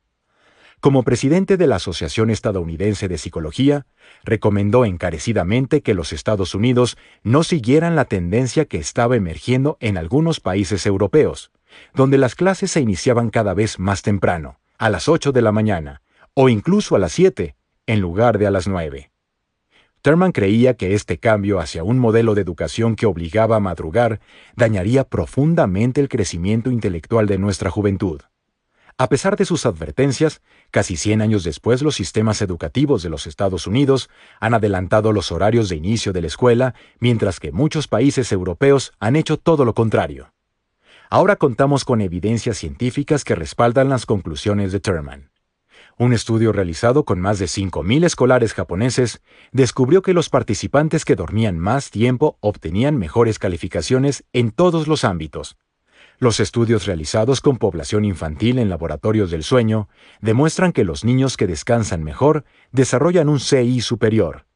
Como 0.80 1.02
presidente 1.02 1.56
de 1.56 1.66
la 1.66 1.76
Asociación 1.76 2.30
Estadounidense 2.30 3.08
de 3.08 3.18
Psicología, 3.18 3.86
recomendó 4.22 4.84
encarecidamente 4.84 5.82
que 5.82 5.94
los 5.94 6.12
Estados 6.12 6.54
Unidos 6.54 6.96
no 7.24 7.42
siguieran 7.42 7.96
la 7.96 8.04
tendencia 8.04 8.64
que 8.64 8.78
estaba 8.78 9.16
emergiendo 9.16 9.76
en 9.80 9.98
algunos 9.98 10.38
países 10.38 10.86
europeos, 10.86 11.50
donde 11.94 12.16
las 12.16 12.36
clases 12.36 12.70
se 12.70 12.80
iniciaban 12.80 13.30
cada 13.30 13.54
vez 13.54 13.80
más 13.80 14.02
temprano, 14.02 14.60
a 14.78 14.88
las 14.88 15.08
8 15.08 15.32
de 15.32 15.42
la 15.42 15.50
mañana, 15.50 16.02
o 16.34 16.48
incluso 16.48 16.94
a 16.94 17.00
las 17.00 17.10
7, 17.10 17.56
en 17.88 18.00
lugar 18.00 18.36
de 18.36 18.46
a 18.46 18.50
las 18.50 18.68
9. 18.68 19.10
Thurman 20.02 20.32
creía 20.32 20.74
que 20.74 20.94
este 20.94 21.18
cambio 21.18 21.58
hacia 21.58 21.82
un 21.82 21.98
modelo 21.98 22.34
de 22.34 22.42
educación 22.42 22.94
que 22.94 23.06
obligaba 23.06 23.56
a 23.56 23.60
madrugar 23.60 24.20
dañaría 24.54 25.04
profundamente 25.04 26.02
el 26.02 26.10
crecimiento 26.10 26.70
intelectual 26.70 27.26
de 27.26 27.38
nuestra 27.38 27.70
juventud. 27.70 28.20
A 28.98 29.08
pesar 29.08 29.36
de 29.36 29.46
sus 29.46 29.64
advertencias, 29.64 30.42
casi 30.70 30.96
100 30.96 31.22
años 31.22 31.44
después 31.44 31.80
los 31.80 31.94
sistemas 31.94 32.42
educativos 32.42 33.02
de 33.02 33.08
los 33.08 33.26
Estados 33.26 33.66
Unidos 33.66 34.10
han 34.38 34.52
adelantado 34.52 35.12
los 35.12 35.32
horarios 35.32 35.70
de 35.70 35.76
inicio 35.76 36.12
de 36.12 36.20
la 36.20 36.26
escuela, 36.26 36.74
mientras 37.00 37.40
que 37.40 37.52
muchos 37.52 37.88
países 37.88 38.30
europeos 38.32 38.92
han 39.00 39.16
hecho 39.16 39.38
todo 39.38 39.64
lo 39.64 39.72
contrario. 39.72 40.34
Ahora 41.08 41.36
contamos 41.36 41.86
con 41.86 42.02
evidencias 42.02 42.58
científicas 42.58 43.24
que 43.24 43.34
respaldan 43.34 43.88
las 43.88 44.04
conclusiones 44.04 44.72
de 44.72 44.80
Thurman. 44.80 45.30
Un 46.00 46.12
estudio 46.12 46.52
realizado 46.52 47.04
con 47.04 47.18
más 47.18 47.40
de 47.40 47.46
5.000 47.46 48.04
escolares 48.04 48.54
japoneses 48.54 49.20
descubrió 49.50 50.00
que 50.00 50.14
los 50.14 50.28
participantes 50.28 51.04
que 51.04 51.16
dormían 51.16 51.58
más 51.58 51.90
tiempo 51.90 52.38
obtenían 52.38 52.96
mejores 52.96 53.40
calificaciones 53.40 54.24
en 54.32 54.52
todos 54.52 54.86
los 54.86 55.02
ámbitos. 55.02 55.56
Los 56.20 56.38
estudios 56.38 56.86
realizados 56.86 57.40
con 57.40 57.58
población 57.58 58.04
infantil 58.04 58.60
en 58.60 58.68
laboratorios 58.68 59.32
del 59.32 59.42
sueño 59.42 59.88
demuestran 60.20 60.70
que 60.70 60.84
los 60.84 61.04
niños 61.04 61.36
que 61.36 61.48
descansan 61.48 62.04
mejor 62.04 62.44
desarrollan 62.70 63.28
un 63.28 63.40
CI 63.40 63.80
superior. 63.80 64.46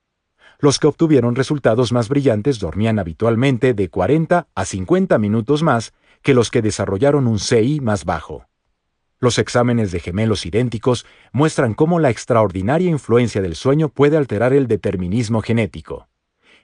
Los 0.61 0.79
que 0.79 0.87
obtuvieron 0.87 1.35
resultados 1.35 1.91
más 1.91 2.09
brillantes 2.09 2.61
dormían 2.61 3.01
habitualmente 3.01 3.75
de 3.75 3.89
40 3.89 4.47
a 4.55 4.65
50 4.65 5.19
minutos 5.19 5.65
más 5.65 5.93
que 6.23 6.35
los 6.35 6.53
que 6.53 6.63
desarrollaron 6.63 7.27
un 7.27 7.41
CI 7.41 7.81
más 7.81 8.05
bajo. 8.05 8.47
Los 9.23 9.39
exámenes 9.39 9.93
de 9.93 10.01
gemelos 10.01 10.47
idénticos 10.47 11.07
muestran 11.31 11.75
cómo 11.75 12.01
la 12.01 12.11
extraordinaria 12.11 12.91
influencia 12.91 13.41
del 13.41 13.55
sueño 13.55 13.89
puede 13.89 14.17
alterar 14.17 14.53
el 14.53 14.67
determinismo 14.67 15.43
genético. 15.43 16.09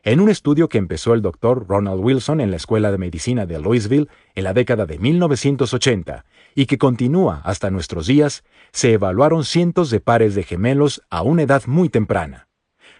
En 0.02 0.18
un 0.18 0.28
estudio 0.28 0.68
que 0.68 0.78
empezó 0.78 1.14
el 1.14 1.22
doctor 1.22 1.68
Ronald 1.68 2.00
Wilson 2.02 2.40
en 2.40 2.50
la 2.50 2.56
Escuela 2.56 2.90
de 2.90 2.98
Medicina 2.98 3.46
de 3.46 3.60
Louisville 3.60 4.08
en 4.34 4.42
la 4.42 4.54
década 4.54 4.86
de 4.86 4.98
1980 4.98 6.24
y 6.56 6.66
que 6.66 6.78
continúa 6.78 7.42
hasta 7.44 7.70
nuestros 7.70 8.08
días, 8.08 8.42
se 8.72 8.92
evaluaron 8.92 9.44
cientos 9.44 9.90
de 9.90 10.00
pares 10.00 10.34
de 10.34 10.42
gemelos 10.42 11.00
a 11.10 11.22
una 11.22 11.42
edad 11.42 11.62
muy 11.66 11.88
temprana 11.88 12.47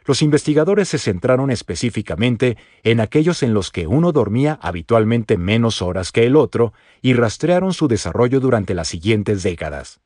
los 0.08 0.22
investigadores 0.22 0.88
se 0.88 0.96
centraron 0.96 1.50
específicamente 1.50 2.56
en 2.82 2.98
aquellos 2.98 3.42
en 3.42 3.52
los 3.52 3.70
que 3.70 3.86
uno 3.86 4.10
dormía 4.10 4.58
habitualmente 4.62 5.36
menos 5.36 5.82
horas 5.82 6.12
que 6.12 6.24
el 6.24 6.34
otro 6.34 6.72
y 7.02 7.12
rastrearon 7.12 7.74
su 7.74 7.88
desarrollo 7.88 8.40
durante 8.40 8.72
las 8.72 8.88
siguientes 8.88 9.42
décadas. 9.42 10.00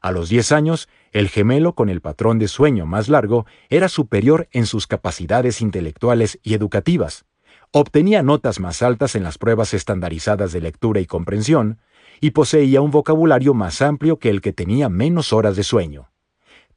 A 0.00 0.10
los 0.10 0.30
10 0.30 0.52
años, 0.52 0.88
el 1.12 1.28
gemelo 1.28 1.74
con 1.74 1.90
el 1.90 2.00
patrón 2.00 2.38
de 2.38 2.48
sueño 2.48 2.86
más 2.86 3.10
largo 3.10 3.44
era 3.68 3.90
superior 3.90 4.48
en 4.52 4.64
sus 4.64 4.86
capacidades 4.86 5.60
intelectuales 5.60 6.38
y 6.42 6.54
educativas, 6.54 7.26
obtenía 7.72 8.22
notas 8.22 8.58
más 8.58 8.80
altas 8.80 9.14
en 9.16 9.22
las 9.22 9.36
pruebas 9.36 9.74
estandarizadas 9.74 10.52
de 10.52 10.62
lectura 10.62 11.00
y 11.00 11.04
comprensión, 11.04 11.78
y 12.22 12.30
poseía 12.30 12.80
un 12.80 12.90
vocabulario 12.90 13.52
más 13.52 13.82
amplio 13.82 14.18
que 14.18 14.30
el 14.30 14.40
que 14.40 14.54
tenía 14.54 14.88
menos 14.88 15.34
horas 15.34 15.56
de 15.56 15.62
sueño. 15.62 16.11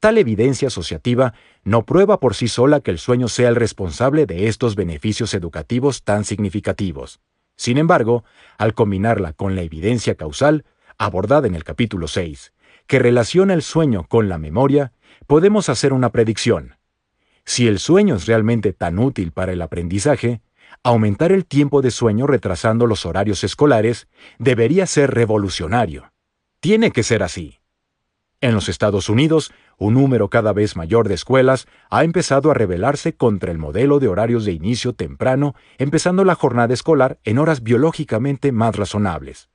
Tal 0.06 0.20
evidencia 0.20 0.68
asociativa 0.68 1.34
no 1.64 1.84
prueba 1.84 2.20
por 2.20 2.36
sí 2.36 2.48
sola 2.48 2.80
que 2.80 2.92
el 2.92 3.00
sueño 3.00 3.28
sea 3.28 3.50
el 3.50 3.56
responsable 3.56 4.28
de 4.28 4.48
estos 4.48 4.76
beneficios 4.76 5.34
educativos 5.34 6.04
tan 6.04 6.26
significativos. 6.26 7.22
Sin 7.56 7.80
embargo, 7.80 8.24
al 8.60 8.76
combinarla 8.76 9.34
con 9.34 9.56
la 9.56 9.64
evidencia 9.64 10.14
causal, 10.14 10.64
abordada 11.00 11.48
en 11.48 11.56
el 11.56 11.64
capítulo 11.64 12.08
6, 12.08 12.54
que 12.86 13.00
relaciona 13.00 13.56
el 13.56 13.64
sueño 13.64 14.04
con 14.08 14.30
la 14.30 14.38
memoria, 14.38 14.92
podemos 15.26 15.70
hacer 15.70 15.92
una 15.92 16.12
predicción. 16.12 16.76
Si 17.44 17.68
el 17.68 17.80
sueño 17.80 18.14
es 18.14 18.28
realmente 18.28 18.74
tan 18.74 19.00
útil 19.00 19.32
para 19.32 19.54
el 19.54 19.62
aprendizaje, 19.64 20.40
aumentar 20.84 21.32
el 21.32 21.48
tiempo 21.48 21.82
de 21.82 21.90
sueño 21.90 22.28
retrasando 22.28 22.86
los 22.86 23.08
horarios 23.08 23.44
escolares 23.44 24.08
debería 24.38 24.86
ser 24.86 25.16
revolucionario. 25.16 26.12
Tiene 26.60 26.92
que 26.92 27.02
ser 27.02 27.24
así. 27.24 27.58
En 28.42 28.54
los 28.54 28.70
Estados 28.70 29.10
Unidos, 29.10 29.52
un 29.78 29.96
número 29.96 30.30
cada 30.30 30.54
vez 30.54 30.76
mayor 30.76 31.08
de 31.08 31.16
escuelas 31.16 31.68
ha 31.90 32.04
empezado 32.04 32.52
a 32.52 32.54
rebelarse 32.54 33.16
contra 33.16 33.52
el 33.52 33.58
modelo 33.58 34.00
de 34.00 34.08
horarios 34.08 34.46
de 34.46 34.54
inicio 34.54 34.94
temprano, 34.94 35.56
empezando 35.78 36.24
la 36.24 36.36
jornada 36.36 36.74
escolar 36.74 37.20
en 37.24 37.40
horas 37.40 37.64
biológicamente 37.64 38.52
más 38.52 38.76
razonables. 38.76 39.50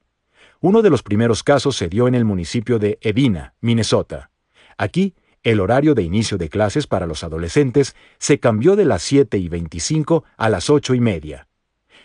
Uno 0.60 0.82
de 0.82 0.90
los 0.90 1.02
primeros 1.02 1.42
casos 1.42 1.76
se 1.76 1.88
dio 1.88 2.06
en 2.06 2.14
el 2.14 2.24
municipio 2.24 2.78
de 2.78 2.98
Edina, 3.00 3.54
Minnesota. 3.60 4.30
Aquí, 4.76 5.14
el 5.42 5.60
horario 5.60 5.94
de 5.94 6.02
inicio 6.02 6.36
de 6.36 6.50
clases 6.50 6.86
para 6.86 7.06
los 7.06 7.24
adolescentes 7.24 7.96
se 8.18 8.40
cambió 8.40 8.76
de 8.76 8.84
las 8.84 9.02
7 9.02 9.38
y 9.38 9.48
25 9.48 10.24
a 10.36 10.48
las 10.50 10.68
8 10.68 10.94
y 10.94 11.00
media. 11.00 11.49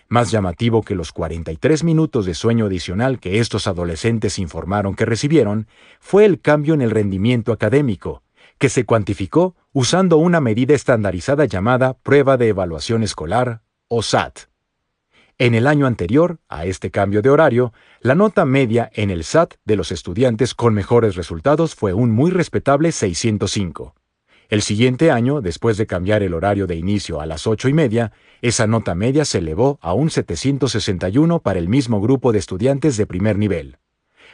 Más 0.07 0.29
llamativo 0.29 0.83
que 0.83 0.93
los 0.93 1.11
43 1.11 1.83
minutos 1.83 2.25
de 2.25 2.35
sueño 2.35 2.65
adicional 2.65 3.19
que 3.19 3.39
estos 3.39 3.65
adolescentes 3.65 4.37
informaron 4.37 4.95
que 4.95 5.05
recibieron 5.05 5.67
fue 5.99 6.25
el 6.25 6.39
cambio 6.39 6.75
en 6.75 6.81
el 6.81 6.91
rendimiento 6.91 7.51
académico, 7.51 8.21
que 8.59 8.69
se 8.69 8.85
cuantificó 8.85 9.55
usando 9.73 10.17
una 10.17 10.41
medida 10.41 10.75
estandarizada 10.75 11.45
llamada 11.45 11.97
Prueba 11.97 12.37
de 12.37 12.49
Evaluación 12.49 13.01
Escolar, 13.01 13.61
o 13.87 14.03
SAT. 14.03 14.41
En 15.37 15.53
el 15.53 15.67
año 15.67 15.85
anterior 15.85 16.39
a 16.47 16.65
este 16.65 16.91
cambio 16.91 17.21
de 17.21 17.29
horario, 17.29 17.73
la 17.99 18.15
nota 18.15 18.45
media 18.45 18.89
en 18.93 19.09
el 19.09 19.23
SAT 19.23 19.55
de 19.65 19.75
los 19.75 19.91
estudiantes 19.91 20.53
con 20.53 20.73
mejores 20.73 21.15
resultados 21.15 21.75
fue 21.75 21.93
un 21.93 22.11
muy 22.11 22.31
respetable 22.31 22.91
605. 22.91 23.95
El 24.47 24.61
siguiente 24.61 25.09
año, 25.09 25.41
después 25.41 25.77
de 25.77 25.87
cambiar 25.87 26.21
el 26.21 26.33
horario 26.33 26.67
de 26.67 26.75
inicio 26.75 27.19
a 27.19 27.25
las 27.25 27.47
ocho 27.47 27.67
y 27.67 27.73
media, 27.73 28.11
esa 28.41 28.67
nota 28.67 28.93
media 28.93 29.25
se 29.25 29.39
elevó 29.39 29.79
a 29.81 29.93
un 29.93 30.11
761 30.11 31.39
para 31.39 31.57
el 31.57 31.67
mismo 31.67 31.99
grupo 31.99 32.31
de 32.31 32.39
estudiantes 32.39 32.95
de 32.97 33.07
primer 33.07 33.37
nivel. 33.39 33.79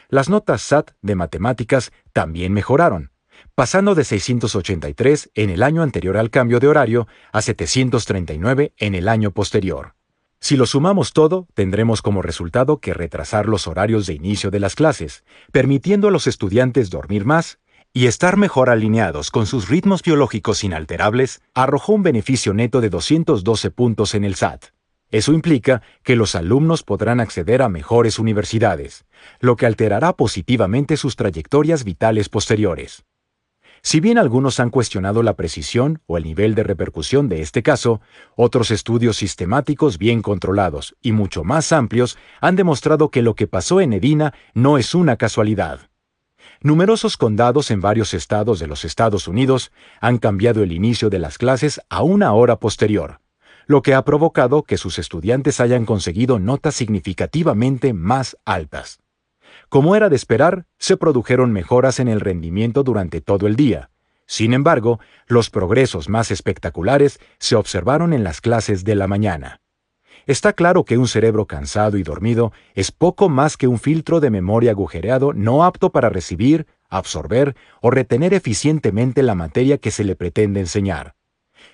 Las 0.10 0.28
notas 0.28 0.62
SAT 0.62 0.92
de 1.02 1.16
matemáticas 1.16 1.94
también 2.12 2.52
mejoraron, 2.52 3.12
pasando 3.56 3.96
de 3.96 4.04
683 4.04 5.32
en 5.34 5.50
el 5.50 5.64
año 5.64 5.82
anterior 5.82 6.18
al 6.18 6.30
cambio 6.30 6.60
de 6.60 6.68
horario 6.68 7.08
a 7.32 7.42
739 7.42 8.74
en 8.78 8.96
el 8.96 9.08
año 9.08 9.32
posterior. 9.32 9.94
Si 10.42 10.58
lo 10.58 10.66
sumamos 10.66 11.14
todo, 11.14 11.48
tendremos 11.54 12.02
como 12.02 12.22
resultado 12.22 12.80
que 12.80 12.94
retrasar 12.94 13.46
los 13.46 13.68
horarios 13.68 14.08
de 14.08 14.16
inicio 14.16 14.52
de 14.52 14.60
las 14.60 14.76
clases, 14.76 15.24
permitiendo 15.52 16.08
a 16.08 16.12
los 16.12 16.28
estudiantes 16.28 16.90
dormir 16.90 17.26
más, 17.26 17.60
y 17.94 18.08
estar 18.08 18.38
mejor 18.38 18.70
alineados 18.70 19.32
con 19.32 19.46
sus 19.46 19.68
ritmos 19.68 20.02
biológicos 20.02 20.64
inalterables 20.64 21.42
arrojó 21.54 21.94
un 21.94 22.04
beneficio 22.04 22.54
neto 22.54 22.80
de 22.80 22.90
212 22.90 23.72
puntos 23.72 24.16
en 24.16 24.24
el 24.24 24.36
SAT. 24.36 24.66
Eso 25.10 25.34
implica 25.34 25.82
que 26.04 26.16
los 26.16 26.36
alumnos 26.36 26.84
podrán 26.84 27.20
acceder 27.20 27.62
a 27.62 27.68
mejores 27.68 28.18
universidades, 28.18 29.04
lo 29.42 29.58
que 29.58 29.66
alterará 29.66 30.14
positivamente 30.14 30.96
sus 30.96 31.18
trayectorias 31.18 31.84
vitales 31.84 32.30
posteriores. 32.30 33.04
Si 33.84 34.00
bien 34.00 34.18
algunos 34.18 34.62
han 34.62 34.70
cuestionado 34.70 35.22
la 35.22 35.36
precisión 35.36 36.02
o 36.06 36.18
el 36.18 36.24
nivel 36.24 36.56
de 36.56 36.64
repercusión 36.64 37.28
de 37.28 37.42
este 37.42 37.62
caso, 37.62 38.00
otros 38.36 38.72
estudios 38.72 39.18
sistemáticos 39.18 39.98
bien 39.98 40.22
controlados 40.22 40.96
y 41.02 41.12
mucho 41.12 41.44
más 41.44 41.74
amplios 41.74 42.18
han 42.40 42.56
demostrado 42.56 43.10
que 43.10 43.22
lo 43.22 43.34
que 43.36 43.48
pasó 43.48 43.82
en 43.82 43.92
Edina 43.92 44.34
no 44.54 44.78
es 44.78 44.96
una 44.96 45.18
casualidad. 45.18 45.91
Numerosos 46.62 47.18
condados 47.18 47.72
en 47.72 47.82
varios 47.82 48.14
estados 48.14 48.60
de 48.60 48.68
los 48.68 48.86
Estados 48.86 49.28
Unidos 49.28 49.72
han 50.00 50.18
cambiado 50.18 50.64
el 50.64 50.72
inicio 50.72 51.10
de 51.10 51.20
las 51.20 51.38
clases 51.38 51.82
a 51.90 52.04
una 52.04 52.34
hora 52.34 52.60
posterior, 52.60 53.20
lo 53.68 53.82
que 53.82 53.94
ha 53.94 54.04
provocado 54.04 54.64
que 54.64 54.78
sus 54.78 55.00
estudiantes 55.00 55.60
hayan 55.60 55.86
conseguido 55.86 56.40
notas 56.40 56.76
significativamente 56.76 57.94
más 57.94 58.38
altas. 58.46 59.00
Como 59.70 59.96
era 59.96 60.10
de 60.10 60.16
esperar, 60.18 60.66
se 60.78 60.98
produjeron 60.98 61.52
mejoras 61.52 62.00
en 62.00 62.08
el 62.08 62.20
rendimiento 62.20 62.84
durante 62.84 63.22
todo 63.22 63.48
el 63.48 63.56
día. 63.56 63.90
Sin 64.26 64.54
embargo, 64.54 65.00
los 65.28 65.50
progresos 65.50 66.10
más 66.10 66.32
espectaculares 66.32 67.20
se 67.40 67.56
observaron 67.56 68.14
en 68.14 68.24
las 68.24 68.42
clases 68.42 68.84
de 68.84 68.96
la 68.96 69.08
mañana. 69.08 69.61
Está 70.32 70.54
claro 70.54 70.86
que 70.86 70.98
un 70.98 71.10
cerebro 71.10 71.46
cansado 71.46 71.98
y 71.98 72.04
dormido 72.04 72.54
es 72.74 72.94
poco 72.94 73.28
más 73.28 73.58
que 73.58 73.68
un 73.68 73.80
filtro 73.80 74.22
de 74.22 74.30
memoria 74.30 74.72
agujereado 74.72 75.34
no 75.34 75.66
apto 75.66 75.90
para 75.90 76.08
recibir, 76.08 76.68
absorber 76.88 77.54
o 77.82 77.92
retener 77.92 78.34
eficientemente 78.34 79.24
la 79.24 79.36
materia 79.36 79.78
que 79.78 79.92
se 79.92 80.06
le 80.06 80.16
pretende 80.16 80.62
enseñar. 80.62 81.16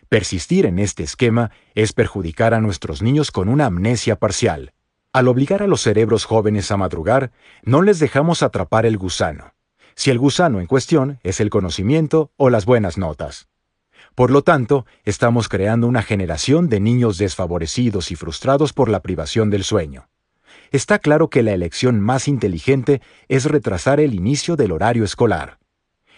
Persistir 0.10 0.66
en 0.66 0.80
este 0.80 1.04
esquema 1.04 1.52
es 1.76 1.94
perjudicar 1.94 2.56
a 2.56 2.60
nuestros 2.60 3.04
niños 3.04 3.30
con 3.30 3.48
una 3.48 3.68
amnesia 3.68 4.16
parcial. 4.16 4.74
Al 5.14 5.28
obligar 5.28 5.62
a 5.62 5.68
los 5.68 5.82
cerebros 5.82 6.26
jóvenes 6.26 6.72
a 6.72 6.78
madrugar, 6.78 7.32
no 7.62 7.84
les 7.84 8.00
dejamos 8.00 8.42
atrapar 8.42 8.88
el 8.88 8.98
gusano, 8.98 9.54
si 9.94 10.10
el 10.10 10.18
gusano 10.18 10.60
en 10.60 10.66
cuestión 10.66 11.20
es 11.22 11.42
el 11.42 11.52
conocimiento 11.52 12.32
o 12.38 12.50
las 12.50 12.66
buenas 12.66 12.98
notas. 12.98 13.50
Por 14.18 14.32
lo 14.32 14.42
tanto, 14.42 14.88
estamos 15.04 15.48
creando 15.48 15.86
una 15.86 16.02
generación 16.02 16.70
de 16.70 16.80
niños 16.80 17.20
desfavorecidos 17.20 18.10
y 18.10 18.16
frustrados 18.16 18.74
por 18.74 18.90
la 18.90 19.04
privación 19.04 19.52
del 19.52 19.64
sueño. 19.64 20.10
Está 20.72 20.98
claro 20.98 21.30
que 21.30 21.44
la 21.44 21.52
elección 21.52 22.00
más 22.00 22.28
inteligente 22.28 23.04
es 23.28 23.46
retrasar 23.46 24.00
el 24.00 24.16
inicio 24.16 24.56
del 24.56 24.72
horario 24.72 25.04
escolar. 25.04 25.60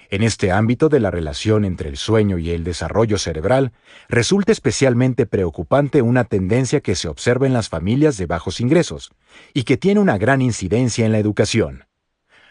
En 0.10 0.24
este 0.24 0.50
ámbito 0.50 0.88
de 0.88 1.02
la 1.02 1.12
relación 1.12 1.66
entre 1.66 1.90
el 1.90 1.98
sueño 1.98 2.38
y 2.38 2.52
el 2.52 2.64
desarrollo 2.64 3.18
cerebral, 3.18 3.74
resulta 4.08 4.54
especialmente 4.54 5.26
preocupante 5.26 6.02
una 6.02 6.24
tendencia 6.24 6.80
que 6.80 6.96
se 6.96 7.10
observa 7.10 7.48
en 7.48 7.54
las 7.54 7.68
familias 7.68 8.16
de 8.16 8.28
bajos 8.28 8.62
ingresos 8.62 9.12
y 9.54 9.64
que 9.64 9.76
tiene 9.76 10.00
una 10.00 10.18
gran 10.18 10.42
incidencia 10.42 11.06
en 11.06 11.12
la 11.12 11.20
educación. 11.20 11.84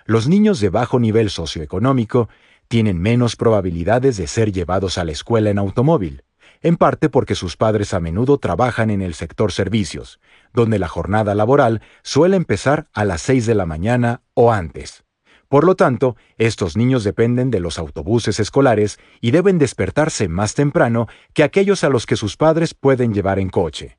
Los 0.05 0.29
niños 0.29 0.61
de 0.61 0.69
bajo 0.69 1.01
nivel 1.01 1.31
socioeconómico 1.31 2.29
tienen 2.69 3.01
menos 3.01 3.35
probabilidades 3.35 4.19
de 4.19 4.27
ser 4.27 4.53
llevados 4.53 4.99
a 4.99 5.05
la 5.05 5.13
escuela 5.13 5.51
en 5.51 5.59
automóvil, 5.59 6.23
en 6.61 6.77
parte 6.77 7.09
porque 7.09 7.35
sus 7.35 7.57
padres 7.57 7.95
a 7.95 8.01
menudo 8.01 8.39
trabajan 8.39 8.91
en 8.91 9.01
el 9.01 9.15
sector 9.15 9.53
servicios, 9.53 10.21
donde 10.53 10.79
la 10.79 10.89
jornada 10.89 11.35
laboral 11.35 11.81
suele 12.03 12.37
empezar 12.37 12.87
a 12.93 13.05
las 13.05 13.23
6 13.23 13.47
de 13.47 13.55
la 13.55 13.65
mañana 13.65 14.23
o 14.35 14.53
antes. 14.53 15.05
Por 15.49 15.65
lo 15.65 15.77
tanto, 15.77 16.17
estos 16.37 16.77
niños 16.77 17.05
dependen 17.05 17.51
de 17.51 17.61
los 17.61 17.79
autobuses 17.79 18.39
escolares 18.39 18.99
y 19.23 19.31
deben 19.31 19.59
despertarse 19.59 20.29
más 20.29 20.53
temprano 20.53 21.09
que 21.33 21.43
aquellos 21.43 21.85
a 21.85 21.89
los 21.89 22.05
que 22.05 22.17
sus 22.17 22.37
padres 22.37 22.75
pueden 22.75 23.15
llevar 23.15 23.39
en 23.39 23.49
coche. 23.49 23.99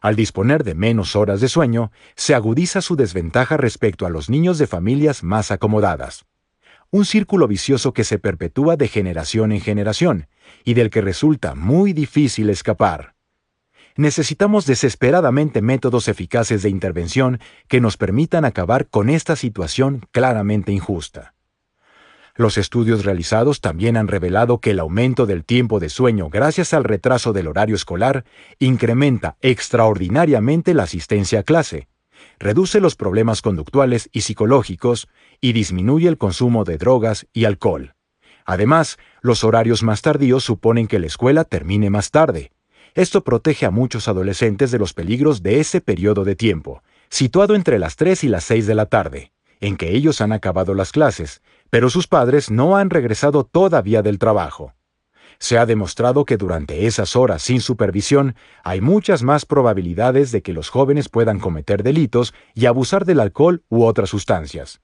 Al 0.00 0.14
disponer 0.14 0.62
de 0.62 0.76
menos 0.76 1.16
horas 1.16 1.40
de 1.40 1.48
sueño, 1.48 1.90
se 2.14 2.36
agudiza 2.36 2.80
su 2.80 2.94
desventaja 2.94 3.56
respecto 3.56 4.06
a 4.06 4.10
los 4.10 4.30
niños 4.30 4.58
de 4.58 4.68
familias 4.68 5.24
más 5.24 5.50
acomodadas 5.50 6.24
un 6.90 7.04
círculo 7.04 7.46
vicioso 7.46 7.92
que 7.92 8.04
se 8.04 8.18
perpetúa 8.18 8.76
de 8.76 8.88
generación 8.88 9.52
en 9.52 9.60
generación 9.60 10.28
y 10.64 10.74
del 10.74 10.90
que 10.90 11.00
resulta 11.00 11.54
muy 11.54 11.92
difícil 11.92 12.50
escapar. 12.50 13.14
Necesitamos 13.96 14.64
desesperadamente 14.64 15.60
métodos 15.60 16.08
eficaces 16.08 16.62
de 16.62 16.70
intervención 16.70 17.40
que 17.66 17.80
nos 17.80 17.96
permitan 17.96 18.44
acabar 18.44 18.86
con 18.86 19.10
esta 19.10 19.34
situación 19.34 20.06
claramente 20.12 20.72
injusta. 20.72 21.34
Los 22.36 22.56
estudios 22.56 23.04
realizados 23.04 23.60
también 23.60 23.96
han 23.96 24.06
revelado 24.06 24.60
que 24.60 24.70
el 24.70 24.78
aumento 24.78 25.26
del 25.26 25.44
tiempo 25.44 25.80
de 25.80 25.88
sueño 25.88 26.30
gracias 26.30 26.72
al 26.72 26.84
retraso 26.84 27.32
del 27.32 27.48
horario 27.48 27.74
escolar 27.74 28.24
incrementa 28.60 29.36
extraordinariamente 29.40 30.72
la 30.72 30.84
asistencia 30.84 31.40
a 31.40 31.42
clase, 31.42 31.88
reduce 32.38 32.80
los 32.80 32.96
problemas 32.96 33.42
conductuales 33.42 34.08
y 34.12 34.22
psicológicos 34.22 35.08
y 35.40 35.52
disminuye 35.52 36.08
el 36.08 36.18
consumo 36.18 36.64
de 36.64 36.78
drogas 36.78 37.26
y 37.32 37.44
alcohol. 37.44 37.94
Además, 38.44 38.98
los 39.20 39.44
horarios 39.44 39.82
más 39.82 40.02
tardíos 40.02 40.44
suponen 40.44 40.86
que 40.86 40.98
la 40.98 41.06
escuela 41.06 41.44
termine 41.44 41.90
más 41.90 42.10
tarde. 42.10 42.52
Esto 42.94 43.22
protege 43.22 43.66
a 43.66 43.70
muchos 43.70 44.08
adolescentes 44.08 44.70
de 44.70 44.78
los 44.78 44.94
peligros 44.94 45.42
de 45.42 45.60
ese 45.60 45.80
periodo 45.80 46.24
de 46.24 46.34
tiempo, 46.34 46.82
situado 47.10 47.54
entre 47.54 47.78
las 47.78 47.96
3 47.96 48.24
y 48.24 48.28
las 48.28 48.44
6 48.44 48.66
de 48.66 48.74
la 48.74 48.86
tarde, 48.86 49.32
en 49.60 49.76
que 49.76 49.94
ellos 49.94 50.20
han 50.20 50.32
acabado 50.32 50.74
las 50.74 50.92
clases, 50.92 51.42
pero 51.70 51.90
sus 51.90 52.06
padres 52.06 52.50
no 52.50 52.76
han 52.76 52.90
regresado 52.90 53.44
todavía 53.44 54.02
del 54.02 54.18
trabajo 54.18 54.74
se 55.38 55.56
ha 55.58 55.66
demostrado 55.66 56.24
que 56.24 56.36
durante 56.36 56.86
esas 56.86 57.14
horas 57.14 57.42
sin 57.42 57.60
supervisión 57.60 58.34
hay 58.64 58.80
muchas 58.80 59.22
más 59.22 59.46
probabilidades 59.46 60.32
de 60.32 60.42
que 60.42 60.52
los 60.52 60.68
jóvenes 60.68 61.08
puedan 61.08 61.38
cometer 61.38 61.82
delitos 61.82 62.34
y 62.54 62.66
abusar 62.66 63.04
del 63.04 63.20
alcohol 63.20 63.62
u 63.68 63.84
otras 63.84 64.10
sustancias. 64.10 64.80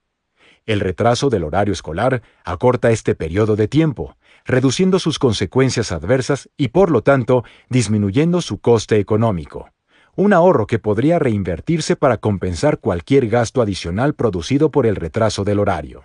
El 0.65 0.79
retraso 0.79 1.29
del 1.29 1.43
horario 1.43 1.73
escolar 1.73 2.23
acorta 2.43 2.89
este 2.89 3.13
periodo 3.13 3.55
de 3.55 3.67
tiempo, 3.67 4.17
reduciendo 4.45 4.97
sus 4.97 5.19
consecuencias 5.19 5.91
adversas 5.91 6.49
y 6.57 6.69
por 6.69 6.89
lo 6.89 7.03
tanto 7.03 7.43
disminuyendo 7.69 8.41
su 8.41 8.59
coste 8.59 8.97
económico. 8.97 9.69
Un 10.15 10.33
ahorro 10.33 10.65
que 10.65 10.79
podría 10.79 11.19
reinvertirse 11.19 11.95
para 11.97 12.17
compensar 12.17 12.79
cualquier 12.79 13.27
gasto 13.27 13.61
adicional 13.61 14.15
producido 14.15 14.71
por 14.71 14.85
el 14.85 14.95
retraso 14.95 15.43
del 15.43 15.59
horario 15.59 16.03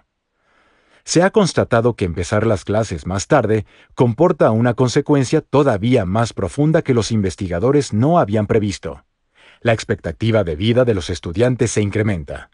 se 1.05 1.23
ha 1.23 1.31
constatado 1.31 1.95
que 1.95 2.05
empezar 2.05 2.47
las 2.47 2.65
clases 2.65 3.07
más 3.07 3.27
tarde 3.27 3.67
comporta 3.95 4.51
una 4.51 4.75
consecuencia 4.75 5.41
todavía 5.41 6.05
más 6.05 6.33
profunda 6.33 6.83
que 6.83 6.95
los 6.95 7.11
investigadores 7.13 7.93
no 7.93 8.19
habían 8.19 8.47
previsto. 8.47 9.05
La 9.61 9.73
expectativa 9.73 10.45
de 10.45 10.57
vida 10.57 10.85
de 10.85 10.95
los 10.95 11.11
estudiantes 11.11 11.71
se 11.71 11.83
incrementa. 11.83 12.51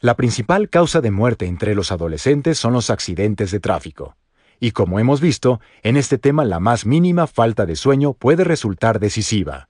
La 0.00 0.14
principal 0.16 0.70
causa 0.70 1.00
de 1.00 1.10
muerte 1.10 1.46
entre 1.46 1.74
los 1.74 1.92
adolescentes 1.92 2.58
son 2.58 2.72
los 2.72 2.90
accidentes 2.90 3.50
de 3.50 3.60
tráfico. 3.60 4.16
Y 4.58 4.72
como 4.72 4.98
hemos 4.98 5.20
visto, 5.20 5.60
en 5.82 5.96
este 5.96 6.18
tema 6.18 6.44
la 6.44 6.60
más 6.60 6.84
mínima 6.84 7.26
falta 7.26 7.64
de 7.66 7.76
sueño 7.76 8.12
puede 8.12 8.44
resultar 8.44 9.00
decisiva. 9.00 9.69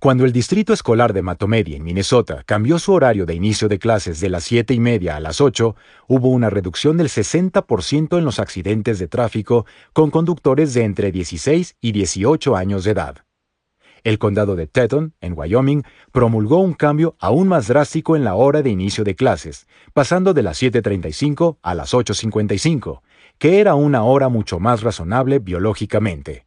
Cuando 0.00 0.24
el 0.24 0.30
Distrito 0.30 0.72
Escolar 0.72 1.12
de 1.12 1.22
Matomedia 1.22 1.76
en 1.76 1.82
Minnesota 1.82 2.44
cambió 2.46 2.78
su 2.78 2.92
horario 2.92 3.26
de 3.26 3.34
inicio 3.34 3.66
de 3.66 3.80
clases 3.80 4.20
de 4.20 4.28
las 4.28 4.44
7 4.44 4.72
y 4.72 4.78
media 4.78 5.16
a 5.16 5.20
las 5.20 5.40
8, 5.40 5.74
hubo 6.06 6.28
una 6.28 6.50
reducción 6.50 6.96
del 6.96 7.08
60% 7.08 8.16
en 8.16 8.24
los 8.24 8.38
accidentes 8.38 9.00
de 9.00 9.08
tráfico 9.08 9.66
con 9.92 10.12
conductores 10.12 10.72
de 10.72 10.84
entre 10.84 11.10
16 11.10 11.74
y 11.80 11.90
18 11.90 12.54
años 12.54 12.84
de 12.84 12.92
edad. 12.92 13.16
El 14.04 14.20
condado 14.20 14.54
de 14.54 14.68
Teton, 14.68 15.14
en 15.20 15.36
Wyoming, 15.36 15.82
promulgó 16.12 16.58
un 16.58 16.74
cambio 16.74 17.16
aún 17.18 17.48
más 17.48 17.66
drástico 17.66 18.14
en 18.14 18.22
la 18.22 18.36
hora 18.36 18.62
de 18.62 18.70
inicio 18.70 19.02
de 19.02 19.16
clases, 19.16 19.66
pasando 19.94 20.32
de 20.32 20.44
las 20.44 20.62
7.35 20.62 21.58
a 21.60 21.74
las 21.74 21.92
8.55, 21.92 23.00
que 23.38 23.58
era 23.58 23.74
una 23.74 24.04
hora 24.04 24.28
mucho 24.28 24.60
más 24.60 24.82
razonable 24.82 25.40
biológicamente. 25.40 26.46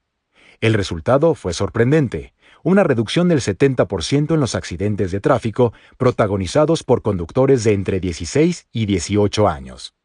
El 0.62 0.74
resultado 0.74 1.36
fue 1.36 1.54
sorprendente 1.54 2.34
una 2.64 2.84
reducción 2.84 3.28
del 3.28 3.40
70% 3.40 4.34
en 4.34 4.40
los 4.40 4.56
accidentes 4.56 5.12
de 5.12 5.20
tráfico 5.20 5.74
protagonizados 5.98 6.84
por 6.84 7.02
conductores 7.02 7.64
de 7.64 7.74
entre 7.74 8.00
16 8.00 8.68
y 8.72 8.86
18 8.86 9.48
años. 9.48 9.96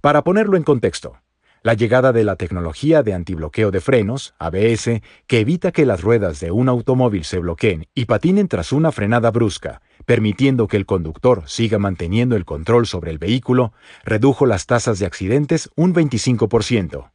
Para 0.00 0.22
ponerlo 0.22 0.56
en 0.56 0.62
contexto, 0.62 1.16
la 1.62 1.74
llegada 1.74 2.12
de 2.12 2.24
la 2.24 2.36
tecnología 2.36 3.02
de 3.02 3.12
antibloqueo 3.12 3.70
de 3.70 3.80
frenos, 3.80 4.34
ABS, 4.38 5.02
que 5.26 5.40
evita 5.40 5.72
que 5.72 5.84
las 5.84 6.00
ruedas 6.00 6.40
de 6.40 6.50
un 6.50 6.70
automóvil 6.70 7.24
se 7.24 7.38
bloqueen 7.38 7.86
y 7.94 8.06
patinen 8.06 8.48
tras 8.48 8.72
una 8.72 8.92
frenada 8.92 9.30
brusca, 9.30 9.82
permitiendo 10.06 10.68
que 10.68 10.78
el 10.78 10.86
conductor 10.86 11.42
siga 11.46 11.78
manteniendo 11.78 12.34
el 12.36 12.46
control 12.46 12.86
sobre 12.86 13.10
el 13.10 13.18
vehículo, 13.18 13.74
redujo 14.04 14.46
las 14.46 14.64
tasas 14.66 14.98
de 14.98 15.06
accidentes 15.06 15.70
un 15.76 15.94
25%. 15.94 17.10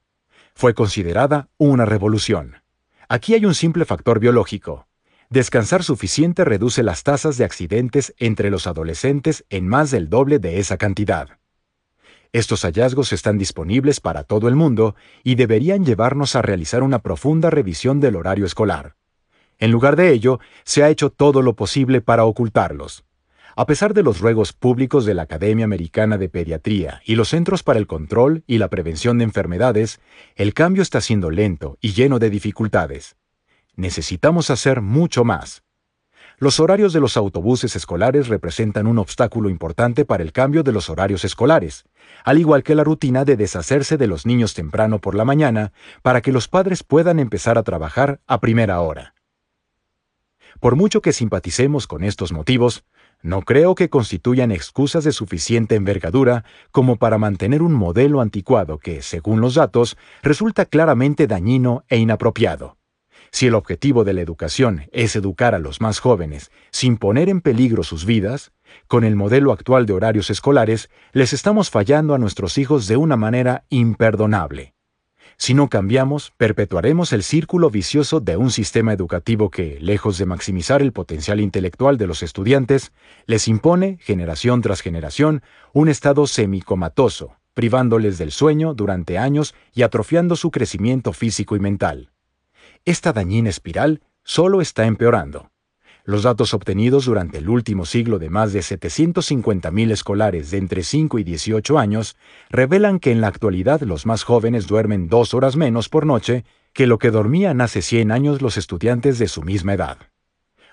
Fue 0.53 0.73
considerada 0.75 1.49
una 1.57 1.85
revolución. 1.85 2.64
Aquí 3.07 3.35
hay 3.35 3.45
un 3.45 3.53
simple 3.53 3.85
factor 3.85 4.19
biológico. 4.19 4.87
Descansar 5.29 5.83
suficiente 5.83 6.43
reduce 6.43 6.81
las 6.81 7.03
tasas 7.03 7.37
de 7.37 7.45
accidentes 7.45 8.13
entre 8.17 8.49
los 8.49 8.67
adolescentes 8.67 9.45
en 9.49 9.67
más 9.67 9.91
del 9.91 10.09
doble 10.09 10.39
de 10.39 10.59
esa 10.59 10.77
cantidad. 10.77 11.37
Estos 12.31 12.63
hallazgos 12.63 13.13
están 13.13 13.37
disponibles 13.37 13.99
para 13.99 14.23
todo 14.23 14.47
el 14.47 14.55
mundo 14.55 14.95
y 15.23 15.35
deberían 15.35 15.85
llevarnos 15.85 16.35
a 16.35 16.41
realizar 16.41 16.83
una 16.83 16.99
profunda 16.99 17.49
revisión 17.49 17.99
del 17.99 18.15
horario 18.15 18.45
escolar. 18.45 18.95
En 19.57 19.71
lugar 19.71 19.95
de 19.95 20.11
ello, 20.11 20.39
se 20.63 20.83
ha 20.83 20.89
hecho 20.89 21.11
todo 21.11 21.41
lo 21.41 21.55
posible 21.55 22.01
para 22.01 22.25
ocultarlos. 22.25 23.05
A 23.57 23.65
pesar 23.65 23.93
de 23.93 24.03
los 24.03 24.19
ruegos 24.19 24.51
públicos 24.51 25.05
de 25.05 25.13
la 25.13 25.21
Academia 25.21 25.63
Americana 25.63 26.17
de 26.17 26.27
Pediatría 26.27 27.01
y 27.05 27.15
los 27.15 27.29
Centros 27.29 27.63
para 27.63 27.79
el 27.79 27.87
Control 27.87 28.43
y 28.47 28.57
la 28.57 28.67
Prevención 28.67 29.17
de 29.17 29.23
Enfermedades, 29.23 30.01
el 30.35 30.53
cambio 30.53 30.83
está 30.83 30.99
siendo 30.99 31.31
lento 31.31 31.77
y 31.79 31.93
lleno 31.93 32.19
de 32.19 32.29
dificultades. 32.29 33.15
Necesitamos 33.77 34.49
hacer 34.49 34.81
mucho 34.81 35.23
más. 35.23 35.63
Los 36.37 36.59
horarios 36.59 36.91
de 36.91 36.99
los 36.99 37.15
autobuses 37.15 37.77
escolares 37.77 38.27
representan 38.27 38.87
un 38.87 38.97
obstáculo 38.97 39.49
importante 39.49 40.03
para 40.03 40.21
el 40.21 40.33
cambio 40.33 40.61
de 40.61 40.73
los 40.73 40.89
horarios 40.89 41.23
escolares, 41.23 41.85
al 42.25 42.39
igual 42.39 42.61
que 42.61 42.75
la 42.75 42.83
rutina 42.83 43.23
de 43.23 43.37
deshacerse 43.37 43.95
de 43.95 44.07
los 44.07 44.25
niños 44.25 44.53
temprano 44.53 44.99
por 44.99 45.15
la 45.15 45.23
mañana 45.23 45.71
para 46.01 46.19
que 46.19 46.33
los 46.33 46.49
padres 46.49 46.83
puedan 46.83 47.19
empezar 47.19 47.57
a 47.57 47.63
trabajar 47.63 48.19
a 48.27 48.41
primera 48.41 48.81
hora. 48.81 49.15
Por 50.59 50.75
mucho 50.75 51.01
que 51.01 51.13
simpaticemos 51.13 51.87
con 51.87 52.03
estos 52.03 52.31
motivos, 52.31 52.85
no 53.25 53.41
creo 53.41 53.73
que 53.73 53.89
constituyan 53.89 54.51
excusas 54.51 55.03
de 55.03 55.11
suficiente 55.11 55.73
envergadura 55.73 56.45
como 56.69 56.97
para 56.97 57.17
mantener 57.17 57.63
un 57.63 57.73
modelo 57.73 58.21
anticuado 58.21 58.77
que, 58.77 59.01
según 59.01 59.41
los 59.41 59.55
datos, 59.55 59.97
resulta 60.21 60.65
claramente 60.65 61.25
dañino 61.25 61.83
e 61.89 61.97
inapropiado. 61.97 62.77
Si 63.31 63.47
el 63.47 63.55
objetivo 63.55 64.03
de 64.03 64.13
la 64.13 64.21
educación 64.21 64.87
es 64.91 65.15
educar 65.15 65.55
a 65.55 65.59
los 65.59 65.81
más 65.81 65.99
jóvenes 65.99 66.51
sin 66.69 66.97
poner 66.97 67.27
en 67.27 67.41
peligro 67.41 67.81
sus 67.81 68.05
vidas, 68.05 68.51
con 68.87 69.03
el 69.03 69.15
modelo 69.15 69.51
actual 69.51 69.87
de 69.87 69.93
horarios 69.93 70.29
escolares 70.29 70.91
les 71.11 71.33
estamos 71.33 71.71
fallando 71.71 72.13
a 72.13 72.19
nuestros 72.19 72.59
hijos 72.59 72.87
de 72.87 72.97
una 72.97 73.17
manera 73.17 73.65
imperdonable. 73.69 74.75
Si 75.37 75.53
no 75.53 75.69
cambiamos, 75.69 76.31
perpetuaremos 76.37 77.11
el 77.11 77.21
círculo 77.21 77.69
vicioso 77.69 78.19
de 78.19 78.37
un 78.37 78.51
sistema 78.51 78.93
educativo 78.93 79.49
que, 79.49 79.77
lejos 79.81 80.17
de 80.17 80.25
maximizar 80.25 80.81
el 80.81 80.93
potencial 80.93 81.39
intelectual 81.41 81.97
de 81.97 82.07
los 82.07 82.23
estudiantes, 82.23 82.93
les 83.25 83.47
impone, 83.47 83.97
generación 84.01 84.61
tras 84.61 84.81
generación, 84.81 85.41
un 85.73 85.89
estado 85.89 86.25
semicomatoso, 86.25 87.35
privándoles 87.53 88.17
del 88.17 88.31
sueño 88.31 88.73
durante 88.73 89.17
años 89.17 89.55
y 89.73 89.81
atrofiando 89.81 90.35
su 90.35 90.51
crecimiento 90.51 91.11
físico 91.11 91.55
y 91.55 91.59
mental. 91.59 92.11
Esta 92.85 93.11
dañina 93.13 93.49
espiral 93.49 94.01
solo 94.23 94.61
está 94.61 94.85
empeorando. 94.85 95.49
Los 96.07 96.21
datos 96.21 96.53
obtenidos 96.53 97.05
durante 97.05 97.39
el 97.39 97.49
último 97.49 97.83
siglo 97.83 98.19
de 98.19 98.29
más 98.29 98.53
de 98.53 98.59
750.000 98.59 99.91
escolares 99.91 100.51
de 100.51 100.59
entre 100.59 100.83
5 100.83 101.17
y 101.17 101.23
18 101.23 101.79
años 101.79 102.15
revelan 102.51 102.99
que 102.99 103.11
en 103.11 103.21
la 103.21 103.27
actualidad 103.27 103.81
los 103.81 104.05
más 104.05 104.23
jóvenes 104.23 104.67
duermen 104.67 105.07
dos 105.09 105.33
horas 105.33 105.55
menos 105.55 105.89
por 105.89 106.05
noche 106.05 106.45
que 106.73 106.85
lo 106.85 106.99
que 106.99 107.09
dormían 107.09 107.59
hace 107.59 107.81
100 107.81 108.11
años 108.11 108.43
los 108.43 108.55
estudiantes 108.55 109.17
de 109.17 109.27
su 109.27 109.41
misma 109.41 109.73
edad. 109.73 109.97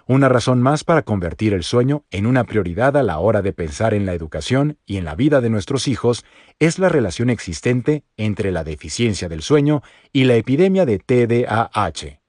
Una 0.07 0.29
razón 0.29 0.61
más 0.61 0.85
para 0.85 1.01
convertir 1.01 1.55
el 1.55 1.63
sueño 1.63 2.05
en 2.11 2.27
una 2.27 2.45
prioridad 2.45 2.95
a 2.99 3.03
la 3.03 3.19
hora 3.19 3.41
de 3.41 3.55
pensar 3.55 3.95
en 3.95 4.05
la 4.05 4.13
educación 4.13 4.77
y 4.85 4.99
en 4.99 5.07
la 5.07 5.15
vida 5.15 5.41
de 5.41 5.49
nuestros 5.49 5.89
hijos 5.89 6.27
es 6.59 6.79
la 6.79 6.91
relación 6.91 7.31
existente 7.31 8.05
entre 8.19 8.53
la 8.53 8.65
deficiencia 8.65 9.31
del 9.31 9.41
sueño 9.41 9.83
y 10.13 10.25
la 10.25 10.35
epidemia 10.35 10.85
de 10.85 10.99
TDAH, 10.99 12.22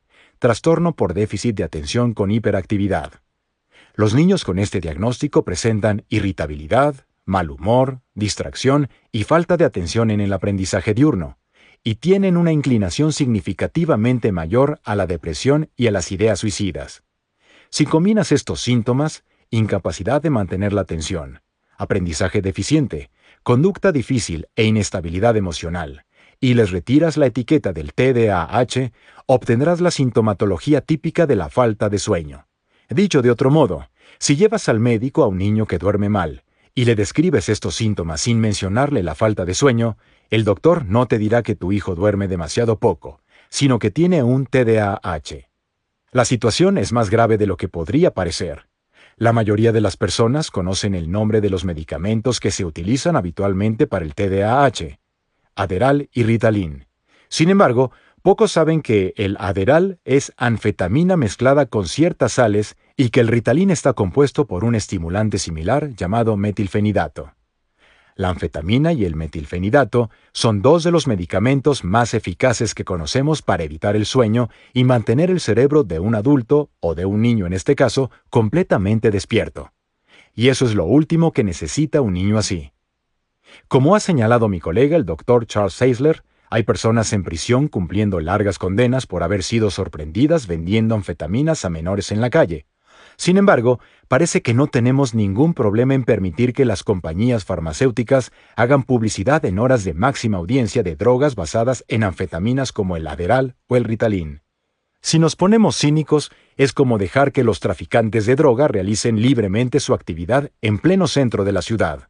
trastorno 0.43 0.93
por 0.93 1.13
déficit 1.13 1.55
de 1.55 1.63
atención 1.63 2.13
con 2.13 2.29
hiperactividad. 2.29 3.13
Los 3.95 4.13
niños 4.13 4.43
con 4.43 4.59
este 4.59 4.81
diagnóstico 4.81 5.45
presentan 5.45 6.03
irritabilidad, 6.09 7.07
mal 7.23 7.49
humor, 7.49 8.01
distracción 8.13 8.89
y 9.13 9.23
falta 9.23 9.55
de 9.55 9.63
atención 9.63 10.11
en 10.11 10.19
el 10.19 10.33
aprendizaje 10.33 10.93
diurno, 10.93 11.37
y 11.81 11.95
tienen 11.95 12.35
una 12.35 12.51
inclinación 12.51 13.13
significativamente 13.13 14.33
mayor 14.33 14.81
a 14.83 14.97
la 14.97 15.07
depresión 15.07 15.69
y 15.77 15.87
a 15.87 15.91
las 15.91 16.11
ideas 16.11 16.39
suicidas. 16.39 17.03
Si 17.69 17.85
combinas 17.85 18.33
estos 18.33 18.59
síntomas, 18.59 19.23
incapacidad 19.49 20.21
de 20.21 20.29
mantener 20.29 20.73
la 20.73 20.81
atención, 20.81 21.39
aprendizaje 21.77 22.41
deficiente, 22.41 23.11
conducta 23.43 23.93
difícil 23.93 24.49
e 24.57 24.65
inestabilidad 24.65 25.37
emocional, 25.37 26.03
y 26.43 26.55
les 26.55 26.71
retiras 26.71 27.15
la 27.15 27.27
etiqueta 27.27 27.71
del 27.71 27.93
TDAH, 27.93 28.91
obtendrás 29.27 29.79
la 29.79 29.91
sintomatología 29.91 30.81
típica 30.81 31.25
de 31.25 31.37
la 31.37 31.47
falta 31.47 31.87
de 31.87 31.97
sueño. 31.97 32.47
Dicho 32.89 33.21
de 33.21 33.31
otro 33.31 33.49
modo, 33.49 33.87
si 34.19 34.35
llevas 34.35 34.67
al 34.67 34.81
médico 34.81 35.23
a 35.23 35.27
un 35.27 35.37
niño 35.37 35.65
que 35.67 35.77
duerme 35.77 36.09
mal 36.09 36.43
y 36.75 36.83
le 36.83 36.95
describes 36.95 37.47
estos 37.47 37.75
síntomas 37.75 38.19
sin 38.19 38.41
mencionarle 38.41 39.03
la 39.03 39.15
falta 39.15 39.45
de 39.45 39.53
sueño, 39.53 39.95
el 40.29 40.43
doctor 40.43 40.85
no 40.85 41.05
te 41.05 41.17
dirá 41.17 41.43
que 41.43 41.55
tu 41.55 41.71
hijo 41.71 41.95
duerme 41.95 42.27
demasiado 42.27 42.77
poco, 42.77 43.21
sino 43.47 43.79
que 43.79 43.89
tiene 43.89 44.21
un 44.21 44.45
TDAH. 44.45 45.47
La 46.11 46.25
situación 46.25 46.77
es 46.77 46.91
más 46.91 47.09
grave 47.09 47.37
de 47.37 47.47
lo 47.47 47.55
que 47.55 47.69
podría 47.69 48.13
parecer. 48.13 48.67
La 49.15 49.31
mayoría 49.31 49.71
de 49.71 49.79
las 49.79 49.95
personas 49.95 50.51
conocen 50.51 50.93
el 50.93 51.09
nombre 51.09 51.39
de 51.39 51.49
los 51.49 51.63
medicamentos 51.63 52.41
que 52.41 52.51
se 52.51 52.65
utilizan 52.65 53.15
habitualmente 53.15 53.87
para 53.87 54.03
el 54.03 54.13
TDAH, 54.13 54.99
Aderal 55.55 56.09
y 56.13 56.23
Ritalin. 56.23 56.85
Sin 57.29 57.49
embargo, 57.49 57.91
pocos 58.21 58.51
saben 58.51 58.81
que 58.81 59.13
el 59.17 59.37
Aderal 59.39 59.99
es 60.05 60.33
anfetamina 60.37 61.17
mezclada 61.17 61.65
con 61.65 61.87
ciertas 61.87 62.33
sales 62.33 62.75
y 62.95 63.09
que 63.09 63.19
el 63.19 63.27
Ritalin 63.27 63.71
está 63.71 63.93
compuesto 63.93 64.45
por 64.45 64.63
un 64.63 64.75
estimulante 64.75 65.37
similar 65.37 65.95
llamado 65.95 66.37
metilfenidato. 66.37 67.33
La 68.15 68.29
anfetamina 68.29 68.93
y 68.93 69.05
el 69.05 69.15
metilfenidato 69.15 70.11
son 70.33 70.61
dos 70.61 70.83
de 70.83 70.91
los 70.91 71.07
medicamentos 71.07 71.83
más 71.83 72.13
eficaces 72.13 72.75
que 72.75 72.85
conocemos 72.85 73.41
para 73.41 73.63
evitar 73.63 73.95
el 73.95 74.05
sueño 74.05 74.49
y 74.71 74.83
mantener 74.83 75.31
el 75.31 75.39
cerebro 75.39 75.83
de 75.83 75.99
un 75.99 76.13
adulto, 76.13 76.69
o 76.79 76.93
de 76.93 77.05
un 77.05 77.21
niño 77.21 77.47
en 77.47 77.53
este 77.53 77.75
caso, 77.75 78.11
completamente 78.29 79.09
despierto. 79.09 79.71
Y 80.35 80.49
eso 80.49 80.65
es 80.65 80.75
lo 80.75 80.85
último 80.85 81.31
que 81.31 81.43
necesita 81.43 82.01
un 82.01 82.13
niño 82.13 82.37
así. 82.37 82.72
Como 83.67 83.95
ha 83.95 83.99
señalado 83.99 84.47
mi 84.47 84.59
colega 84.59 84.95
el 84.95 85.05
doctor 85.05 85.45
Charles 85.45 85.81
Eisler, 85.81 86.23
hay 86.49 86.63
personas 86.63 87.13
en 87.13 87.23
prisión 87.23 87.67
cumpliendo 87.67 88.19
largas 88.19 88.59
condenas 88.59 89.07
por 89.07 89.23
haber 89.23 89.43
sido 89.43 89.71
sorprendidas 89.71 90.47
vendiendo 90.47 90.95
anfetaminas 90.95 91.65
a 91.65 91.69
menores 91.69 92.11
en 92.11 92.21
la 92.21 92.29
calle, 92.29 92.67
sin 93.17 93.37
embargo, 93.37 93.79
parece 94.07 94.41
que 94.41 94.53
no 94.53 94.67
tenemos 94.67 95.13
ningún 95.13 95.53
problema 95.53 95.93
en 95.93 96.03
permitir 96.03 96.53
que 96.53 96.65
las 96.65 96.83
compañías 96.83 97.45
farmacéuticas 97.45 98.31
hagan 98.55 98.83
publicidad 98.83 99.45
en 99.45 99.59
horas 99.59 99.83
de 99.83 99.93
máxima 99.93 100.37
audiencia 100.37 100.83
de 100.83 100.95
drogas 100.95 101.35
basadas 101.35 101.85
en 101.87 102.03
anfetaminas 102.03 102.71
como 102.71 102.97
el 102.97 103.07
Adderall 103.07 103.55
o 103.67 103.75
el 103.75 103.83
Ritalin. 103.83 104.41
Si 105.01 105.19
nos 105.19 105.35
ponemos 105.35 105.77
cínicos, 105.77 106.31
es 106.55 106.71
como 106.71 106.97
dejar 106.97 107.33
que 107.33 107.43
los 107.43 107.59
traficantes 107.59 108.25
de 108.25 108.35
droga 108.35 108.67
realicen 108.67 109.21
libremente 109.21 109.79
su 109.79 109.93
actividad 109.93 110.51
en 110.61 110.79
pleno 110.79 111.07
centro 111.07 111.43
de 111.43 111.51
la 111.51 111.61
ciudad. 111.61 112.07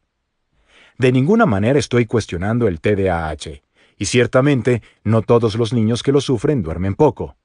De 0.98 1.10
ninguna 1.10 1.46
manera 1.46 1.78
estoy 1.78 2.06
cuestionando 2.06 2.68
el 2.68 2.80
TDAH, 2.80 3.62
y 3.98 4.04
ciertamente 4.06 4.82
no 5.02 5.22
todos 5.22 5.56
los 5.56 5.72
niños 5.72 6.02
que 6.02 6.12
lo 6.12 6.20
sufren 6.20 6.62
duermen 6.62 6.94
poco. 6.94 7.36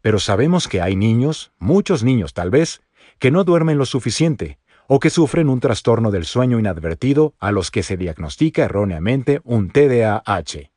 Pero 0.00 0.18
sabemos 0.18 0.68
que 0.68 0.80
hay 0.80 0.96
niños, 0.96 1.52
muchos 1.58 2.02
niños 2.02 2.32
tal 2.32 2.50
vez, 2.50 2.82
que 3.18 3.30
no 3.30 3.44
duermen 3.44 3.78
lo 3.78 3.86
suficiente 3.86 4.58
o 4.88 5.00
que 5.00 5.10
sufren 5.10 5.48
un 5.48 5.60
trastorno 5.60 6.10
del 6.10 6.24
sueño 6.24 6.58
inadvertido 6.58 7.34
a 7.40 7.50
los 7.50 7.70
que 7.70 7.82
se 7.82 7.96
diagnostica 7.96 8.64
erróneamente 8.64 9.40
un 9.44 9.70
TDAH. 9.70 10.70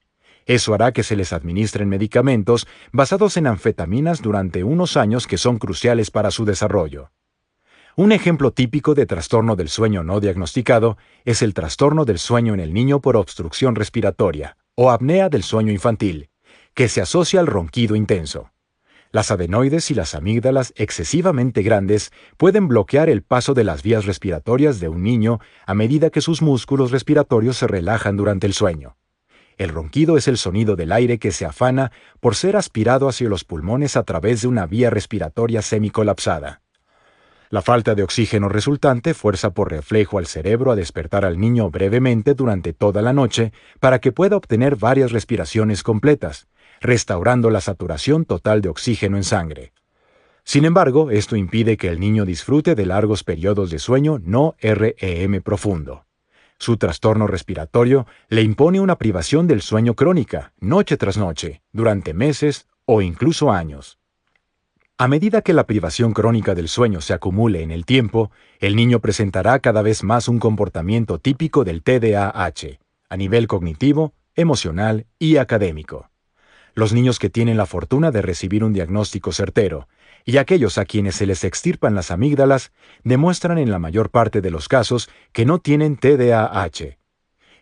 Eso 0.45 0.73
hará 0.73 0.91
que 0.91 1.03
se 1.03 1.15
les 1.15 1.31
administren 1.31 1.89
medicamentos 1.89 2.67
basados 2.91 3.37
en 3.37 3.45
anfetaminas 3.45 4.21
durante 4.21 4.63
unos 4.63 4.97
años 4.97 5.27
que 5.27 5.37
son 5.37 5.59
cruciales 5.59 6.09
para 6.09 6.31
su 6.31 6.43
desarrollo. 6.43 7.11
Un 7.99 8.13
ejemplo 8.13 8.51
típico 8.51 8.95
de 8.95 9.05
trastorno 9.05 9.57
del 9.57 9.67
sueño 9.67 10.05
no 10.05 10.21
diagnosticado 10.21 10.97
es 11.25 11.41
el 11.41 11.53
trastorno 11.53 12.05
del 12.05 12.17
sueño 12.17 12.53
en 12.53 12.61
el 12.61 12.73
niño 12.73 13.01
por 13.01 13.17
obstrucción 13.17 13.75
respiratoria 13.75 14.55
o 14.75 14.89
apnea 14.89 15.27
del 15.27 15.43
sueño 15.43 15.73
infantil, 15.73 16.29
que 16.73 16.87
se 16.87 17.01
asocia 17.01 17.41
al 17.41 17.47
ronquido 17.47 17.97
intenso. 17.97 18.51
Las 19.11 19.31
adenoides 19.31 19.91
y 19.91 19.95
las 19.95 20.15
amígdalas 20.15 20.71
excesivamente 20.77 21.61
grandes 21.61 22.13
pueden 22.37 22.69
bloquear 22.69 23.09
el 23.09 23.21
paso 23.21 23.53
de 23.53 23.65
las 23.65 23.83
vías 23.83 24.05
respiratorias 24.05 24.79
de 24.79 24.87
un 24.87 25.03
niño 25.03 25.41
a 25.65 25.73
medida 25.73 26.09
que 26.09 26.21
sus 26.21 26.41
músculos 26.41 26.91
respiratorios 26.91 27.57
se 27.57 27.67
relajan 27.67 28.15
durante 28.15 28.47
el 28.47 28.53
sueño. 28.53 28.95
El 29.57 29.71
ronquido 29.71 30.15
es 30.15 30.29
el 30.29 30.37
sonido 30.37 30.77
del 30.77 30.93
aire 30.93 31.19
que 31.19 31.33
se 31.33 31.43
afana 31.43 31.91
por 32.21 32.35
ser 32.35 32.55
aspirado 32.55 33.09
hacia 33.09 33.27
los 33.27 33.43
pulmones 33.43 33.97
a 33.97 34.03
través 34.03 34.41
de 34.41 34.47
una 34.47 34.67
vía 34.67 34.89
respiratoria 34.89 35.61
semicolapsada. 35.61 36.61
La 37.51 37.63
falta 37.63 37.95
de 37.95 38.03
oxígeno 38.03 38.47
resultante 38.47 39.15
fuerza 39.15 39.49
por 39.55 39.71
reflejo 39.71 40.19
al 40.19 40.27
cerebro 40.27 40.71
a 40.71 40.75
despertar 40.75 41.25
al 41.25 41.39
niño 41.39 41.71
brevemente 41.71 42.35
durante 42.35 42.73
toda 42.73 43.01
la 43.01 43.11
noche 43.11 43.53
para 43.79 43.97
que 43.97 44.11
pueda 44.11 44.37
obtener 44.37 44.75
varias 44.75 45.11
respiraciones 45.11 45.81
completas, 45.81 46.47
restaurando 46.79 47.49
la 47.49 47.59
saturación 47.59 48.25
total 48.25 48.61
de 48.61 48.69
oxígeno 48.69 49.17
en 49.17 49.23
sangre. 49.23 49.73
Sin 50.43 50.63
embargo, 50.63 51.09
esto 51.09 51.35
impide 51.35 51.75
que 51.75 51.87
el 51.87 51.99
niño 51.99 52.23
disfrute 52.23 52.75
de 52.75 52.85
largos 52.85 53.23
periodos 53.23 53.71
de 53.71 53.79
sueño 53.79 54.19
no 54.23 54.55
REM 54.61 55.41
profundo. 55.41 56.05
Su 56.59 56.77
trastorno 56.77 57.25
respiratorio 57.25 58.05
le 58.29 58.43
impone 58.43 58.79
una 58.79 58.97
privación 58.97 59.47
del 59.47 59.61
sueño 59.61 59.95
crónica, 59.95 60.53
noche 60.59 60.97
tras 60.97 61.17
noche, 61.17 61.63
durante 61.71 62.13
meses 62.13 62.67
o 62.85 63.01
incluso 63.01 63.51
años. 63.51 63.98
A 65.01 65.07
medida 65.07 65.41
que 65.41 65.53
la 65.53 65.65
privación 65.65 66.11
crónica 66.11 66.55
del 66.55 66.67
sueño 66.67 66.99
se 66.99 67.13
acumule 67.13 67.63
en 67.63 67.71
el 67.71 67.85
tiempo, 67.85 68.31
el 68.59 68.75
niño 68.75 68.99
presentará 68.99 69.59
cada 69.59 69.81
vez 69.81 70.03
más 70.03 70.27
un 70.27 70.39
comportamiento 70.39 71.19
típico 71.19 71.63
del 71.63 71.83
TDAH, 71.83 72.79
a 73.07 73.15
nivel 73.15 73.47
cognitivo, 73.47 74.13
emocional 74.35 75.07
y 75.17 75.37
académico. 75.37 76.09
los 76.75 76.91
niños 76.91 77.17
que 77.17 77.29
tienen 77.29 77.55
la 77.55 77.65
fortuna 77.65 78.11
de 78.11 78.21
recibir 78.21 78.61
un 78.61 78.73
diagnóstico 78.73 79.31
certero, 79.31 79.87
y 80.25 80.35
aquellos 80.35 80.77
a 80.77 80.83
quienes 80.83 81.15
se 81.15 81.25
les 81.25 81.45
extirpan 81.45 81.95
las 81.95 82.11
amígdalas, 82.11 82.73
demuestran 83.05 83.57
en 83.57 83.71
la 83.71 83.79
mayor 83.79 84.09
parte 84.09 84.41
de 84.41 84.51
los 84.51 84.67
casos 84.67 85.09
que 85.31 85.45
no 85.45 85.59
tienen 85.59 85.95
TDAH. 85.95 86.97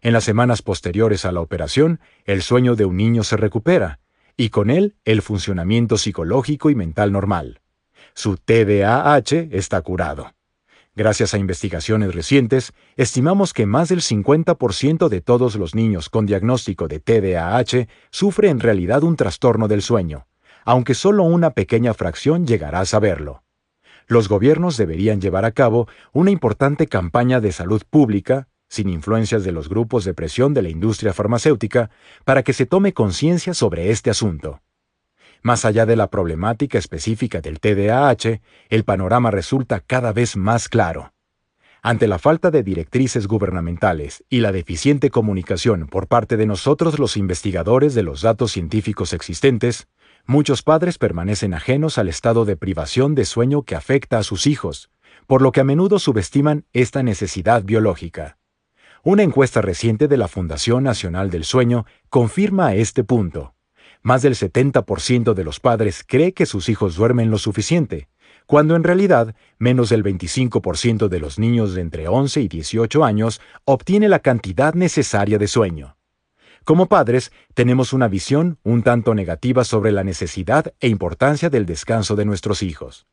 En 0.01 0.13
las 0.13 0.23
semanas 0.23 0.63
posteriores 0.63 1.23
a 1.23 1.31
la 1.31 1.41
operación, 1.41 1.99
el 2.25 2.41
sueño 2.41 2.75
de 2.75 2.85
un 2.85 2.97
niño 2.97 3.23
se 3.23 3.37
recupera, 3.37 3.99
y 4.37 4.49
con 4.49 4.69
él 4.69 4.95
el 5.03 5.23
funcionamiento 5.23 5.97
psicológico 5.97 6.69
y 6.69 6.75
mental 6.75 7.11
normal. 7.11 7.61
Su 8.13 8.37
TDAH 8.37 9.49
está 9.51 9.81
curado. 9.81 10.31
Gracias 10.95 11.33
a 11.33 11.37
investigaciones 11.37 12.15
recientes, 12.15 12.73
estimamos 12.95 13.53
que 13.53 13.65
más 13.65 13.89
del 13.89 14.01
50% 14.01 15.09
de 15.09 15.21
todos 15.21 15.55
los 15.55 15.75
niños 15.75 16.09
con 16.09 16.25
diagnóstico 16.25 16.87
de 16.87 16.99
TDAH 16.99 17.87
sufre 18.09 18.49
en 18.49 18.59
realidad 18.59 19.03
un 19.03 19.15
trastorno 19.15 19.67
del 19.67 19.81
sueño, 19.81 20.27
aunque 20.65 20.93
solo 20.95 21.23
una 21.23 21.51
pequeña 21.51 21.93
fracción 21.93 22.47
llegará 22.47 22.79
a 22.79 22.85
saberlo. 22.85 23.43
Los 24.07 24.29
gobiernos 24.29 24.77
deberían 24.77 25.19
llevar 25.19 25.45
a 25.45 25.51
cabo 25.51 25.87
una 26.13 26.31
importante 26.31 26.87
campaña 26.87 27.41
de 27.41 27.51
salud 27.51 27.83
pública, 27.89 28.47
sin 28.69 28.89
influencias 28.89 29.43
de 29.43 29.51
los 29.51 29.69
grupos 29.69 30.05
de 30.05 30.13
presión 30.13 30.53
de 30.53 30.61
la 30.61 30.69
industria 30.69 31.13
farmacéutica, 31.13 31.89
para 32.25 32.43
que 32.43 32.53
se 32.53 32.65
tome 32.65 32.93
conciencia 32.93 33.53
sobre 33.53 33.91
este 33.91 34.09
asunto. 34.09 34.61
Más 35.41 35.65
allá 35.65 35.85
de 35.85 35.95
la 35.95 36.09
problemática 36.09 36.77
específica 36.77 37.41
del 37.41 37.59
TDAH, 37.59 38.41
el 38.69 38.83
panorama 38.83 39.31
resulta 39.31 39.79
cada 39.79 40.11
vez 40.11 40.35
más 40.35 40.67
claro. 40.67 41.13
Ante 41.81 42.07
la 42.07 42.19
falta 42.19 42.51
de 42.51 42.63
directrices 42.63 43.27
gubernamentales 43.27 44.23
y 44.29 44.41
la 44.41 44.51
deficiente 44.51 45.09
comunicación 45.09 45.87
por 45.87 46.07
parte 46.07 46.35
de 46.35 46.45
nosotros 46.45 46.99
los 46.99 47.15
investigadores 47.15 47.93
de 47.93 48.03
los 48.03 48.21
datos 48.21 48.51
científicos 48.51 49.13
existentes, 49.13 49.87
muchos 50.25 50.63
padres 50.63 50.97
permanecen 50.97 51.53
ajenos 51.53 51.97
al 51.97 52.09
estado 52.09 52.43
de 52.43 52.57
privación 52.57 53.15
de 53.15 53.25
sueño 53.25 53.61
que 53.61 53.75
afecta 53.75 54.17
a 54.17 54.23
sus 54.23 54.47
hijos, 54.47 54.89
por 55.27 55.41
lo 55.41 55.51
que 55.51 55.61
a 55.61 55.63
menudo 55.63 55.99
subestiman 55.99 56.65
esta 56.73 57.03
necesidad 57.03 57.63
biológica. 57.63 58.37
Una 59.07 59.23
encuesta 59.23 59.61
reciente 59.61 60.09
de 60.09 60.17
la 60.17 60.27
Fundación 60.27 60.83
Nacional 60.83 61.29
del 61.29 61.45
Sueño 61.45 61.85
confirma 62.09 62.75
este 62.75 63.05
punto. 63.05 63.55
Más 64.01 64.21
del 64.21 64.35
70% 64.35 65.33
de 65.33 65.45
los 65.45 65.61
padres 65.61 66.03
cree 66.05 66.33
que 66.33 66.45
sus 66.45 66.67
hijos 66.67 66.97
duermen 66.97 67.31
lo 67.31 67.37
suficiente, 67.37 68.09
cuando 68.47 68.75
en 68.75 68.83
realidad 68.83 69.33
menos 69.59 69.87
del 69.87 70.03
25% 70.03 71.07
de 71.07 71.19
los 71.21 71.39
niños 71.39 71.73
de 71.73 71.83
entre 71.83 72.09
11 72.09 72.41
y 72.41 72.47
18 72.49 73.05
años 73.05 73.39
obtiene 73.63 74.09
la 74.09 74.19
cantidad 74.19 74.73
necesaria 74.73 75.37
de 75.37 75.47
sueño. 75.47 75.95
Como 76.65 76.87
padres, 76.87 77.31
tenemos 77.53 77.93
una 77.93 78.09
visión 78.09 78.59
un 78.63 78.83
tanto 78.83 79.15
negativa 79.15 79.63
sobre 79.63 79.93
la 79.93 80.03
necesidad 80.03 80.73
e 80.81 80.89
importancia 80.89 81.49
del 81.49 81.65
descanso 81.65 82.17
de 82.17 82.25
nuestros 82.25 82.61
hijos. 82.61 83.07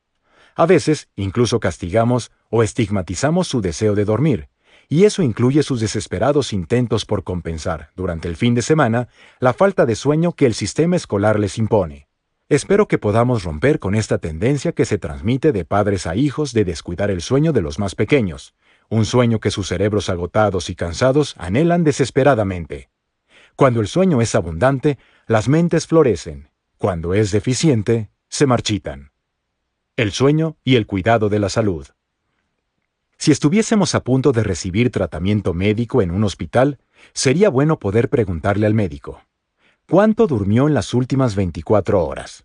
A 0.57 0.67
veces, 0.67 1.09
incluso 1.15 1.61
castigamos 1.61 2.33
o 2.51 2.65
estigmatizamos 2.65 3.47
su 3.47 3.61
deseo 3.61 3.95
de 3.95 4.05
dormir, 4.05 4.49
y 4.89 5.05
eso 5.05 5.23
incluye 5.23 5.63
sus 5.63 5.81
desesperados 5.81 6.53
intentos 6.53 7.05
por 7.05 7.25
compensar, 7.25 7.91
durante 7.97 8.29
el 8.29 8.37
fin 8.37 8.55
de 8.55 8.63
semana, 8.63 9.09
la 9.41 9.53
falta 9.53 9.87
de 9.87 9.95
sueño 9.95 10.33
que 10.33 10.47
el 10.47 10.55
sistema 10.55 10.97
escolar 10.97 11.39
les 11.39 11.59
impone. 11.59 12.09
Espero 12.49 12.89
que 12.89 12.99
podamos 12.99 13.43
romper 13.43 13.79
con 13.79 13.95
esta 13.95 14.19
tendencia 14.19 14.73
que 14.73 14.85
se 14.85 14.99
transmite 14.99 15.51
de 15.51 15.65
padres 15.65 16.07
a 16.07 16.15
hijos 16.15 16.53
de 16.53 16.65
descuidar 16.65 17.11
el 17.11 17.23
sueño 17.23 17.53
de 17.53 17.63
los 17.63 17.79
más 17.79 17.95
pequeños, 17.95 18.55
un 18.91 19.07
sueño 19.07 19.41
que 19.41 19.51
sus 19.51 19.69
cerebros 19.69 20.11
agotados 20.11 20.69
y 20.69 20.75
cansados 20.75 21.35
anhelan 21.39 21.85
desesperadamente. 21.85 22.91
Cuando 23.57 23.81
el 23.81 23.89
sueño 23.89 24.21
es 24.21 24.35
abundante, 24.35 24.99
las 25.27 25.49
mentes 25.49 25.87
florecen. 25.87 26.51
Cuando 26.77 27.15
es 27.15 27.31
deficiente, 27.31 28.11
se 28.29 28.47
marchitan. 28.47 29.13
El 29.97 30.13
sueño 30.13 30.57
y 30.65 30.77
el 30.77 30.87
cuidado 30.87 31.29
de 31.29 31.39
la 31.39 31.49
salud. 31.49 31.87
Si 33.17 33.33
estuviésemos 33.33 33.95
a 33.95 34.01
punto 34.01 34.33
de 34.33 34.43
recibir 34.43 34.91
tratamiento 34.91 35.55
médico 35.55 36.03
en 36.03 36.11
un 36.11 36.25
hospital, 36.25 36.79
sería 37.13 37.49
bueno 37.49 37.79
poder 37.79 38.09
preguntarle 38.09 38.67
al 38.67 38.75
médico, 38.75 39.23
¿cuánto 39.89 40.27
durmió 40.27 40.67
en 40.67 40.75
las 40.75 40.95
últimas 40.95 41.35
24 41.35 42.05
horas? 42.05 42.45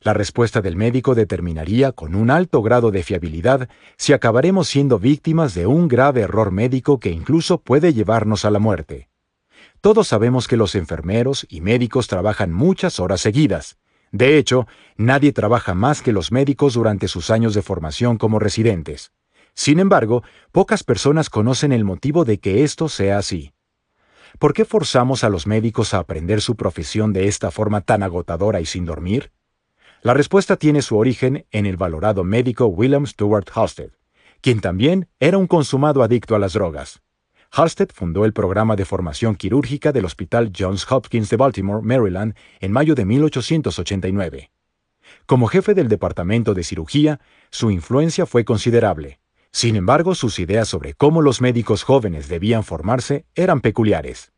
La 0.00 0.14
respuesta 0.14 0.60
del 0.60 0.76
médico 0.76 1.16
determinaría 1.16 1.90
con 1.90 2.14
un 2.14 2.30
alto 2.30 2.62
grado 2.62 2.92
de 2.92 3.02
fiabilidad 3.02 3.68
si 3.96 4.12
acabaremos 4.12 4.68
siendo 4.68 4.98
víctimas 5.00 5.54
de 5.54 5.66
un 5.66 5.88
grave 5.88 6.20
error 6.20 6.52
médico 6.52 7.00
que 7.00 7.10
incluso 7.10 7.58
puede 7.58 7.92
llevarnos 7.92 8.44
a 8.44 8.50
la 8.50 8.60
muerte. 8.60 9.08
Todos 9.80 10.06
sabemos 10.06 10.46
que 10.46 10.56
los 10.56 10.76
enfermeros 10.76 11.46
y 11.48 11.60
médicos 11.60 12.06
trabajan 12.06 12.52
muchas 12.52 13.00
horas 13.00 13.20
seguidas. 13.20 13.76
De 14.12 14.38
hecho, 14.38 14.66
nadie 14.96 15.32
trabaja 15.32 15.74
más 15.74 16.00
que 16.00 16.12
los 16.12 16.30
médicos 16.30 16.74
durante 16.74 17.08
sus 17.08 17.30
años 17.30 17.54
de 17.54 17.62
formación 17.62 18.18
como 18.18 18.38
residentes. 18.38 19.12
Sin 19.58 19.80
embargo, 19.80 20.22
pocas 20.52 20.84
personas 20.84 21.30
conocen 21.30 21.72
el 21.72 21.84
motivo 21.84 22.24
de 22.24 22.38
que 22.38 22.62
esto 22.62 22.88
sea 22.88 23.18
así. 23.18 23.50
¿Por 24.38 24.52
qué 24.54 24.64
forzamos 24.64 25.24
a 25.24 25.30
los 25.30 25.48
médicos 25.48 25.94
a 25.94 25.98
aprender 25.98 26.40
su 26.40 26.54
profesión 26.54 27.12
de 27.12 27.26
esta 27.26 27.50
forma 27.50 27.80
tan 27.80 28.04
agotadora 28.04 28.60
y 28.60 28.66
sin 28.66 28.84
dormir? 28.84 29.32
La 30.02 30.14
respuesta 30.14 30.56
tiene 30.58 30.80
su 30.80 30.96
origen 30.96 31.44
en 31.50 31.66
el 31.66 31.76
valorado 31.76 32.22
médico 32.22 32.66
William 32.66 33.04
Stewart 33.04 33.50
Halstead, 33.52 33.90
quien 34.42 34.60
también 34.60 35.08
era 35.18 35.38
un 35.38 35.48
consumado 35.48 36.04
adicto 36.04 36.36
a 36.36 36.38
las 36.38 36.52
drogas. 36.52 37.02
Halstead 37.50 37.88
fundó 37.92 38.24
el 38.24 38.32
programa 38.32 38.76
de 38.76 38.84
formación 38.84 39.34
quirúrgica 39.34 39.90
del 39.90 40.04
Hospital 40.04 40.52
Johns 40.56 40.86
Hopkins 40.88 41.30
de 41.30 41.36
Baltimore, 41.36 41.84
Maryland, 41.84 42.36
en 42.60 42.70
mayo 42.70 42.94
de 42.94 43.04
1889. 43.04 44.52
Como 45.26 45.48
jefe 45.48 45.74
del 45.74 45.88
departamento 45.88 46.54
de 46.54 46.62
cirugía, 46.62 47.18
su 47.50 47.72
influencia 47.72 48.24
fue 48.24 48.44
considerable. 48.44 49.18
Sin 49.52 49.76
embargo, 49.76 50.14
sus 50.14 50.38
ideas 50.38 50.68
sobre 50.68 50.94
cómo 50.94 51.22
los 51.22 51.40
médicos 51.40 51.82
jóvenes 51.82 52.28
debían 52.28 52.64
formarse 52.64 53.24
eran 53.34 53.60
peculiares. 53.60 54.32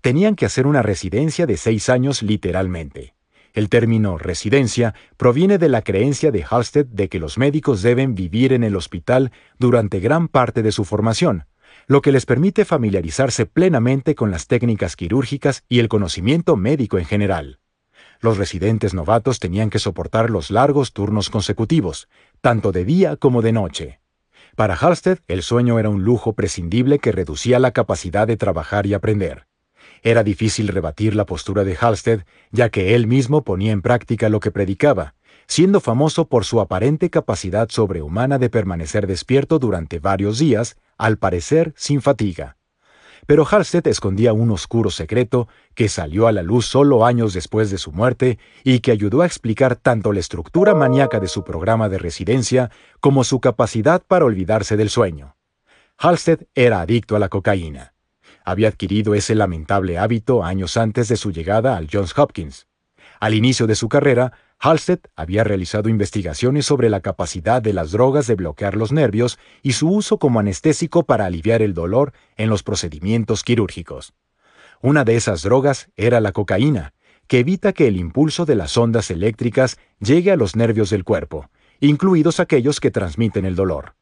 Tenían 0.00 0.34
que 0.34 0.46
hacer 0.46 0.66
una 0.66 0.82
residencia 0.82 1.46
de 1.46 1.56
seis 1.56 1.88
años 1.88 2.22
literalmente. 2.22 3.14
El 3.54 3.68
término 3.68 4.16
residencia 4.16 4.94
proviene 5.16 5.58
de 5.58 5.68
la 5.68 5.82
creencia 5.82 6.30
de 6.30 6.44
Halstead 6.48 6.86
de 6.86 7.08
que 7.08 7.18
los 7.18 7.36
médicos 7.36 7.82
deben 7.82 8.14
vivir 8.14 8.52
en 8.52 8.64
el 8.64 8.76
hospital 8.76 9.30
durante 9.58 10.00
gran 10.00 10.28
parte 10.28 10.62
de 10.62 10.72
su 10.72 10.84
formación, 10.84 11.44
lo 11.86 12.00
que 12.00 12.12
les 12.12 12.24
permite 12.24 12.64
familiarizarse 12.64 13.44
plenamente 13.44 14.14
con 14.14 14.30
las 14.30 14.46
técnicas 14.46 14.96
quirúrgicas 14.96 15.64
y 15.68 15.80
el 15.80 15.88
conocimiento 15.88 16.56
médico 16.56 16.98
en 16.98 17.04
general. 17.04 17.58
Los 18.20 18.38
residentes 18.38 18.94
novatos 18.94 19.38
tenían 19.38 19.68
que 19.68 19.78
soportar 19.78 20.30
los 20.30 20.50
largos 20.50 20.92
turnos 20.92 21.28
consecutivos, 21.28 22.08
tanto 22.40 22.72
de 22.72 22.84
día 22.84 23.16
como 23.16 23.42
de 23.42 23.52
noche. 23.52 24.01
Para 24.56 24.74
Halstead, 24.74 25.18
el 25.28 25.42
sueño 25.42 25.78
era 25.78 25.88
un 25.88 26.04
lujo 26.04 26.34
prescindible 26.34 26.98
que 26.98 27.10
reducía 27.10 27.58
la 27.58 27.70
capacidad 27.70 28.26
de 28.26 28.36
trabajar 28.36 28.86
y 28.86 28.92
aprender. 28.92 29.46
Era 30.02 30.22
difícil 30.22 30.68
rebatir 30.68 31.14
la 31.14 31.24
postura 31.24 31.64
de 31.64 31.76
Halstead, 31.80 32.24
ya 32.50 32.68
que 32.68 32.94
él 32.94 33.06
mismo 33.06 33.44
ponía 33.44 33.72
en 33.72 33.80
práctica 33.80 34.28
lo 34.28 34.40
que 34.40 34.50
predicaba, 34.50 35.14
siendo 35.46 35.80
famoso 35.80 36.26
por 36.28 36.44
su 36.44 36.60
aparente 36.60 37.08
capacidad 37.08 37.68
sobrehumana 37.70 38.38
de 38.38 38.50
permanecer 38.50 39.06
despierto 39.06 39.58
durante 39.58 40.00
varios 40.00 40.38
días, 40.38 40.76
al 40.98 41.16
parecer 41.16 41.72
sin 41.76 42.02
fatiga. 42.02 42.56
Pero 43.26 43.46
Halstead 43.48 43.86
escondía 43.86 44.32
un 44.32 44.50
oscuro 44.50 44.90
secreto 44.90 45.48
que 45.74 45.88
salió 45.88 46.26
a 46.26 46.32
la 46.32 46.42
luz 46.42 46.66
solo 46.66 47.06
años 47.06 47.32
después 47.32 47.70
de 47.70 47.78
su 47.78 47.92
muerte 47.92 48.38
y 48.64 48.80
que 48.80 48.90
ayudó 48.90 49.22
a 49.22 49.26
explicar 49.26 49.76
tanto 49.76 50.12
la 50.12 50.20
estructura 50.20 50.74
maníaca 50.74 51.20
de 51.20 51.28
su 51.28 51.44
programa 51.44 51.88
de 51.88 51.98
residencia 51.98 52.70
como 53.00 53.22
su 53.22 53.40
capacidad 53.40 54.02
para 54.02 54.24
olvidarse 54.24 54.76
del 54.76 54.90
sueño. 54.90 55.36
Halstead 55.98 56.40
era 56.54 56.80
adicto 56.80 57.14
a 57.14 57.20
la 57.20 57.28
cocaína. 57.28 57.94
Había 58.44 58.68
adquirido 58.68 59.14
ese 59.14 59.36
lamentable 59.36 59.98
hábito 59.98 60.42
años 60.42 60.76
antes 60.76 61.06
de 61.06 61.16
su 61.16 61.30
llegada 61.30 61.76
al 61.76 61.88
Johns 61.90 62.18
Hopkins. 62.18 62.66
Al 63.20 63.34
inicio 63.34 63.68
de 63.68 63.76
su 63.76 63.88
carrera, 63.88 64.32
Halstead 64.64 65.00
había 65.16 65.42
realizado 65.42 65.88
investigaciones 65.88 66.66
sobre 66.66 66.88
la 66.88 67.00
capacidad 67.00 67.60
de 67.60 67.72
las 67.72 67.90
drogas 67.90 68.28
de 68.28 68.36
bloquear 68.36 68.76
los 68.76 68.92
nervios 68.92 69.40
y 69.60 69.72
su 69.72 69.90
uso 69.90 70.18
como 70.20 70.38
anestésico 70.38 71.02
para 71.02 71.26
aliviar 71.26 71.62
el 71.62 71.74
dolor 71.74 72.12
en 72.36 72.48
los 72.48 72.62
procedimientos 72.62 73.42
quirúrgicos. 73.42 74.14
Una 74.80 75.02
de 75.02 75.16
esas 75.16 75.42
drogas 75.42 75.90
era 75.96 76.20
la 76.20 76.30
cocaína, 76.30 76.94
que 77.26 77.40
evita 77.40 77.72
que 77.72 77.88
el 77.88 77.96
impulso 77.96 78.44
de 78.44 78.54
las 78.54 78.76
ondas 78.76 79.10
eléctricas 79.10 79.78
llegue 79.98 80.30
a 80.30 80.36
los 80.36 80.54
nervios 80.54 80.90
del 80.90 81.02
cuerpo, 81.02 81.50
incluidos 81.80 82.38
aquellos 82.38 82.78
que 82.78 82.92
transmiten 82.92 83.44
el 83.44 83.56
dolor. 83.56 83.96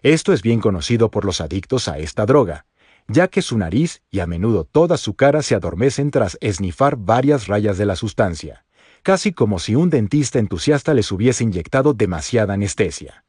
Esto 0.00 0.32
es 0.32 0.40
bien 0.40 0.60
conocido 0.60 1.10
por 1.10 1.26
los 1.26 1.42
adictos 1.42 1.86
a 1.86 1.98
esta 1.98 2.24
droga, 2.24 2.64
ya 3.08 3.28
que 3.28 3.42
su 3.42 3.58
nariz 3.58 4.00
y 4.10 4.20
a 4.20 4.26
menudo 4.26 4.64
toda 4.64 4.96
su 4.96 5.16
cara 5.16 5.42
se 5.42 5.54
adormecen 5.54 6.10
tras 6.10 6.38
esnifar 6.40 6.96
varias 6.96 7.46
rayas 7.46 7.76
de 7.76 7.84
la 7.84 7.94
sustancia 7.94 8.64
casi 9.02 9.32
como 9.32 9.58
si 9.58 9.74
un 9.74 9.90
dentista 9.90 10.38
entusiasta 10.38 10.94
les 10.94 11.10
hubiese 11.12 11.44
inyectado 11.44 11.94
demasiada 11.94 12.54
anestesia. 12.54 13.24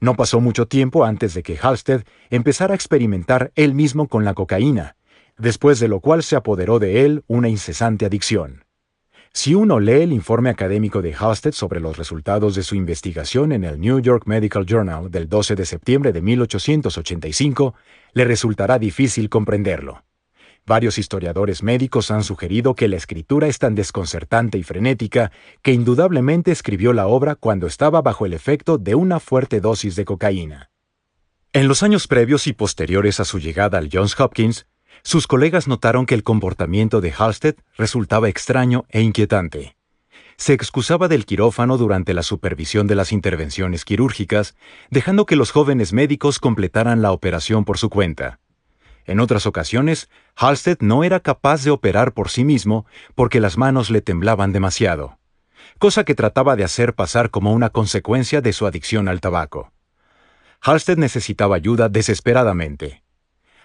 No 0.00 0.16
pasó 0.16 0.40
mucho 0.40 0.66
tiempo 0.66 1.04
antes 1.04 1.34
de 1.34 1.42
que 1.42 1.58
Halstead 1.60 2.02
empezara 2.30 2.72
a 2.72 2.76
experimentar 2.76 3.52
él 3.54 3.74
mismo 3.74 4.08
con 4.08 4.24
la 4.24 4.34
cocaína, 4.34 4.96
después 5.38 5.80
de 5.80 5.88
lo 5.88 6.00
cual 6.00 6.22
se 6.22 6.36
apoderó 6.36 6.78
de 6.78 7.04
él 7.04 7.24
una 7.26 7.48
incesante 7.48 8.06
adicción. 8.06 8.64
Si 9.32 9.54
uno 9.54 9.80
lee 9.80 10.02
el 10.02 10.12
informe 10.12 10.48
académico 10.48 11.02
de 11.02 11.12
Halstead 11.12 11.52
sobre 11.52 11.80
los 11.80 11.96
resultados 11.96 12.54
de 12.54 12.62
su 12.62 12.76
investigación 12.76 13.50
en 13.50 13.64
el 13.64 13.80
New 13.80 13.98
York 13.98 14.26
Medical 14.26 14.64
Journal 14.64 15.10
del 15.10 15.28
12 15.28 15.56
de 15.56 15.66
septiembre 15.66 16.12
de 16.12 16.22
1885, 16.22 17.74
le 18.12 18.24
resultará 18.24 18.78
difícil 18.78 19.28
comprenderlo. 19.28 20.04
Varios 20.66 20.96
historiadores 20.96 21.62
médicos 21.62 22.10
han 22.10 22.24
sugerido 22.24 22.74
que 22.74 22.88
la 22.88 22.96
escritura 22.96 23.48
es 23.48 23.58
tan 23.58 23.74
desconcertante 23.74 24.56
y 24.56 24.62
frenética 24.62 25.30
que 25.60 25.72
indudablemente 25.72 26.52
escribió 26.52 26.94
la 26.94 27.06
obra 27.06 27.34
cuando 27.34 27.66
estaba 27.66 28.00
bajo 28.00 28.24
el 28.24 28.32
efecto 28.32 28.78
de 28.78 28.94
una 28.94 29.20
fuerte 29.20 29.60
dosis 29.60 29.94
de 29.94 30.06
cocaína. 30.06 30.70
En 31.52 31.68
los 31.68 31.82
años 31.82 32.08
previos 32.08 32.46
y 32.46 32.54
posteriores 32.54 33.20
a 33.20 33.26
su 33.26 33.38
llegada 33.38 33.76
al 33.76 33.90
Johns 33.92 34.18
Hopkins, 34.18 34.66
sus 35.02 35.26
colegas 35.26 35.68
notaron 35.68 36.06
que 36.06 36.14
el 36.14 36.22
comportamiento 36.22 37.02
de 37.02 37.12
Halstead 37.12 37.56
resultaba 37.76 38.30
extraño 38.30 38.86
e 38.88 39.02
inquietante. 39.02 39.76
Se 40.36 40.54
excusaba 40.54 41.08
del 41.08 41.26
quirófano 41.26 41.76
durante 41.76 42.14
la 42.14 42.22
supervisión 42.22 42.86
de 42.86 42.94
las 42.94 43.12
intervenciones 43.12 43.84
quirúrgicas, 43.84 44.56
dejando 44.90 45.26
que 45.26 45.36
los 45.36 45.50
jóvenes 45.50 45.92
médicos 45.92 46.38
completaran 46.38 47.02
la 47.02 47.12
operación 47.12 47.66
por 47.66 47.76
su 47.76 47.90
cuenta. 47.90 48.40
En 49.06 49.20
otras 49.20 49.46
ocasiones, 49.46 50.08
Halstead 50.36 50.78
no 50.80 51.04
era 51.04 51.20
capaz 51.20 51.62
de 51.64 51.70
operar 51.70 52.12
por 52.12 52.30
sí 52.30 52.44
mismo 52.44 52.86
porque 53.14 53.40
las 53.40 53.58
manos 53.58 53.90
le 53.90 54.00
temblaban 54.00 54.52
demasiado, 54.52 55.18
cosa 55.78 56.04
que 56.04 56.14
trataba 56.14 56.56
de 56.56 56.64
hacer 56.64 56.94
pasar 56.94 57.30
como 57.30 57.52
una 57.52 57.70
consecuencia 57.70 58.40
de 58.40 58.52
su 58.52 58.66
adicción 58.66 59.08
al 59.08 59.20
tabaco. 59.20 59.72
Halstead 60.60 60.96
necesitaba 60.96 61.56
ayuda 61.56 61.90
desesperadamente. 61.90 63.02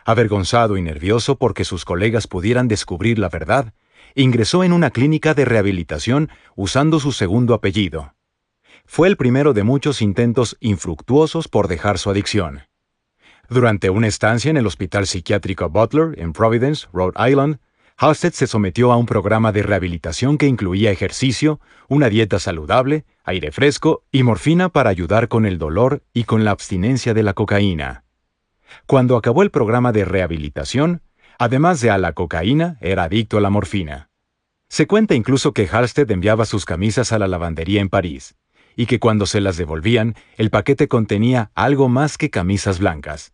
Avergonzado 0.04 0.76
y 0.76 0.82
nervioso 0.82 1.38
porque 1.38 1.64
sus 1.64 1.86
colegas 1.86 2.28
pudieran 2.28 2.68
descubrir 2.68 3.20
la 3.20 3.30
verdad, 3.30 3.74
ingresó 4.16 4.64
en 4.64 4.74
una 4.74 4.90
clínica 4.90 5.34
de 5.34 5.46
rehabilitación 5.46 6.30
usando 6.56 7.00
su 7.00 7.12
segundo 7.12 7.54
apellido. 7.54 8.16
Fue 8.86 9.08
el 9.08 9.18
primero 9.18 9.54
de 9.54 9.64
muchos 9.64 10.02
intentos 10.02 10.58
infructuosos 10.60 11.48
por 11.48 11.68
dejar 11.68 12.00
su 12.00 12.10
adicción. 12.10 12.69
Durante 13.50 13.90
una 13.90 14.06
estancia 14.06 14.52
en 14.52 14.58
el 14.58 14.68
Hospital 14.68 15.08
Psiquiátrico 15.08 15.70
Butler, 15.70 16.14
en 16.20 16.34
Providence, 16.34 16.88
Rhode 16.94 17.16
Island, 17.30 17.58
Halstead 17.98 18.32
se 18.32 18.46
sometió 18.46 18.92
a 18.92 18.98
un 18.98 19.08
programa 19.08 19.52
de 19.52 19.64
rehabilitación 19.64 20.38
que 20.38 20.46
incluía 20.46 20.92
ejercicio, 20.92 21.60
una 21.88 22.10
dieta 22.10 22.38
saludable, 22.38 23.06
aire 23.24 23.52
fresco 23.52 24.04
y 24.12 24.22
morfina 24.22 24.70
para 24.70 24.92
ayudar 24.92 25.30
con 25.30 25.48
el 25.48 25.58
dolor 25.58 26.04
y 26.14 26.26
con 26.26 26.46
la 26.46 26.52
abstinencia 26.52 27.16
de 27.16 27.24
la 27.24 27.34
cocaína. 27.34 28.04
Cuando 28.86 29.18
acabó 29.18 29.42
el 29.42 29.50
programa 29.50 29.92
de 29.92 30.06
rehabilitación, 30.06 31.02
además 31.40 31.82
de 31.82 31.90
a 31.90 31.98
la 31.98 32.14
cocaína, 32.14 32.78
era 32.82 33.06
adicto 33.06 33.40
a 33.40 33.42
la 33.42 33.50
morfina. 33.50 34.12
Se 34.70 34.86
cuenta 34.86 35.16
incluso 35.16 35.54
que 35.54 35.68
Halstead 35.68 36.10
enviaba 36.12 36.46
sus 36.46 36.66
camisas 36.66 37.12
a 37.12 37.18
la 37.18 37.28
lavandería 37.28 37.82
en 37.82 37.90
París, 37.90 38.36
y 38.76 38.86
que 38.86 39.00
cuando 39.00 39.26
se 39.26 39.42
las 39.42 39.58
devolvían, 39.58 40.14
el 40.38 40.52
paquete 40.52 40.88
contenía 40.88 41.50
algo 41.56 41.90
más 41.90 42.20
que 42.20 42.30
camisas 42.30 42.78
blancas. 42.78 43.34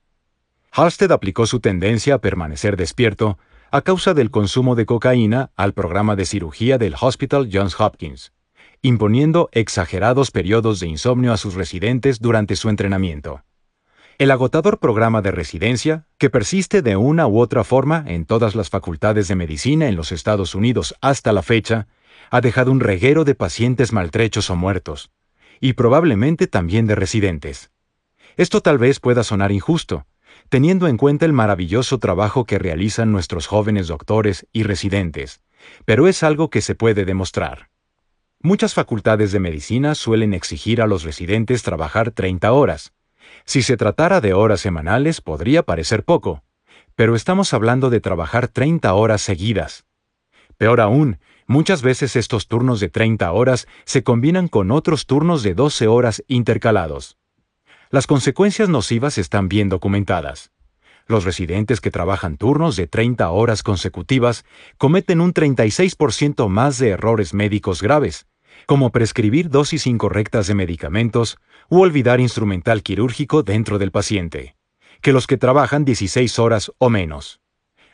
Halstead 0.78 1.14
aplicó 1.14 1.46
su 1.46 1.62
tendencia 1.62 2.16
a 2.16 2.18
permanecer 2.20 2.76
despierto 2.76 3.38
a 3.72 3.82
causa 3.82 4.14
del 4.14 4.30
consumo 4.30 4.76
de 4.76 4.86
cocaína 4.86 5.52
al 5.56 5.74
programa 5.74 6.18
de 6.18 6.26
cirugía 6.26 6.78
del 6.78 6.96
Hospital 7.00 7.50
Johns 7.50 7.80
Hopkins, 7.80 8.34
imponiendo 8.82 9.48
exagerados 9.54 10.32
periodos 10.32 10.82
de 10.82 10.88
insomnio 10.88 11.32
a 11.32 11.38
sus 11.38 11.54
residentes 11.54 12.20
durante 12.20 12.58
su 12.58 12.68
entrenamiento. 12.68 13.46
El 14.18 14.32
agotador 14.32 14.80
programa 14.80 15.22
de 15.22 15.32
residencia, 15.32 16.08
que 16.18 16.30
persiste 16.30 16.82
de 16.82 16.98
una 16.98 17.26
u 17.26 17.40
otra 17.40 17.64
forma 17.64 18.04
en 18.06 18.26
todas 18.26 18.54
las 18.54 18.70
facultades 18.70 19.30
de 19.30 19.36
medicina 19.36 19.88
en 19.88 19.96
los 19.96 20.12
Estados 20.12 20.56
Unidos 20.56 20.94
hasta 21.00 21.32
la 21.32 21.42
fecha, 21.42 21.88
ha 22.32 22.42
dejado 22.42 22.74
un 22.74 22.82
reguero 22.82 23.24
de 23.24 23.34
pacientes 23.34 23.94
maltrechos 23.94 24.50
o 24.50 24.58
muertos, 24.58 25.10
y 25.62 25.72
probablemente 25.74 26.48
también 26.48 26.86
de 26.86 26.96
residentes. 26.96 27.72
Esto 28.36 28.60
tal 28.60 28.78
vez 28.78 29.00
pueda 29.00 29.24
sonar 29.24 29.54
injusto, 29.54 30.06
teniendo 30.50 30.88
en 30.88 30.98
cuenta 30.98 31.26
el 31.26 31.34
maravilloso 31.34 32.00
trabajo 32.00 32.46
que 32.46 32.60
realizan 32.60 33.12
nuestros 33.12 33.48
jóvenes 33.48 33.88
doctores 33.88 34.48
y 34.54 34.64
residentes, 34.64 35.42
pero 35.86 36.08
es 36.08 36.24
algo 36.24 36.50
que 36.50 36.62
se 36.62 36.76
puede 36.76 37.06
demostrar. 37.06 37.70
Muchas 38.42 38.74
facultades 38.74 39.32
de 39.32 39.40
medicina 39.40 39.96
suelen 39.96 40.34
exigir 40.34 40.82
a 40.82 40.88
los 40.88 41.04
residentes 41.04 41.64
trabajar 41.64 42.12
30 42.12 42.52
horas. 42.52 42.94
Si 43.44 43.64
se 43.64 43.76
tratara 43.76 44.22
de 44.22 44.34
horas 44.34 44.62
semanales 44.62 45.20
podría 45.22 45.64
parecer 45.64 46.04
poco, 46.04 46.44
pero 46.96 47.16
estamos 47.16 47.54
hablando 47.54 47.90
de 47.90 48.00
trabajar 48.00 48.48
30 48.48 48.94
horas 48.94 49.22
seguidas. 49.22 49.86
Peor 50.58 50.80
aún, 50.80 51.20
muchas 51.48 51.82
veces 51.82 52.16
estos 52.16 52.48
turnos 52.48 52.80
de 52.80 52.90
30 52.90 53.32
horas 53.32 53.68
se 53.84 54.04
combinan 54.04 54.48
con 54.48 54.72
otros 54.72 55.06
turnos 55.06 55.44
de 55.44 55.54
12 55.54 55.88
horas 55.88 56.24
intercalados. 56.28 57.18
Las 57.96 58.08
consecuencias 58.08 58.68
nocivas 58.68 59.18
están 59.18 59.48
bien 59.48 59.70
documentadas. 59.70 60.52
Los 61.08 61.24
residentes 61.24 61.80
que 61.80 61.92
trabajan 61.92 62.36
turnos 62.36 62.76
de 62.76 62.88
30 62.88 63.30
horas 63.30 63.64
consecutivas 63.64 64.44
cometen 64.78 65.22
un 65.22 65.34
36% 65.34 66.50
más 66.50 66.78
de 66.78 66.90
errores 66.90 67.34
médicos 67.34 67.82
graves, 67.82 68.28
como 68.66 68.92
prescribir 68.92 69.50
dosis 69.50 69.88
incorrectas 69.88 70.48
de 70.48 70.56
medicamentos 70.56 71.38
u 71.70 71.80
olvidar 71.80 72.20
instrumental 72.20 72.84
quirúrgico 72.84 73.44
dentro 73.44 73.80
del 73.80 73.92
paciente, 73.92 74.58
que 75.00 75.14
los 75.14 75.26
que 75.26 75.38
trabajan 75.38 75.86
16 75.86 76.38
horas 76.38 76.74
o 76.80 76.90
menos. 76.90 77.40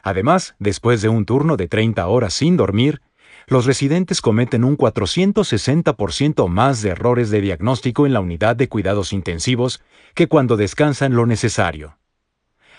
Además, 0.02 0.56
después 0.58 1.04
de 1.04 1.10
un 1.10 1.26
turno 1.26 1.58
de 1.58 1.68
30 1.68 2.08
horas 2.08 2.34
sin 2.34 2.58
dormir, 2.58 3.04
los 3.48 3.66
residentes 3.66 4.22
cometen 4.22 4.64
un 4.64 4.78
460% 4.78 6.48
más 6.48 6.82
de 6.82 6.90
errores 6.90 7.30
de 7.30 7.42
diagnóstico 7.42 8.06
en 8.06 8.14
la 8.14 8.20
unidad 8.20 8.56
de 8.56 8.70
cuidados 8.70 9.14
intensivos 9.14 9.82
que 10.14 10.28
cuando 10.28 10.58
descansan 10.58 11.16
lo 11.16 11.26
necesario. 11.26 11.98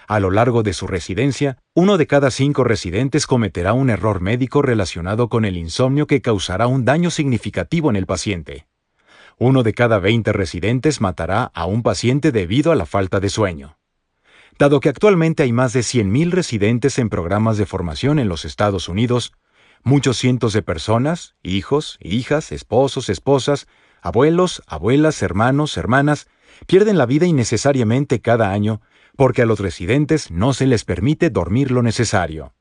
A 0.09 0.21
lo 0.21 0.31
largo 0.31 0.63
de 0.63 0.73
su 0.73 0.87
residencia, 0.87 1.59
uno 1.75 1.97
de 1.97 2.07
cada 2.07 2.31
cinco 2.31 2.65
residentes 2.65 3.27
cometerá 3.27 3.73
un 3.73 3.89
error 3.89 4.21
médico 4.21 4.61
relacionado 4.63 5.29
con 5.29 5.45
el 5.45 5.57
insomnio 5.57 6.07
que 6.07 6.21
causará 6.21 6.67
un 6.67 6.85
daño 6.85 7.11
significativo 7.11 7.89
en 7.89 7.97
el 7.97 8.07
paciente. 8.07 8.67
Uno 9.39 9.63
de 9.63 9.73
cada 9.73 9.99
20 9.99 10.33
residentes 10.33 11.01
matará 11.01 11.45
a 11.55 11.67
un 11.67 11.83
paciente 11.83 12.33
debido 12.33 12.73
a 12.73 12.77
la 12.77 12.87
falta 12.87 13.21
de 13.21 13.29
sueño. 13.29 13.79
Dado 14.59 14.81
que 14.81 14.89
actualmente 14.89 15.43
hay 15.43 15.53
más 15.53 15.73
de 15.73 15.81
100.000 15.81 16.31
residentes 16.31 16.99
en 16.99 17.09
programas 17.09 17.57
de 17.57 17.67
formación 17.67 18.19
en 18.19 18.29
los 18.29 18.45
Estados 18.45 18.89
Unidos, 18.89 19.33
Muchos 19.85 20.17
cientos 20.17 20.53
de 20.53 20.63
personas, 20.63 21.35
hijos, 21.43 21.99
hijas, 22.01 22.53
esposos, 22.53 23.09
esposas, 23.09 23.67
abuelos, 24.01 24.63
abuelas, 24.67 25.23
hermanos, 25.23 25.77
hermanas, 25.77 26.29
pierden 26.67 26.99
la 26.99 27.07
vida 27.07 27.27
innecesariamente 27.27 28.21
cada 28.21 28.53
año 28.53 28.81
porque 29.17 29.43
a 29.43 29.47
los 29.47 29.61
residentes 29.61 30.31
no 30.31 30.55
se 30.55 30.67
les 30.67 30.85
permite 30.85 31.31
dormir 31.31 31.71
lo 31.71 31.83
necesario. 31.83 32.55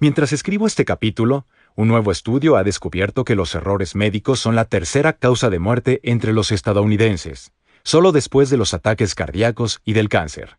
Mientras 0.00 0.32
escribo 0.32 0.66
este 0.66 0.84
capítulo, 0.84 1.46
un 1.74 1.88
nuevo 1.88 2.12
estudio 2.12 2.56
ha 2.56 2.64
descubierto 2.64 3.24
que 3.24 3.34
los 3.34 3.54
errores 3.54 3.94
médicos 3.94 4.38
son 4.38 4.54
la 4.54 4.66
tercera 4.66 5.14
causa 5.14 5.48
de 5.48 5.58
muerte 5.58 6.00
entre 6.02 6.32
los 6.32 6.52
estadounidenses, 6.52 7.52
solo 7.84 8.12
después 8.12 8.50
de 8.50 8.56
los 8.56 8.74
ataques 8.74 9.14
cardíacos 9.14 9.80
y 9.84 9.94
del 9.94 10.08
cáncer. 10.08 10.58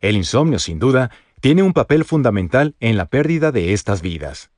El 0.00 0.16
insomnio, 0.16 0.58
sin 0.58 0.78
duda, 0.78 1.10
tiene 1.40 1.62
un 1.62 1.72
papel 1.72 2.04
fundamental 2.04 2.74
en 2.80 2.96
la 2.96 3.06
pérdida 3.06 3.50
de 3.50 3.72
estas 3.72 4.02
vidas. 4.02 4.50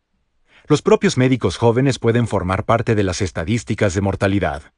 Los 0.69 0.83
propios 0.83 1.16
médicos 1.16 1.57
jóvenes 1.57 1.99
pueden 1.99 2.29
formar 2.29 2.66
parte 2.66 2.95
de 2.95 3.03
las 3.03 3.23
estadísticas 3.23 3.95
de 3.95 4.03
mortalidad. 4.03 4.75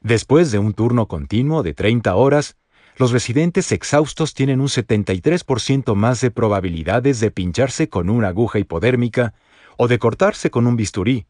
Después 0.00 0.52
de 0.52 0.60
un 0.60 0.72
turno 0.72 1.08
continuo 1.08 1.64
de 1.64 1.74
30 1.74 2.14
horas, 2.14 2.56
los 2.96 3.10
residentes 3.10 3.72
exhaustos 3.72 4.34
tienen 4.34 4.60
un 4.60 4.68
73% 4.68 5.96
más 5.96 6.20
de 6.20 6.30
probabilidades 6.30 7.18
de 7.18 7.32
pincharse 7.32 7.88
con 7.88 8.08
una 8.08 8.28
aguja 8.28 8.60
hipodérmica 8.60 9.34
o 9.76 9.88
de 9.88 9.98
cortarse 9.98 10.52
con 10.52 10.68
un 10.68 10.76
bisturí, 10.76 11.26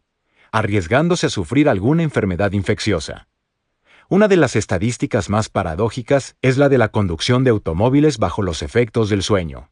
arriesgándose 0.52 1.28
a 1.28 1.30
sufrir 1.30 1.66
alguna 1.66 2.02
enfermedad 2.02 2.52
infecciosa. 2.52 3.28
Una 4.10 4.28
de 4.28 4.36
las 4.36 4.56
estadísticas 4.56 5.30
más 5.30 5.48
paradójicas 5.48 6.36
es 6.42 6.58
la 6.58 6.68
de 6.68 6.76
la 6.76 6.88
conducción 6.88 7.44
de 7.44 7.50
automóviles 7.50 8.18
bajo 8.18 8.42
los 8.42 8.60
efectos 8.62 9.08
del 9.08 9.22
sueño. 9.22 9.70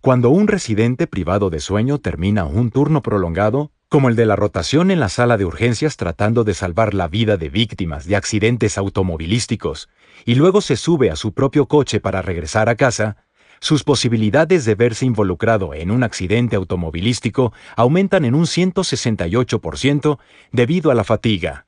Cuando 0.00 0.30
un 0.30 0.48
residente 0.48 1.06
privado 1.06 1.50
de 1.50 1.60
sueño 1.60 1.98
termina 1.98 2.46
un 2.46 2.70
turno 2.70 3.02
prolongado, 3.02 3.70
como 3.90 4.08
el 4.08 4.16
de 4.16 4.24
la 4.24 4.34
rotación 4.34 4.90
en 4.90 4.98
la 4.98 5.10
sala 5.10 5.36
de 5.36 5.44
urgencias 5.44 5.98
tratando 5.98 6.42
de 6.42 6.54
salvar 6.54 6.94
la 6.94 7.06
vida 7.06 7.36
de 7.36 7.50
víctimas 7.50 8.06
de 8.06 8.16
accidentes 8.16 8.78
automovilísticos, 8.78 9.90
y 10.24 10.36
luego 10.36 10.62
se 10.62 10.76
sube 10.76 11.10
a 11.10 11.16
su 11.16 11.34
propio 11.34 11.66
coche 11.66 12.00
para 12.00 12.22
regresar 12.22 12.70
a 12.70 12.76
casa, 12.76 13.18
sus 13.60 13.84
posibilidades 13.84 14.64
de 14.64 14.74
verse 14.74 15.04
involucrado 15.04 15.74
en 15.74 15.90
un 15.90 16.02
accidente 16.02 16.56
automovilístico 16.56 17.52
aumentan 17.76 18.24
en 18.24 18.34
un 18.34 18.46
168% 18.46 20.18
debido 20.50 20.90
a 20.90 20.94
la 20.94 21.04
fatiga. 21.04 21.66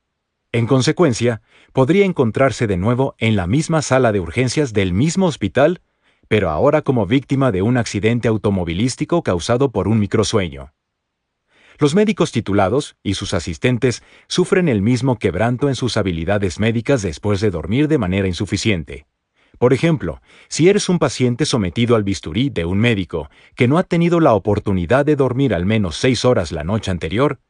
En 0.53 0.67
consecuencia, 0.67 1.43
podría 1.75 2.07
encontrarse 2.07 2.67
de 2.67 2.79
nuevo 2.79 3.15
en 3.19 3.37
la 3.37 3.47
misma 3.47 3.83
sala 3.83 4.11
de 4.11 4.21
urgencias 4.21 4.73
del 4.73 4.95
mismo 4.95 5.27
hospital 5.27 5.83
pero 6.29 6.51
ahora 6.51 6.83
como 6.83 7.07
víctima 7.07 7.53
de 7.53 7.63
un 7.63 7.77
accidente 7.77 8.29
automovilístico 8.29 9.23
causado 9.23 9.71
por 9.71 9.89
un 9.89 9.99
microsueño. 9.99 10.73
Los 11.79 11.95
médicos 11.95 12.33
titulados 12.33 12.97
y 13.03 13.15
sus 13.15 13.35
asistentes 13.35 14.03
sufren 14.29 14.69
el 14.69 14.83
mismo 14.83 15.19
quebranto 15.19 15.69
en 15.69 15.75
sus 15.75 15.97
habilidades 15.97 16.61
médicas 16.61 17.03
después 17.03 17.41
de 17.41 17.51
dormir 17.51 17.89
de 17.89 17.99
manera 17.99 18.29
insuficiente. 18.29 19.07
Por 19.59 19.73
ejemplo, 19.73 20.21
si 20.49 20.69
eres 20.69 20.89
un 20.89 20.99
paciente 20.99 21.45
sometido 21.45 21.97
al 21.97 22.05
bisturí 22.05 22.51
de 22.51 22.65
un 22.65 22.79
médico 22.79 23.31
que 23.55 23.69
no 23.69 23.79
ha 23.79 23.83
tenido 23.83 24.21
la 24.21 24.35
oportunidad 24.35 25.05
de 25.05 25.17
dormir 25.17 25.55
al 25.55 25.67
menos 25.67 25.97
seis 25.97 26.25
horas 26.25 26.53
la 26.53 26.65
noche 26.65 26.91
anterior, 26.91 27.41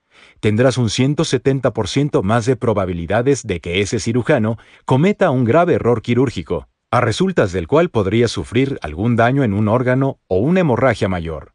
tendrás 0.41 0.79
un 0.79 0.89
170% 0.89 2.23
más 2.23 2.47
de 2.47 2.57
probabilidades 2.57 3.47
de 3.47 3.61
que 3.61 3.81
ese 3.81 3.99
cirujano 3.99 4.59
cometa 4.85 5.31
un 5.31 5.45
grave 5.45 5.75
error 5.75 6.03
quirúrgico, 6.03 6.69
a 6.93 7.01
resultas 7.01 7.53
del 7.53 7.69
cual 7.69 7.89
podría 7.89 8.29
sufrir 8.29 8.79
algún 8.83 9.17
daño 9.17 9.45
en 9.45 9.55
un 9.55 9.67
órgano 9.67 10.21
o 10.29 10.37
una 10.37 10.61
hemorragia 10.61 11.09
mayor. 11.09 11.55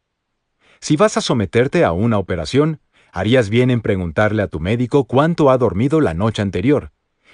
Si 0.80 0.96
vas 0.96 1.16
a 1.16 1.20
someterte 1.20 1.84
a 1.84 1.92
una 1.92 2.18
operación, 2.18 2.80
harías 3.12 3.48
bien 3.48 3.70
en 3.70 3.80
preguntarle 3.80 4.42
a 4.42 4.48
tu 4.48 4.58
médico 4.58 5.04
cuánto 5.04 5.50
ha 5.50 5.56
dormido 5.56 6.00
la 6.00 6.12
noche 6.12 6.42
anterior, 6.42 6.90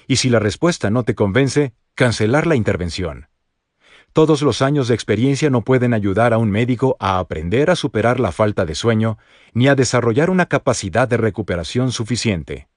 y 0.06 0.16
si 0.16 0.28
la 0.28 0.38
respuesta 0.38 0.90
no 0.90 1.04
te 1.04 1.14
convence, 1.14 1.72
cancelar 1.94 2.46
la 2.46 2.56
intervención. 2.56 3.28
Todos 4.12 4.42
los 4.42 4.60
años 4.60 4.88
de 4.88 4.94
experiencia 4.94 5.48
no 5.48 5.62
pueden 5.62 5.94
ayudar 5.94 6.34
a 6.34 6.38
un 6.38 6.50
médico 6.50 6.98
a 7.00 7.18
aprender 7.18 7.70
a 7.70 7.74
superar 7.74 8.20
la 8.20 8.32
falta 8.32 8.66
de 8.66 8.74
sueño 8.74 9.16
ni 9.54 9.66
a 9.66 9.74
desarrollar 9.74 10.28
una 10.28 10.44
capacidad 10.44 11.08
de 11.08 11.16
recuperación 11.16 11.90
suficiente. 11.90 12.68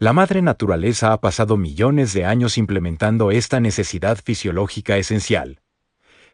La 0.00 0.12
madre 0.12 0.42
naturaleza 0.42 1.12
ha 1.12 1.20
pasado 1.20 1.56
millones 1.56 2.12
de 2.12 2.24
años 2.24 2.56
implementando 2.56 3.32
esta 3.32 3.58
necesidad 3.58 4.16
fisiológica 4.24 4.96
esencial. 4.96 5.58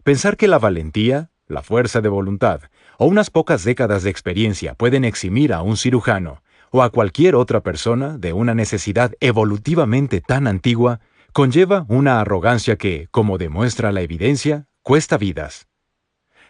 Pensar 0.02 0.36
que 0.36 0.48
la 0.48 0.58
valentía, 0.58 1.30
la 1.46 1.62
fuerza 1.62 2.02
de 2.02 2.10
voluntad 2.10 2.60
o 2.98 3.06
unas 3.06 3.30
pocas 3.30 3.64
décadas 3.64 4.02
de 4.02 4.10
experiencia 4.10 4.74
pueden 4.74 5.02
eximir 5.06 5.54
a 5.54 5.62
un 5.62 5.78
cirujano 5.78 6.42
o 6.72 6.82
a 6.82 6.90
cualquier 6.90 7.36
otra 7.36 7.62
persona 7.62 8.18
de 8.18 8.34
una 8.34 8.54
necesidad 8.54 9.14
evolutivamente 9.20 10.20
tan 10.20 10.46
antigua 10.46 11.00
conlleva 11.32 11.86
una 11.88 12.20
arrogancia 12.20 12.76
que, 12.76 13.08
como 13.10 13.38
demuestra 13.38 13.92
la 13.92 14.02
evidencia, 14.02 14.66
cuesta 14.82 15.16
vidas. 15.16 15.68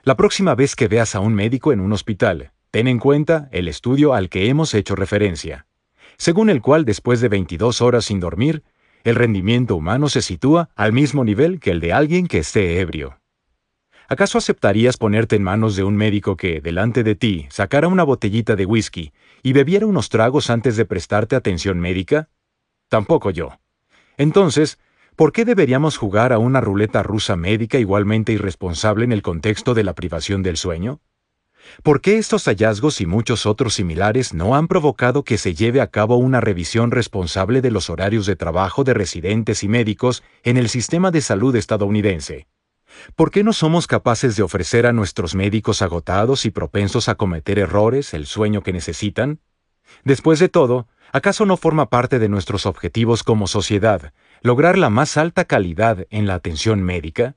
La 0.02 0.16
próxima 0.16 0.56
vez 0.56 0.74
que 0.74 0.88
veas 0.88 1.14
a 1.14 1.20
un 1.20 1.32
médico 1.32 1.72
en 1.72 1.78
un 1.78 1.92
hospital, 1.92 2.50
ten 2.72 2.88
en 2.88 2.98
cuenta 2.98 3.48
el 3.52 3.68
estudio 3.68 4.14
al 4.14 4.28
que 4.28 4.48
hemos 4.48 4.74
hecho 4.74 4.96
referencia, 4.96 5.66
según 6.16 6.50
el 6.50 6.62
cual 6.62 6.84
después 6.84 7.20
de 7.20 7.28
22 7.28 7.80
horas 7.80 8.04
sin 8.06 8.20
dormir, 8.20 8.62
el 9.04 9.16
rendimiento 9.16 9.76
humano 9.76 10.08
se 10.08 10.22
sitúa 10.22 10.70
al 10.74 10.92
mismo 10.92 11.24
nivel 11.24 11.60
que 11.60 11.70
el 11.70 11.80
de 11.80 11.92
alguien 11.92 12.26
que 12.26 12.38
esté 12.38 12.80
ebrio. 12.80 13.18
¿Acaso 14.08 14.38
aceptarías 14.38 14.96
ponerte 14.96 15.36
en 15.36 15.42
manos 15.42 15.76
de 15.76 15.84
un 15.84 15.96
médico 15.96 16.36
que, 16.36 16.60
delante 16.60 17.02
de 17.02 17.14
ti, 17.14 17.46
sacara 17.50 17.88
una 17.88 18.02
botellita 18.02 18.54
de 18.54 18.66
whisky 18.66 19.12
y 19.42 19.52
bebiera 19.52 19.86
unos 19.86 20.08
tragos 20.08 20.50
antes 20.50 20.76
de 20.76 20.84
prestarte 20.84 21.36
atención 21.36 21.80
médica? 21.80 22.28
Tampoco 22.88 23.30
yo. 23.30 23.58
Entonces, 24.18 24.78
¿por 25.16 25.32
qué 25.32 25.44
deberíamos 25.44 25.96
jugar 25.96 26.32
a 26.32 26.38
una 26.38 26.60
ruleta 26.60 27.02
rusa 27.02 27.36
médica 27.36 27.78
igualmente 27.78 28.32
irresponsable 28.32 29.04
en 29.04 29.12
el 29.12 29.22
contexto 29.22 29.74
de 29.74 29.84
la 29.84 29.94
privación 29.94 30.42
del 30.42 30.58
sueño? 30.58 31.00
¿Por 31.82 32.00
qué 32.00 32.18
estos 32.18 32.44
hallazgos 32.44 33.00
y 33.00 33.06
muchos 33.06 33.46
otros 33.46 33.74
similares 33.74 34.34
no 34.34 34.54
han 34.54 34.68
provocado 34.68 35.24
que 35.24 35.38
se 35.38 35.54
lleve 35.54 35.80
a 35.80 35.88
cabo 35.88 36.16
una 36.16 36.40
revisión 36.40 36.90
responsable 36.90 37.60
de 37.60 37.70
los 37.70 37.90
horarios 37.90 38.26
de 38.26 38.36
trabajo 38.36 38.84
de 38.84 38.94
residentes 38.94 39.62
y 39.62 39.68
médicos 39.68 40.22
en 40.42 40.56
el 40.56 40.68
sistema 40.68 41.10
de 41.10 41.20
salud 41.20 41.54
estadounidense? 41.56 42.46
¿Por 43.16 43.30
qué 43.30 43.42
no 43.42 43.52
somos 43.52 43.86
capaces 43.86 44.36
de 44.36 44.42
ofrecer 44.42 44.86
a 44.86 44.92
nuestros 44.92 45.34
médicos 45.34 45.82
agotados 45.82 46.46
y 46.46 46.50
propensos 46.50 47.08
a 47.08 47.16
cometer 47.16 47.58
errores 47.58 48.14
el 48.14 48.26
sueño 48.26 48.62
que 48.62 48.72
necesitan? 48.72 49.40
Después 50.04 50.38
de 50.38 50.48
todo, 50.48 50.86
¿Acaso 51.14 51.46
no 51.46 51.56
forma 51.56 51.90
parte 51.90 52.18
de 52.18 52.28
nuestros 52.28 52.66
objetivos 52.66 53.22
como 53.22 53.46
sociedad 53.46 54.12
lograr 54.42 54.76
la 54.76 54.90
más 54.90 55.16
alta 55.16 55.44
calidad 55.44 56.08
en 56.10 56.26
la 56.26 56.34
atención 56.34 56.82
médica? 56.82 57.36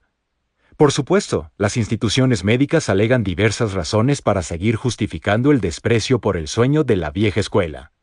Por 0.77 0.91
supuesto, 0.91 1.51
las 1.57 1.75
instituciones 1.75 2.43
médicas 2.43 2.87
alegan 2.87 3.23
diversas 3.23 3.73
razones 3.73 4.21
para 4.21 4.43
seguir 4.43 4.75
justificando 4.75 5.51
el 5.51 5.59
desprecio 5.59 6.21
por 6.21 6.37
el 6.37 6.47
sueño 6.47 6.83
de 6.83 6.97
la 6.97 7.09
vieja 7.09 7.39
escuela. 7.39 7.93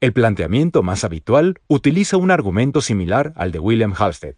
El 0.00 0.12
planteamiento 0.12 0.82
más 0.82 1.04
habitual 1.04 1.60
utiliza 1.68 2.16
un 2.16 2.32
argumento 2.32 2.80
similar 2.80 3.32
al 3.36 3.52
de 3.52 3.60
William 3.60 3.94
Halstead. 3.96 4.34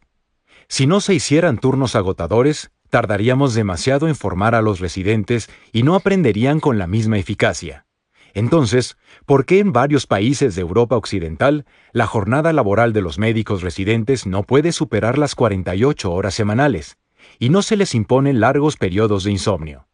Si 0.69 0.87
no 0.87 1.01
se 1.01 1.15
hicieran 1.15 1.57
turnos 1.57 1.97
agotadores, 1.97 2.71
tardaríamos 2.91 3.55
demasiado 3.55 4.09
en 4.09 4.15
formar 4.15 4.55
a 4.55 4.61
los 4.61 4.81
residentes 4.81 5.49
y 5.73 5.85
no 5.85 5.95
aprenderían 5.95 6.61
con 6.61 6.77
la 6.77 6.87
misma 6.87 7.17
eficacia. 7.17 7.87
Entonces, 8.35 8.99
¿por 9.25 9.47
qué 9.47 9.61
en 9.61 9.73
varios 9.73 10.07
países 10.07 10.55
de 10.55 10.61
Europa 10.61 10.99
Occidental 10.99 11.65
la 11.93 12.07
jornada 12.07 12.53
laboral 12.53 12.93
de 12.93 13.01
los 13.01 13.19
médicos 13.19 13.63
residentes 13.63 14.27
no 14.27 14.43
puede 14.43 14.71
superar 14.71 15.17
las 15.17 15.35
48 15.35 16.13
horas 16.13 16.35
semanales 16.35 16.99
y 17.39 17.49
no 17.49 17.63
se 17.63 17.77
les 17.77 17.95
imponen 17.95 18.41
largos 18.41 18.77
periodos 18.77 19.25
de 19.25 19.33
insomnio? 19.33 19.89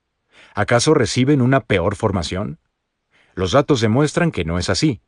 ¿Acaso 0.54 0.94
reciben 0.94 1.40
una 1.40 1.60
peor 1.60 1.96
formación? 1.96 2.58
Los 3.34 3.52
datos 3.52 3.80
demuestran 3.80 4.32
que 4.32 4.44
no 4.44 4.58
es 4.58 4.70
así, 4.70 5.00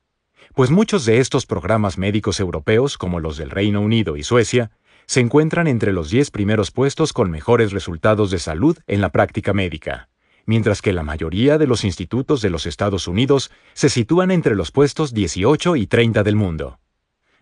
pues 0.55 0.71
muchos 0.71 1.05
de 1.05 1.19
estos 1.19 1.47
programas 1.47 1.99
médicos 1.99 2.41
europeos, 2.41 2.99
como 2.99 3.21
los 3.21 3.37
del 3.37 3.51
Reino 3.51 3.81
Unido 3.81 4.17
y 4.17 4.23
Suecia, 4.23 4.71
se 5.07 5.21
encuentran 5.21 5.67
entre 5.67 5.93
los 5.93 6.11
10 6.11 6.31
primeros 6.31 6.71
puestos 6.71 7.13
con 7.13 7.31
mejores 7.31 7.73
resultados 7.73 8.31
de 8.31 8.39
salud 8.39 8.79
en 8.87 9.01
la 9.01 9.11
práctica 9.11 9.53
médica 9.53 10.09
mientras 10.47 10.83
que 10.83 10.93
la 10.93 11.03
mayoría 11.03 11.59
de 11.59 11.67
los 11.67 11.85
institutos 11.85 12.43
de 12.43 12.51
los 12.51 12.67
Estados 12.67 13.09
Unidos 13.09 13.51
se 13.75 13.89
sitúan 13.89 14.31
entre 14.31 14.55
los 14.55 14.71
puestos 14.71 15.15
18 15.15 15.77
y 15.77 15.87
30 15.87 16.23
del 16.23 16.37
mundo. 16.37 16.79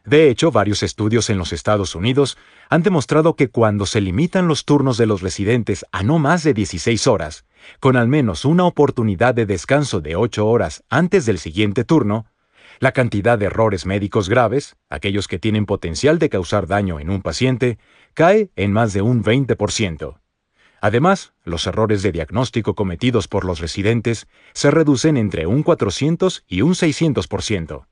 De 0.05 0.31
hecho, 0.31 0.51
varios 0.51 0.83
estudios 0.83 1.29
en 1.29 1.37
los 1.39 1.53
Estados 1.53 1.95
Unidos 1.95 2.39
han 2.71 2.83
demostrado 2.83 3.37
que 3.37 3.51
cuando 3.51 3.85
se 3.85 4.01
limitan 4.01 4.49
los 4.49 4.65
turnos 4.65 4.97
de 4.97 5.07
los 5.07 5.21
residentes 5.21 5.85
a 5.93 6.03
no 6.03 6.19
más 6.19 6.43
de 6.43 6.55
16 6.55 7.07
horas, 7.07 7.45
con 7.81 7.97
al 7.97 8.09
menos 8.09 8.45
una 8.45 8.65
oportunidad 8.65 9.35
de 9.35 9.47
descanso 9.47 10.01
de 10.01 10.17
8 10.17 10.47
horas 10.47 10.85
antes 10.89 11.27
del 11.27 11.39
siguiente 11.39 11.85
turno, 11.85 12.27
la 12.79 12.93
cantidad 12.93 13.39
de 13.39 13.47
errores 13.47 13.85
médicos 13.85 14.31
graves, 14.31 14.77
aquellos 14.89 15.29
que 15.29 15.39
tienen 15.39 15.67
potencial 15.67 16.19
de 16.19 16.31
causar 16.31 16.67
daño 16.67 16.99
en 16.99 17.11
un 17.11 17.21
paciente, 17.21 17.79
cae 18.15 18.51
en 18.57 18.73
más 18.73 18.95
de 18.95 19.03
un 19.03 19.23
20%. 19.23 20.19
Además, 20.81 21.35
los 21.45 21.67
errores 21.67 22.03
de 22.03 22.11
diagnóstico 22.11 22.75
cometidos 22.75 23.29
por 23.29 23.45
los 23.45 23.61
residentes 23.61 24.29
se 24.55 24.71
reducen 24.71 25.19
entre 25.19 25.47
un 25.47 25.63
400 25.63 26.45
y 26.49 26.63
un 26.63 26.73
600%. 26.73 27.85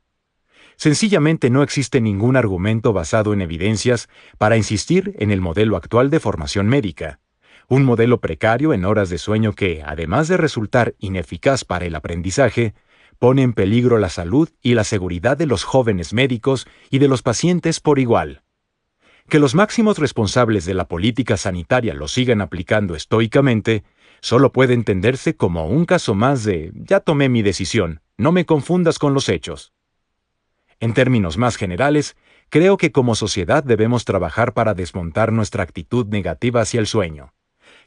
Sencillamente 0.78 1.50
no 1.50 1.64
existe 1.64 2.00
ningún 2.00 2.36
argumento 2.36 2.92
basado 2.92 3.32
en 3.32 3.42
evidencias 3.42 4.08
para 4.38 4.56
insistir 4.56 5.12
en 5.18 5.32
el 5.32 5.40
modelo 5.40 5.76
actual 5.76 6.08
de 6.08 6.20
formación 6.20 6.68
médica, 6.68 7.18
un 7.66 7.84
modelo 7.84 8.20
precario 8.20 8.72
en 8.72 8.84
horas 8.84 9.10
de 9.10 9.18
sueño 9.18 9.54
que, 9.54 9.82
además 9.84 10.28
de 10.28 10.36
resultar 10.36 10.94
ineficaz 11.00 11.64
para 11.64 11.84
el 11.84 11.96
aprendizaje, 11.96 12.74
pone 13.18 13.42
en 13.42 13.54
peligro 13.54 13.98
la 13.98 14.08
salud 14.08 14.50
y 14.62 14.74
la 14.74 14.84
seguridad 14.84 15.36
de 15.36 15.46
los 15.46 15.64
jóvenes 15.64 16.12
médicos 16.12 16.68
y 16.90 17.00
de 17.00 17.08
los 17.08 17.22
pacientes 17.22 17.80
por 17.80 17.98
igual. 17.98 18.42
Que 19.28 19.40
los 19.40 19.56
máximos 19.56 19.98
responsables 19.98 20.64
de 20.64 20.74
la 20.74 20.86
política 20.86 21.36
sanitaria 21.36 21.92
lo 21.92 22.06
sigan 22.06 22.40
aplicando 22.40 22.94
estoicamente 22.94 23.82
solo 24.20 24.52
puede 24.52 24.74
entenderse 24.74 25.34
como 25.34 25.66
un 25.66 25.86
caso 25.86 26.14
más 26.14 26.44
de 26.44 26.70
ya 26.74 27.00
tomé 27.00 27.28
mi 27.28 27.42
decisión, 27.42 28.00
no 28.16 28.30
me 28.30 28.46
confundas 28.46 29.00
con 29.00 29.12
los 29.12 29.28
hechos. 29.28 29.72
En 30.80 30.94
términos 30.94 31.38
más 31.38 31.56
generales, 31.56 32.16
creo 32.50 32.76
que 32.76 32.92
como 32.92 33.14
sociedad 33.14 33.64
debemos 33.64 34.04
trabajar 34.04 34.52
para 34.52 34.74
desmontar 34.74 35.32
nuestra 35.32 35.62
actitud 35.62 36.06
negativa 36.06 36.60
hacia 36.60 36.80
el 36.80 36.86
sueño, 36.86 37.34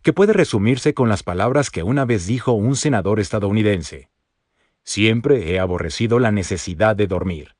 que 0.01 0.13
puede 0.13 0.33
resumirse 0.33 0.93
con 0.93 1.07
las 1.07 1.23
palabras 1.23 1.69
que 1.69 1.83
una 1.83 2.05
vez 2.05 2.27
dijo 2.27 2.51
un 2.51 2.75
senador 2.75 3.19
estadounidense. 3.19 4.09
Siempre 4.83 5.51
he 5.51 5.59
aborrecido 5.59 6.19
la 6.19 6.31
necesidad 6.31 6.95
de 6.95 7.07
dormir. 7.07 7.55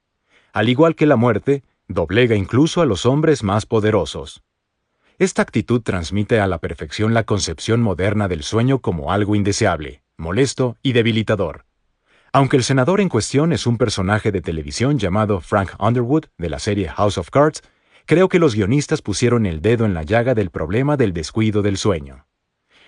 Al 0.51 0.67
igual 0.67 0.95
que 0.95 1.05
la 1.05 1.15
muerte, 1.15 1.63
doblega 1.88 2.36
incluso 2.36 2.82
a 2.82 2.86
los 2.86 3.05
hombres 3.05 3.43
más 3.43 3.65
poderosos. 3.65 4.43
Esta 5.17 5.43
actitud 5.43 5.82
transmite 5.82 6.39
a 6.39 6.47
la 6.47 6.57
perfección 6.57 7.13
la 7.13 7.23
concepción 7.23 7.82
moderna 7.82 8.27
del 8.27 8.43
sueño 8.43 8.79
como 8.79 9.11
algo 9.11 9.36
indeseable, 9.36 10.01
molesto 10.17 10.77
y 10.82 10.93
debilitador. 10.93 11.65
Aunque 12.34 12.55
el 12.55 12.63
senador 12.63 13.01
en 13.01 13.09
cuestión 13.09 13.51
es 13.51 13.67
un 13.67 13.77
personaje 13.77 14.32
de 14.32 14.39
televisión 14.41 14.97
llamado 14.97 15.41
Frank 15.41 15.71
Underwood 15.79 16.27
de 16.38 16.49
la 16.49 16.59
serie 16.59 16.88
House 16.88 17.17
of 17.17 17.29
Cards, 17.29 17.61
creo 18.05 18.29
que 18.29 18.39
los 18.39 18.55
guionistas 18.55 19.01
pusieron 19.01 19.45
el 19.45 19.61
dedo 19.61 19.86
en 19.86 19.93
la 19.93 20.03
llaga 20.03 20.34
del 20.34 20.49
problema 20.49 20.95
del 20.95 21.11
descuido 21.11 21.61
del 21.61 21.75
sueño. 21.75 22.25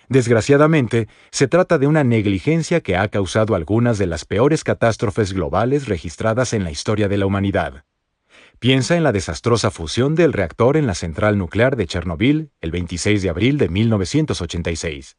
Desgraciadamente, 0.08 1.10
se 1.30 1.50
trata 1.50 1.78
de 1.78 1.88
una 1.88 2.06
negligencia 2.06 2.80
que 2.80 2.96
ha 2.96 3.10
causado 3.10 3.56
algunas 3.56 3.98
de 3.98 4.08
las 4.08 4.24
peores 4.24 4.64
catástrofes 4.64 5.34
globales 5.34 5.90
registradas 5.90 6.54
en 6.54 6.64
la 6.64 6.72
historia 6.72 7.10
de 7.10 7.18
la 7.18 7.26
humanidad. 7.26 7.84
Piensa 8.60 8.96
en 8.96 9.04
la 9.04 9.12
desastrosa 9.12 9.72
fusión 9.72 10.16
del 10.16 10.32
reactor 10.32 10.78
en 10.78 10.88
la 10.88 10.96
central 10.96 11.38
nuclear 11.38 11.76
de 11.76 11.86
Chernobyl 11.86 12.52
el 12.62 12.72
26 12.72 13.22
de 13.22 13.30
abril 13.30 13.58
de 13.58 13.68
1986. 13.68 15.18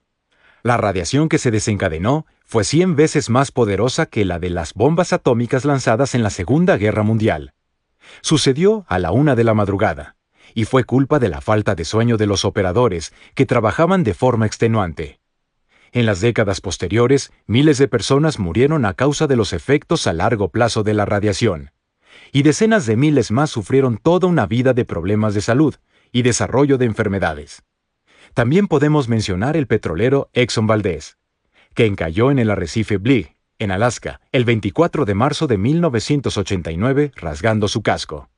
La 0.65 0.79
radiación 0.79 1.29
que 1.29 1.37
se 1.37 1.51
desencadenó 1.51 2.25
fue 2.47 2.65
100 2.65 2.97
veces 2.97 3.29
más 3.29 3.53
poderosa 3.53 4.07
que 4.07 4.25
la 4.25 4.39
de 4.39 4.49
las 4.49 4.73
bombas 4.73 5.13
atómicas 5.13 5.67
lanzadas 5.67 6.15
en 6.15 6.23
la 6.23 6.31
Segunda 6.31 6.79
Guerra 6.79 7.03
Mundial. 7.03 7.53
Sucedió 8.23 8.87
a 8.89 8.99
la 8.99 9.13
una 9.13 9.37
de 9.37 9.45
la 9.45 9.53
madrugada, 9.53 10.17
y 10.55 10.65
fue 10.65 10.85
culpa 10.85 11.19
de 11.19 11.29
la 11.29 11.43
falta 11.43 11.75
de 11.75 11.85
sueño 11.85 12.17
de 12.17 12.27
los 12.27 12.47
operadores, 12.47 13.13
que 13.35 13.45
trabajaban 13.45 14.05
de 14.05 14.15
forma 14.15 14.47
extenuante. 14.47 15.21
En 15.93 16.07
las 16.07 16.23
décadas 16.23 16.63
posteriores, 16.63 17.31
miles 17.47 17.77
de 17.77 17.87
personas 17.87 18.39
murieron 18.39 18.87
a 18.87 18.95
causa 18.95 19.27
de 19.27 19.37
los 19.37 19.53
efectos 19.53 20.07
a 20.07 20.15
largo 20.15 20.49
plazo 20.49 20.83
de 20.83 20.95
la 20.95 21.05
radiación, 21.05 21.73
y 22.33 22.43
decenas 22.43 22.87
de 22.87 22.97
miles 22.97 23.31
más 23.31 23.51
sufrieron 23.51 23.99
toda 23.99 24.29
una 24.29 24.47
vida 24.47 24.73
de 24.73 24.87
problemas 24.87 25.35
de 25.35 25.43
salud 25.43 25.75
y 26.11 26.23
desarrollo 26.23 26.79
de 26.79 26.87
enfermedades. 26.87 27.63
También 28.35 28.67
podemos 28.67 29.09
mencionar 29.09 29.57
el 29.57 29.69
petrolero 29.69 30.29
Exxon 30.33 30.67
Valdez, 30.67 31.19
que 31.73 31.87
encalló 31.87 32.33
en 32.33 32.41
el 32.41 32.51
arrecife 32.51 32.97
Blig, 32.97 33.37
en 33.61 33.71
Alaska, 33.71 34.21
el 34.33 34.45
24 34.45 35.05
de 35.05 35.15
marzo 35.15 35.47
de 35.47 35.57
1989, 35.57 37.13
rasgando 37.15 37.69
su 37.69 37.83
casco. 37.83 38.29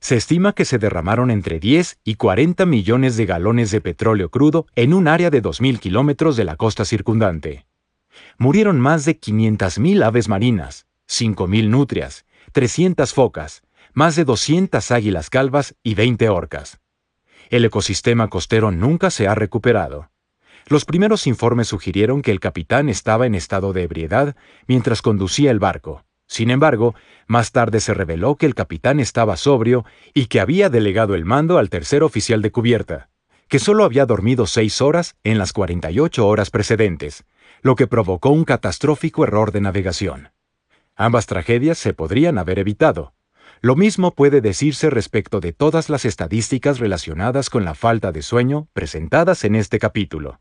Se 0.00 0.16
estima 0.16 0.54
que 0.54 0.64
se 0.64 0.78
derramaron 0.78 1.30
entre 1.30 1.60
10 1.60 1.98
y 2.02 2.14
40 2.14 2.64
millones 2.64 3.18
de 3.18 3.26
galones 3.26 3.70
de 3.70 3.82
petróleo 3.82 4.30
crudo 4.30 4.66
en 4.74 4.94
un 4.94 5.06
área 5.06 5.28
de 5.28 5.42
2.000 5.42 5.80
kilómetros 5.80 6.38
de 6.38 6.44
la 6.44 6.56
costa 6.56 6.86
circundante. 6.86 7.66
Murieron 8.38 8.80
más 8.80 9.04
de 9.04 9.20
500.000 9.20 10.02
aves 10.02 10.28
marinas, 10.30 10.86
5.000 11.10 11.68
nutrias, 11.68 12.24
300 12.52 13.12
focas, 13.12 13.62
más 13.92 14.16
de 14.16 14.24
200 14.24 14.90
águilas 14.90 15.28
calvas 15.28 15.74
y 15.82 15.94
20 15.94 16.30
orcas 16.30 16.80
el 17.50 17.64
ecosistema 17.64 18.28
costero 18.28 18.70
nunca 18.70 19.10
se 19.10 19.28
ha 19.28 19.34
recuperado. 19.34 20.10
Los 20.68 20.84
primeros 20.84 21.26
informes 21.26 21.68
sugirieron 21.68 22.22
que 22.22 22.32
el 22.32 22.40
capitán 22.40 22.88
estaba 22.88 23.26
en 23.26 23.34
estado 23.34 23.72
de 23.72 23.84
ebriedad 23.84 24.34
mientras 24.66 25.00
conducía 25.00 25.50
el 25.50 25.60
barco. 25.60 26.04
Sin 26.26 26.50
embargo, 26.50 26.94
más 27.28 27.52
tarde 27.52 27.80
se 27.80 27.94
reveló 27.94 28.36
que 28.36 28.46
el 28.46 28.54
capitán 28.54 28.98
estaba 28.98 29.36
sobrio 29.36 29.84
y 30.12 30.26
que 30.26 30.40
había 30.40 30.68
delegado 30.68 31.14
el 31.14 31.24
mando 31.24 31.58
al 31.58 31.70
tercer 31.70 32.02
oficial 32.02 32.42
de 32.42 32.50
cubierta, 32.50 33.10
que 33.48 33.60
solo 33.60 33.84
había 33.84 34.06
dormido 34.06 34.46
seis 34.46 34.80
horas 34.80 35.14
en 35.22 35.38
las 35.38 35.52
48 35.52 36.26
horas 36.26 36.50
precedentes, 36.50 37.24
lo 37.62 37.76
que 37.76 37.86
provocó 37.86 38.30
un 38.30 38.44
catastrófico 38.44 39.22
error 39.22 39.52
de 39.52 39.60
navegación. 39.60 40.30
Ambas 40.96 41.26
tragedias 41.26 41.78
se 41.78 41.94
podrían 41.94 42.38
haber 42.38 42.58
evitado, 42.58 43.12
lo 43.60 43.76
mismo 43.76 44.14
puede 44.14 44.40
decirse 44.40 44.90
respecto 44.90 45.40
de 45.40 45.52
todas 45.52 45.88
las 45.88 46.04
estadísticas 46.04 46.78
relacionadas 46.78 47.50
con 47.50 47.64
la 47.64 47.74
falta 47.74 48.12
de 48.12 48.22
sueño 48.22 48.68
presentadas 48.72 49.44
en 49.44 49.56
este 49.56 49.78
capítulo. 49.78 50.40